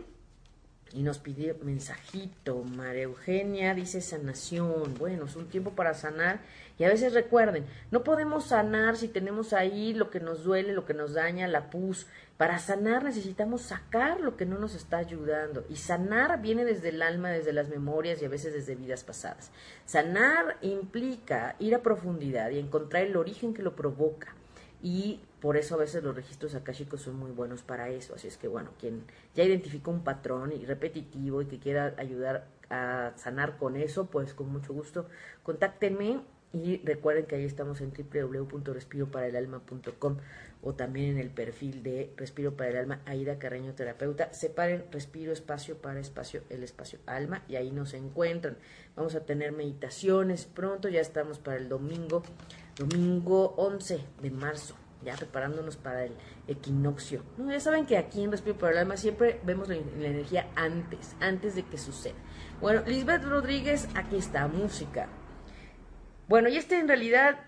y 0.94 1.02
nos 1.02 1.18
pide 1.18 1.56
mensajito. 1.64 2.64
María 2.64 3.04
Eugenia 3.04 3.74
dice 3.74 4.02
sanación. 4.02 4.94
Bueno, 5.00 5.26
es 5.26 5.36
un 5.36 5.48
tiempo 5.48 5.72
para 5.72 5.96
sanar. 5.96 6.42
Y 6.78 6.84
a 6.84 6.90
veces 6.90 7.16
recuerden, 7.16 7.66
no 7.90 8.04
podemos 8.04 8.46
sanar 8.46 8.98
si 8.98 9.08
tenemos 9.08 9.54
ahí 9.54 9.96
lo 9.96 10.12
que 10.12 10.20
nos 10.20 10.44
duele, 10.44 10.74
lo 10.74 10.86
que 10.86 10.94
nos 10.94 11.16
daña, 11.16 11.48
la 11.48 11.72
pus. 11.72 12.06
Para 12.38 12.60
sanar 12.60 13.04
necesitamos 13.04 13.64
sacar 13.64 14.22
lo 14.22 14.38
que 14.38 14.46
no 14.46 14.60
nos 14.60 14.76
está 14.76 14.98
ayudando. 14.98 15.66
Y 15.72 15.78
sanar 15.78 16.40
viene 16.40 16.66
desde 16.66 16.90
el 16.90 17.02
alma, 17.02 17.32
desde 17.32 17.52
las 17.52 17.68
memorias 17.68 18.22
y 18.22 18.26
a 18.26 18.30
veces 18.30 18.54
desde 18.54 18.76
vidas 18.76 19.04
pasadas. 19.04 19.50
Sanar 19.88 20.58
implica 20.62 21.56
ir 21.58 21.74
a 21.74 21.82
profundidad 21.82 22.52
y 22.52 22.60
encontrar 22.60 23.08
el 23.08 23.18
origen 23.18 23.56
que 23.56 23.64
lo 23.64 23.76
provoca 23.76 24.36
y 24.82 25.22
por 25.42 25.58
eso 25.58 25.76
a 25.76 25.78
veces 25.80 26.04
los 26.04 26.16
registros 26.16 26.56
akáshicos 26.56 27.02
son 27.02 27.18
muy 27.18 27.32
buenos 27.32 27.64
para 27.64 27.90
eso. 27.90 28.16
Así 28.16 28.28
es 28.28 28.38
que 28.38 28.48
bueno, 28.48 28.72
quien 28.80 29.04
ya 29.36 29.44
identificó 29.44 29.92
un 29.92 30.04
patrón 30.04 30.52
y 30.52 30.66
repetitivo 30.66 31.42
y 31.42 31.46
que 31.46 31.60
quiera 31.60 31.94
ayudar 31.98 32.48
a 32.70 33.14
sanar 33.16 33.58
con 33.58 33.78
eso, 33.78 34.08
pues 34.08 34.34
con 34.34 34.52
mucho 34.52 34.74
gusto 34.74 35.08
contáctenme 35.44 36.22
y 36.54 36.78
recuerden 36.84 37.26
que 37.26 37.36
ahí 37.36 37.46
estamos 37.46 37.82
en 37.82 37.92
www.respiroparaelalma.com 37.92 40.18
o 40.64 40.74
también 40.74 41.12
en 41.12 41.20
el 41.20 41.30
perfil 41.30 41.84
de 41.84 42.12
Respiro 42.18 42.56
para 42.56 42.72
el 42.72 42.78
Alma, 42.78 43.02
Aida 43.06 43.38
Carreño 43.38 43.74
Terapeuta. 43.74 44.34
Separen 44.34 44.86
respiro, 44.92 45.32
espacio 45.32 45.78
para 45.78 46.00
espacio, 46.00 46.42
el 46.50 46.64
espacio 46.64 46.98
alma 47.06 47.44
y 47.48 47.58
ahí 47.58 47.72
nos 47.72 47.94
encuentran. 47.94 48.58
Vamos 48.96 49.14
a 49.16 49.26
tener 49.26 49.52
meditaciones 49.52 50.46
pronto, 50.46 50.90
ya 50.90 51.02
estamos 51.02 51.38
para 51.40 51.58
el 51.58 51.70
domingo 51.70 52.24
domingo 52.78 53.56
11 53.58 54.00
de 54.22 54.32
marzo, 54.32 54.76
ya 55.04 55.16
preparándonos 55.16 55.78
para 55.78 56.06
el 56.06 56.14
equinoccio. 56.48 57.24
No, 57.38 57.52
ya 57.52 57.60
saben 57.60 57.86
que 57.86 57.98
aquí 57.98 58.24
en 58.24 58.32
Respiro 58.32 58.58
por 58.58 58.72
el 58.72 58.78
Alma 58.78 58.98
siempre 58.98 59.40
vemos 59.44 59.68
la, 59.68 59.76
energía 59.76 60.48
antes, 60.56 61.16
antes 61.20 61.56
de 61.56 61.64
que 61.64 61.78
suceda. 61.78 62.16
Bueno, 62.62 62.84
Lisbeth 62.86 63.24
Rodríguez, 63.24 63.88
aquí 63.96 64.18
está, 64.18 64.48
música. 64.48 65.10
Bueno, 66.28 66.50
y 66.50 66.58
este 66.58 66.78
en 66.78 66.90
realidad 66.90 67.40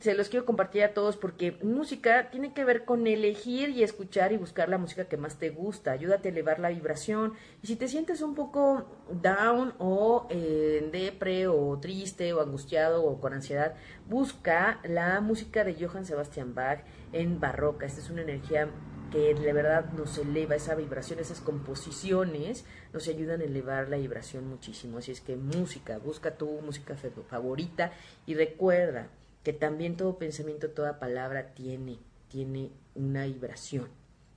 se 0.00 0.14
los 0.14 0.28
quiero 0.28 0.46
compartir 0.46 0.84
a 0.84 0.94
todos 0.94 1.16
porque 1.16 1.58
música 1.62 2.30
tiene 2.30 2.52
que 2.52 2.64
ver 2.64 2.84
con 2.84 3.06
elegir 3.06 3.70
y 3.70 3.82
escuchar 3.82 4.32
y 4.32 4.36
buscar 4.36 4.68
la 4.68 4.78
música 4.78 5.06
que 5.06 5.16
más 5.16 5.38
te 5.38 5.50
gusta. 5.50 5.92
Ayúdate 5.92 6.28
a 6.28 6.32
elevar 6.32 6.58
la 6.58 6.68
vibración. 6.68 7.34
Y 7.62 7.68
si 7.68 7.76
te 7.76 7.88
sientes 7.88 8.22
un 8.22 8.34
poco 8.34 8.86
down 9.10 9.74
o 9.78 10.26
eh, 10.30 10.88
depre 10.92 11.48
o 11.48 11.78
triste 11.80 12.32
o 12.32 12.40
angustiado 12.40 13.04
o 13.04 13.20
con 13.20 13.34
ansiedad, 13.34 13.74
busca 14.08 14.80
la 14.84 15.20
música 15.20 15.64
de 15.64 15.74
Johann 15.74 16.04
Sebastian 16.04 16.54
Bach 16.54 16.80
en 17.12 17.38
barroca. 17.40 17.86
Esta 17.86 18.00
es 18.00 18.10
una 18.10 18.22
energía 18.22 18.68
que 19.10 19.34
de 19.34 19.52
verdad 19.52 19.92
nos 19.92 20.18
eleva 20.18 20.54
esa 20.54 20.74
vibración, 20.74 21.18
esas 21.18 21.40
composiciones 21.40 22.64
nos 22.92 23.08
ayudan 23.08 23.40
a 23.40 23.44
elevar 23.44 23.88
la 23.88 23.96
vibración 23.96 24.48
muchísimo. 24.48 24.98
Así 24.98 25.12
es 25.12 25.20
que 25.20 25.36
música, 25.36 25.98
busca 25.98 26.36
tu 26.36 26.60
música 26.60 26.96
favorita 27.28 27.92
y 28.26 28.34
recuerda, 28.34 29.08
que 29.44 29.52
también 29.52 29.96
todo 29.96 30.18
pensamiento, 30.18 30.70
toda 30.70 30.98
palabra 30.98 31.54
tiene, 31.54 31.98
tiene 32.28 32.70
una 32.94 33.24
vibración. 33.24 33.88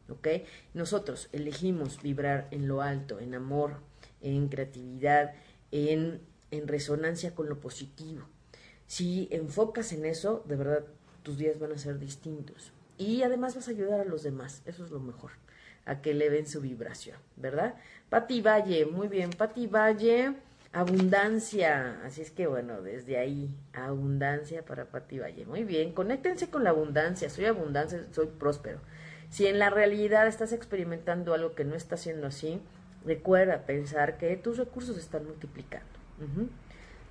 ¿Ok? 0.10 0.28
Nosotros 0.74 1.30
elegimos 1.32 2.02
vibrar 2.02 2.48
en 2.52 2.68
lo 2.68 2.82
alto, 2.82 3.20
en 3.20 3.34
amor, 3.34 3.78
en 4.22 4.48
creatividad, 4.50 5.34
en, 5.72 6.22
en 6.52 6.68
resonancia 6.68 7.34
con 7.34 7.50
lo 7.50 7.60
positivo. 7.60 8.24
Si 8.88 9.28
enfocas 9.32 9.92
en 9.94 10.06
eso, 10.06 10.44
de 10.48 10.56
verdad 10.56 10.86
tus 11.24 11.38
días 11.38 11.60
van 11.60 11.72
a 11.72 11.78
ser 11.78 12.00
distintos. 12.00 12.72
Y 13.02 13.24
además 13.24 13.56
vas 13.56 13.68
a 13.68 13.72
ayudar 13.72 14.00
a 14.00 14.06
los 14.06 14.22
demás, 14.22 14.62
eso 14.68 14.86
es 14.86 14.92
lo 14.92 15.00
mejor, 15.00 15.32
a 15.86 16.02
que 16.04 16.12
eleven 16.12 16.46
su 16.46 16.62
vibración, 16.62 17.18
¿verdad? 17.36 17.74
Pati 18.12 18.42
Valle, 18.44 18.86
muy 18.86 19.08
bien, 19.08 19.32
Pati 19.32 19.66
Valle 19.66 20.36
Abundancia, 20.72 22.00
así 22.06 22.22
es 22.22 22.30
que 22.30 22.46
bueno, 22.46 22.84
desde 22.84 23.18
ahí, 23.18 23.50
abundancia 23.74 24.64
para 24.64 24.86
Pati 24.86 25.18
Valle. 25.18 25.46
Muy 25.48 25.64
bien, 25.64 25.94
conéctense 25.94 26.52
con 26.52 26.64
la 26.64 26.70
abundancia, 26.70 27.30
soy 27.32 27.46
abundancia, 27.46 28.06
soy 28.12 28.28
próspero. 28.28 28.80
Si 29.32 29.48
en 29.48 29.58
la 29.58 29.72
realidad 29.72 30.28
estás 30.28 30.54
experimentando 30.54 31.34
algo 31.34 31.56
que 31.56 31.66
no 31.66 31.74
está 31.76 31.98
siendo 31.98 32.28
así, 32.28 32.62
recuerda 33.04 33.66
pensar 33.66 34.20
que 34.20 34.38
tus 34.38 34.58
recursos 34.58 34.98
están 34.98 35.26
multiplicando. 35.26 35.90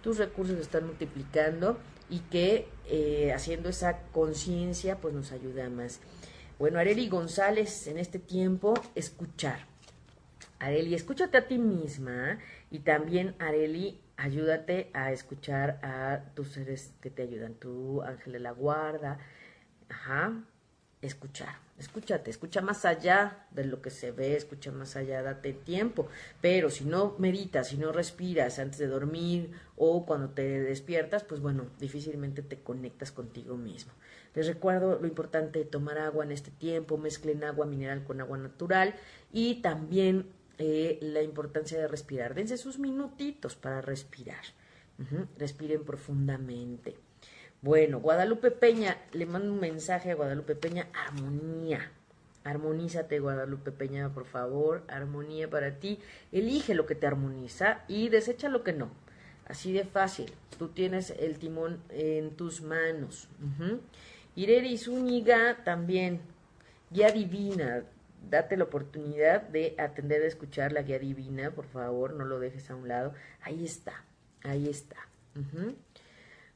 Tus 0.03 0.19
recursos 0.19 0.59
están 0.59 0.87
multiplicando 0.87 1.77
y 2.11 2.19
que 2.21 2.69
eh, 2.87 3.33
haciendo 3.33 3.69
esa 3.69 4.03
conciencia 4.13 4.97
pues 4.97 5.15
nos 5.15 5.33
ayuda 5.33 5.71
más. 5.71 6.01
Bueno, 6.59 6.79
Areli 6.79 7.09
González, 7.09 7.87
en 7.87 7.99
este 7.99 8.19
tiempo, 8.19 8.75
escuchar. 8.95 9.61
Areli, 10.59 10.95
escúchate 10.95 11.39
a 11.39 11.49
ti 11.49 11.57
misma 11.57 12.39
y 12.71 12.81
también, 12.81 13.35
Areli, 13.39 13.99
ayúdate 14.19 14.91
a 14.93 15.11
escuchar 15.13 15.81
a 15.83 16.21
tus 16.35 16.49
seres 16.49 16.93
que 17.01 17.09
te 17.09 17.23
ayudan, 17.23 17.55
tu 17.55 18.03
ángel 18.03 18.35
de 18.35 18.41
la 18.41 18.51
guarda. 18.51 19.19
Ajá, 19.89 20.45
escuchar, 21.03 21.57
escúchate, 21.79 22.31
escucha 22.31 22.61
más 22.61 22.85
allá 22.85 23.47
de 23.53 23.65
lo 23.65 23.81
que 23.81 23.91
se 23.91 24.11
ve, 24.13 24.37
escucha 24.37 24.71
más 24.71 24.97
allá, 24.97 25.23
date 25.23 25.53
tiempo. 25.53 26.09
Pero 26.41 26.71
si 26.71 26.85
no 26.85 27.17
meditas, 27.19 27.69
si 27.69 27.79
no 27.79 27.93
respiras 27.93 28.59
antes 28.59 28.79
de 28.79 28.87
dormir 28.87 29.53
o 29.77 30.05
cuando 30.05 30.31
te 30.31 30.43
despiertas, 30.61 31.25
pues 31.25 31.41
bueno, 31.41 31.67
difícilmente 31.79 32.43
te 32.43 32.59
conectas 32.61 33.13
contigo 33.13 33.57
mismo. 33.57 33.93
Les 34.35 34.47
recuerdo 34.47 34.99
lo 35.01 35.07
importante 35.07 35.59
de 35.59 35.65
tomar 35.65 35.99
agua 35.99 36.25
en 36.25 36.33
este 36.33 36.51
tiempo, 36.51 36.99
mezclen 36.99 37.45
agua 37.45 37.67
mineral 37.67 38.05
con 38.05 38.21
agua 38.21 38.39
natural 38.39 38.95
y 39.33 39.57
también 39.63 40.27
eh, 40.59 40.99
la 41.01 41.23
importancia 41.23 41.79
de 41.79 41.89
respirar. 41.89 42.35
Dense 42.35 42.59
sus 42.59 42.79
minutitos 42.79 43.57
para 43.57 43.81
respirar. 43.81 44.45
Respiren 45.39 45.83
profundamente. 45.83 46.95
Bueno, 47.63 48.01
Guadalupe 48.01 48.51
Peña, 48.51 48.97
le 49.13 49.27
mando 49.27 49.53
un 49.53 49.61
mensaje 49.61 50.11
a 50.11 50.15
Guadalupe 50.15 50.55
Peña, 50.55 50.89
armonía. 50.95 51.93
Armonízate, 52.43 53.21
Guadalupe 53.21 53.71
Peña, 53.71 54.09
por 54.15 54.25
favor. 54.25 54.83
Armonía 54.89 55.49
para 55.51 55.79
ti. 55.79 55.99
Elige 56.33 56.75
lo 56.75 56.87
que 56.87 56.95
te 56.95 57.07
armoniza 57.07 57.85
y 57.87 58.09
desecha 58.09 58.49
lo 58.49 58.65
que 58.65 58.73
no. 58.73 58.91
Así 59.47 59.73
de 59.73 59.85
fácil. 59.85 60.33
Tú 60.59 60.69
tienes 60.69 61.11
el 61.11 61.39
timón 61.39 61.83
en 61.91 62.31
tus 62.37 62.63
manos. 62.63 63.29
Uh 63.41 63.79
Zúñiga 64.79 65.63
también. 65.65 66.21
Guía 66.91 67.11
divina 67.11 67.85
date 68.29 68.57
la 68.57 68.65
oportunidad 68.65 69.43
de 69.43 69.75
atender 69.79 70.23
a 70.23 70.27
escuchar 70.27 70.73
la 70.73 70.83
guía 70.83 70.99
divina, 70.99 71.51
por 71.51 71.67
favor, 71.67 72.13
no 72.15 72.25
lo 72.25 72.39
dejes 72.39 72.71
a 72.71 72.77
un 72.77 72.89
lado. 72.89 73.15
Ahí 73.41 73.65
está, 73.65 74.05
ahí 74.43 74.69
está. 74.69 74.97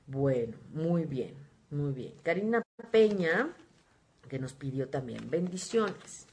Bueno, 0.07 0.57
muy 0.73 1.05
bien, 1.05 1.35
muy 1.71 1.93
bien. 1.93 2.13
Karina 2.23 2.63
Peña, 2.91 3.55
que 4.29 4.39
nos 4.39 4.53
pidió 4.53 4.89
también 4.89 5.31
bendiciones. 5.31 6.27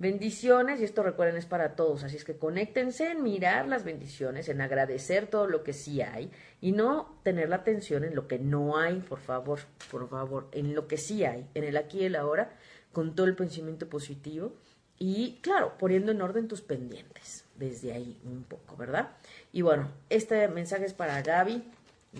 Bendiciones, 0.00 0.80
y 0.80 0.84
esto 0.84 1.02
recuerden 1.02 1.36
es 1.36 1.46
para 1.46 1.74
todos, 1.74 2.04
así 2.04 2.16
es 2.16 2.24
que 2.24 2.36
conéctense 2.36 3.10
en 3.10 3.24
mirar 3.24 3.66
las 3.66 3.82
bendiciones, 3.82 4.48
en 4.48 4.60
agradecer 4.60 5.26
todo 5.26 5.48
lo 5.48 5.64
que 5.64 5.72
sí 5.72 6.02
hay 6.02 6.30
y 6.60 6.70
no 6.70 7.18
tener 7.24 7.48
la 7.48 7.56
atención 7.56 8.04
en 8.04 8.14
lo 8.14 8.28
que 8.28 8.38
no 8.38 8.78
hay, 8.78 9.00
por 9.00 9.18
favor, 9.18 9.58
por 9.90 10.08
favor, 10.08 10.46
en 10.52 10.76
lo 10.76 10.86
que 10.86 10.98
sí 10.98 11.24
hay, 11.24 11.48
en 11.54 11.64
el 11.64 11.76
aquí 11.76 11.98
y 11.98 12.04
el 12.04 12.14
ahora, 12.14 12.56
con 12.92 13.16
todo 13.16 13.26
el 13.26 13.34
pensamiento 13.34 13.88
positivo 13.88 14.52
y, 15.00 15.40
claro, 15.42 15.76
poniendo 15.78 16.12
en 16.12 16.22
orden 16.22 16.46
tus 16.46 16.60
pendientes, 16.60 17.44
desde 17.56 17.92
ahí 17.92 18.20
un 18.24 18.44
poco, 18.44 18.76
¿verdad? 18.76 19.16
Y 19.52 19.62
bueno, 19.62 19.90
este 20.10 20.46
mensaje 20.46 20.84
es 20.84 20.94
para 20.94 21.20
Gaby, 21.22 21.64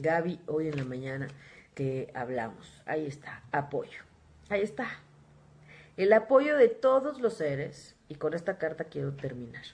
Gaby, 0.00 0.40
hoy 0.46 0.68
en 0.68 0.76
la 0.76 0.84
mañana 0.84 1.28
que 1.74 2.10
hablamos, 2.14 2.82
ahí 2.86 3.06
está, 3.06 3.42
apoyo, 3.52 4.00
ahí 4.48 4.62
está. 4.62 4.88
El 5.96 6.12
apoyo 6.12 6.56
de 6.56 6.68
todos 6.68 7.20
los 7.20 7.34
seres, 7.34 7.96
y 8.08 8.14
con 8.14 8.34
esta 8.34 8.58
carta 8.58 8.84
quiero 8.84 9.14
terminar, 9.14 9.64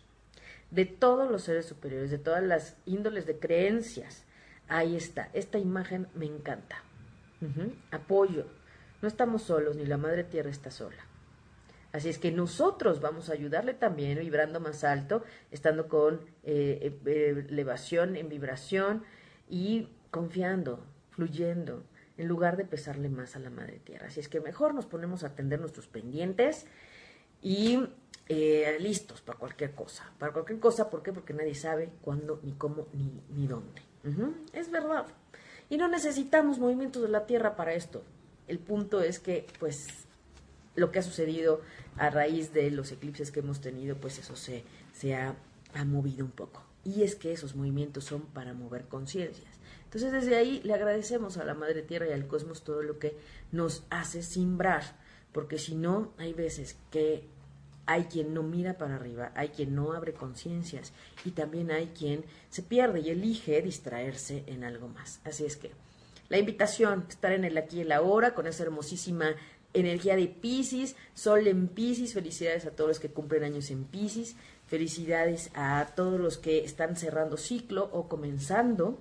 de 0.70 0.86
todos 0.86 1.30
los 1.30 1.42
seres 1.42 1.66
superiores, 1.66 2.10
de 2.10 2.18
todas 2.18 2.42
las 2.42 2.76
índoles 2.86 3.26
de 3.26 3.38
creencias, 3.38 4.24
ahí 4.68 4.96
está, 4.96 5.28
esta 5.32 5.58
imagen 5.58 6.08
me 6.14 6.26
encanta. 6.26 6.82
Apoyo, 7.90 8.46
no 9.02 9.08
estamos 9.08 9.42
solos, 9.42 9.76
ni 9.76 9.84
la 9.84 9.98
Madre 9.98 10.24
Tierra 10.24 10.48
está 10.48 10.70
sola. 10.70 11.04
Así 11.92 12.08
es 12.08 12.18
que 12.18 12.32
nosotros 12.32 13.00
vamos 13.00 13.30
a 13.30 13.34
ayudarle 13.34 13.74
también, 13.74 14.18
vibrando 14.18 14.58
más 14.58 14.82
alto, 14.82 15.22
estando 15.52 15.88
con 15.88 16.22
eh, 16.42 16.98
eh, 17.06 17.46
elevación 17.50 18.16
en 18.16 18.28
vibración 18.28 19.04
y 19.48 19.90
confiando, 20.14 20.78
fluyendo, 21.10 21.82
en 22.16 22.28
lugar 22.28 22.56
de 22.56 22.64
pesarle 22.64 23.08
más 23.08 23.34
a 23.34 23.40
la 23.40 23.50
Madre 23.50 23.80
Tierra. 23.80 24.06
Así 24.06 24.20
es 24.20 24.28
que 24.28 24.40
mejor 24.40 24.72
nos 24.72 24.86
ponemos 24.86 25.24
a 25.24 25.26
atender 25.26 25.58
nuestros 25.58 25.88
pendientes 25.88 26.66
y 27.42 27.80
eh, 28.28 28.76
listos 28.78 29.22
para 29.22 29.40
cualquier 29.40 29.72
cosa. 29.72 30.12
Para 30.20 30.32
cualquier 30.32 30.60
cosa, 30.60 30.88
¿por 30.88 31.02
qué? 31.02 31.12
Porque 31.12 31.34
nadie 31.34 31.56
sabe 31.56 31.90
cuándo, 32.00 32.38
ni 32.44 32.52
cómo, 32.52 32.86
ni, 32.92 33.10
ni 33.36 33.48
dónde. 33.48 33.82
Es 34.52 34.70
verdad. 34.70 35.06
Y 35.68 35.78
no 35.78 35.88
necesitamos 35.88 36.60
movimientos 36.60 37.02
de 37.02 37.08
la 37.08 37.26
Tierra 37.26 37.56
para 37.56 37.74
esto. 37.74 38.04
El 38.46 38.60
punto 38.60 39.00
es 39.00 39.18
que, 39.18 39.48
pues, 39.58 40.06
lo 40.76 40.92
que 40.92 41.00
ha 41.00 41.02
sucedido 41.02 41.60
a 41.96 42.08
raíz 42.10 42.52
de 42.52 42.70
los 42.70 42.92
eclipses 42.92 43.32
que 43.32 43.40
hemos 43.40 43.60
tenido, 43.60 43.96
pues 43.96 44.20
eso 44.20 44.36
se, 44.36 44.62
se 44.92 45.16
ha, 45.16 45.34
ha 45.74 45.84
movido 45.84 46.24
un 46.24 46.30
poco. 46.30 46.62
Y 46.84 47.02
es 47.02 47.16
que 47.16 47.32
esos 47.32 47.56
movimientos 47.56 48.04
son 48.04 48.22
para 48.26 48.54
mover 48.54 48.84
conciencias. 48.84 49.53
Entonces, 49.94 50.10
desde 50.10 50.36
ahí 50.36 50.60
le 50.64 50.74
agradecemos 50.74 51.36
a 51.36 51.44
la 51.44 51.54
Madre 51.54 51.82
Tierra 51.82 52.08
y 52.08 52.12
al 52.12 52.26
cosmos 52.26 52.64
todo 52.64 52.82
lo 52.82 52.98
que 52.98 53.16
nos 53.52 53.84
hace 53.90 54.24
simbrar, 54.24 54.82
porque 55.30 55.56
si 55.56 55.76
no, 55.76 56.12
hay 56.18 56.32
veces 56.32 56.76
que 56.90 57.28
hay 57.86 58.06
quien 58.06 58.34
no 58.34 58.42
mira 58.42 58.76
para 58.76 58.96
arriba, 58.96 59.30
hay 59.36 59.50
quien 59.50 59.76
no 59.76 59.92
abre 59.92 60.12
conciencias 60.12 60.92
y 61.24 61.30
también 61.30 61.70
hay 61.70 61.92
quien 61.96 62.24
se 62.50 62.64
pierde 62.64 63.00
y 63.00 63.10
elige 63.10 63.62
distraerse 63.62 64.42
en 64.48 64.64
algo 64.64 64.88
más. 64.88 65.20
Así 65.22 65.44
es 65.44 65.56
que 65.56 65.70
la 66.28 66.38
invitación, 66.38 67.06
estar 67.08 67.30
en 67.30 67.44
el 67.44 67.56
aquí 67.56 67.78
y 67.78 67.80
el 67.82 67.92
ahora 67.92 68.34
con 68.34 68.48
esa 68.48 68.64
hermosísima 68.64 69.36
energía 69.74 70.16
de 70.16 70.26
Pisces, 70.26 70.96
Sol 71.14 71.46
en 71.46 71.68
Pisces, 71.68 72.14
felicidades 72.14 72.66
a 72.66 72.72
todos 72.72 72.88
los 72.88 72.98
que 72.98 73.10
cumplen 73.10 73.44
años 73.44 73.70
en 73.70 73.84
Pisces, 73.84 74.34
felicidades 74.66 75.52
a 75.54 75.86
todos 75.94 76.18
los 76.18 76.36
que 76.36 76.64
están 76.64 76.96
cerrando 76.96 77.36
ciclo 77.36 77.90
o 77.92 78.08
comenzando, 78.08 78.98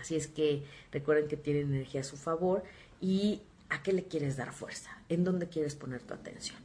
así 0.00 0.16
es 0.16 0.26
que 0.26 0.64
recuerden 0.92 1.28
que 1.28 1.36
tienen 1.36 1.72
energía 1.74 2.00
a 2.00 2.04
su 2.04 2.16
favor 2.16 2.62
y 3.00 3.40
a 3.68 3.82
qué 3.82 3.92
le 3.92 4.04
quieres 4.04 4.36
dar 4.36 4.52
fuerza, 4.52 4.90
en 5.08 5.24
dónde 5.24 5.48
quieres 5.48 5.74
poner 5.74 6.02
tu 6.02 6.14
atención. 6.14 6.58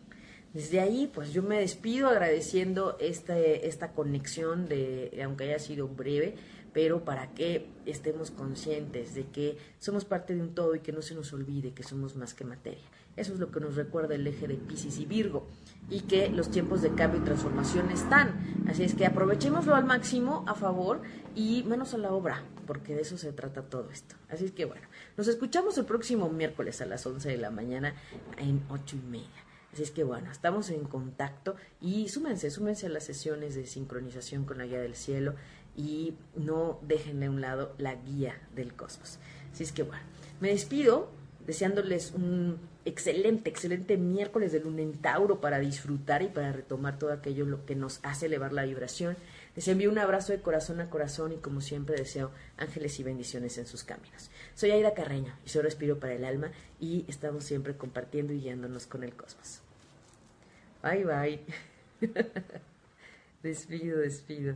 Desde 0.54 0.80
ahí, 0.80 1.12
pues 1.14 1.34
yo 1.34 1.44
me 1.44 1.60
despido 1.60 2.08
agradeciendo 2.08 2.98
este, 3.02 3.68
esta 3.68 3.92
conexión 3.92 4.70
de, 4.70 5.22
aunque 5.24 5.44
haya 5.44 5.60
sido 5.60 5.88
breve, 5.88 6.36
pero 6.76 7.06
para 7.06 7.34
que 7.34 7.70
estemos 7.86 8.32
conscientes 8.32 9.16
de 9.16 9.28
que 9.28 9.58
somos 9.80 10.04
parte 10.04 10.36
de 10.36 10.42
un 10.42 10.54
todo 10.54 10.76
y 10.76 10.82
que 10.82 10.92
no 10.92 11.02
se 11.02 11.16
nos 11.16 11.32
olvide 11.32 11.72
que 11.72 11.84
somos 11.84 12.18
más 12.18 12.34
que 12.34 12.44
materia. 12.44 12.84
Eso 13.16 13.32
es 13.32 13.40
lo 13.40 13.50
que 13.50 13.62
nos 13.62 13.78
recuerda 13.78 14.16
el 14.16 14.28
eje 14.28 14.46
de 14.46 14.56
Pisces 14.56 15.00
y 15.00 15.06
Virgo. 15.06 15.48
y 15.90 16.02
que 16.02 16.30
los 16.30 16.52
tiempos 16.52 16.82
de 16.82 16.94
cambio 16.94 17.22
y 17.22 17.24
transformación 17.24 17.92
están. 17.92 18.66
Así 18.68 18.84
es 18.84 18.94
que 18.94 19.06
aprovechémoslo 19.06 19.74
al 19.74 19.86
máximo 19.86 20.44
a 20.48 20.56
favor 20.56 21.02
y 21.34 21.64
menos 21.64 21.94
a 21.94 21.98
la 21.98 22.12
obra, 22.12 22.44
porque 22.68 22.94
de 22.94 23.04
eso 23.04 23.18
se 23.18 23.32
trata 23.32 23.62
todo 23.62 23.90
esto. 23.92 24.16
Así 24.28 24.44
es 24.44 24.52
que 24.52 24.66
bueno, 24.66 24.86
nos 25.16 25.30
escuchamos 25.30 25.78
el 25.78 25.86
próximo 25.86 26.28
miércoles 26.30 26.82
a 26.82 26.86
las 26.88 27.06
11 27.06 27.30
de 27.30 27.38
la 27.38 27.52
mañana 27.52 27.94
en 28.38 28.64
8 28.68 28.98
y 28.98 29.10
media. 29.10 29.46
Así 29.72 29.84
es 29.84 29.92
que 29.92 30.04
bueno, 30.04 30.32
estamos 30.32 30.70
en 30.70 30.86
contacto 30.86 31.56
y 31.82 32.10
súmense, 32.10 32.50
súmense 32.50 32.88
a 32.88 32.90
las 32.90 33.04
sesiones 33.04 33.56
de 33.56 33.66
sincronización 33.66 34.46
con 34.46 34.58
la 34.58 34.66
guía 34.66 34.80
del 34.80 34.96
cielo 34.96 35.36
y 35.76 36.16
no 36.36 36.80
dejen 36.82 37.20
de 37.20 37.30
un 37.30 37.42
lado 37.42 37.74
la 37.78 37.96
guía 37.96 38.40
del 38.56 38.74
cosmos. 38.74 39.20
Así 39.52 39.64
es 39.64 39.72
que 39.72 39.84
bueno, 39.84 40.04
me 40.40 40.50
despido 40.50 41.10
deseándoles 41.46 42.12
un 42.12 42.60
excelente, 42.86 43.50
excelente 43.50 43.98
miércoles 43.98 44.52
de 44.52 44.60
luna 44.60 44.82
en 44.82 44.94
Tauro 44.94 45.42
para 45.42 45.60
disfrutar 45.60 46.22
y 46.22 46.28
para 46.28 46.52
retomar 46.52 46.98
todo 46.98 47.12
aquello 47.12 47.46
lo 47.46 47.66
que 47.66 47.76
nos 47.76 48.00
hace 48.04 48.28
elevar 48.28 48.54
la 48.54 48.64
vibración. 48.64 49.16
Les 49.56 49.68
envío 49.68 49.90
un 49.90 49.98
abrazo 49.98 50.34
de 50.34 50.42
corazón 50.42 50.82
a 50.82 50.90
corazón 50.90 51.32
y 51.32 51.38
como 51.38 51.62
siempre 51.62 51.96
deseo 51.96 52.32
ángeles 52.58 53.00
y 53.00 53.04
bendiciones 53.04 53.58
en 53.58 53.66
sus 53.66 53.84
caminos. 53.84 54.30
Soy 54.54 54.72
Aida 54.72 54.94
Carreño 54.94 55.34
y 55.46 55.50
soy 55.50 55.62
Respiro 55.62 56.00
para 56.00 56.14
el 56.14 56.26
Alma 56.26 56.52
y 56.80 57.06
estamos 57.08 57.44
siempre 57.44 57.76
compartiendo 57.76 58.34
y 58.34 58.42
guiándonos 58.42 58.86
con 58.86 59.04
el 59.04 59.16
cosmos. 59.16 59.62
Bye 60.84 61.06
bye. 61.06 61.40
despido, 63.44 64.00
despido. 64.00 64.56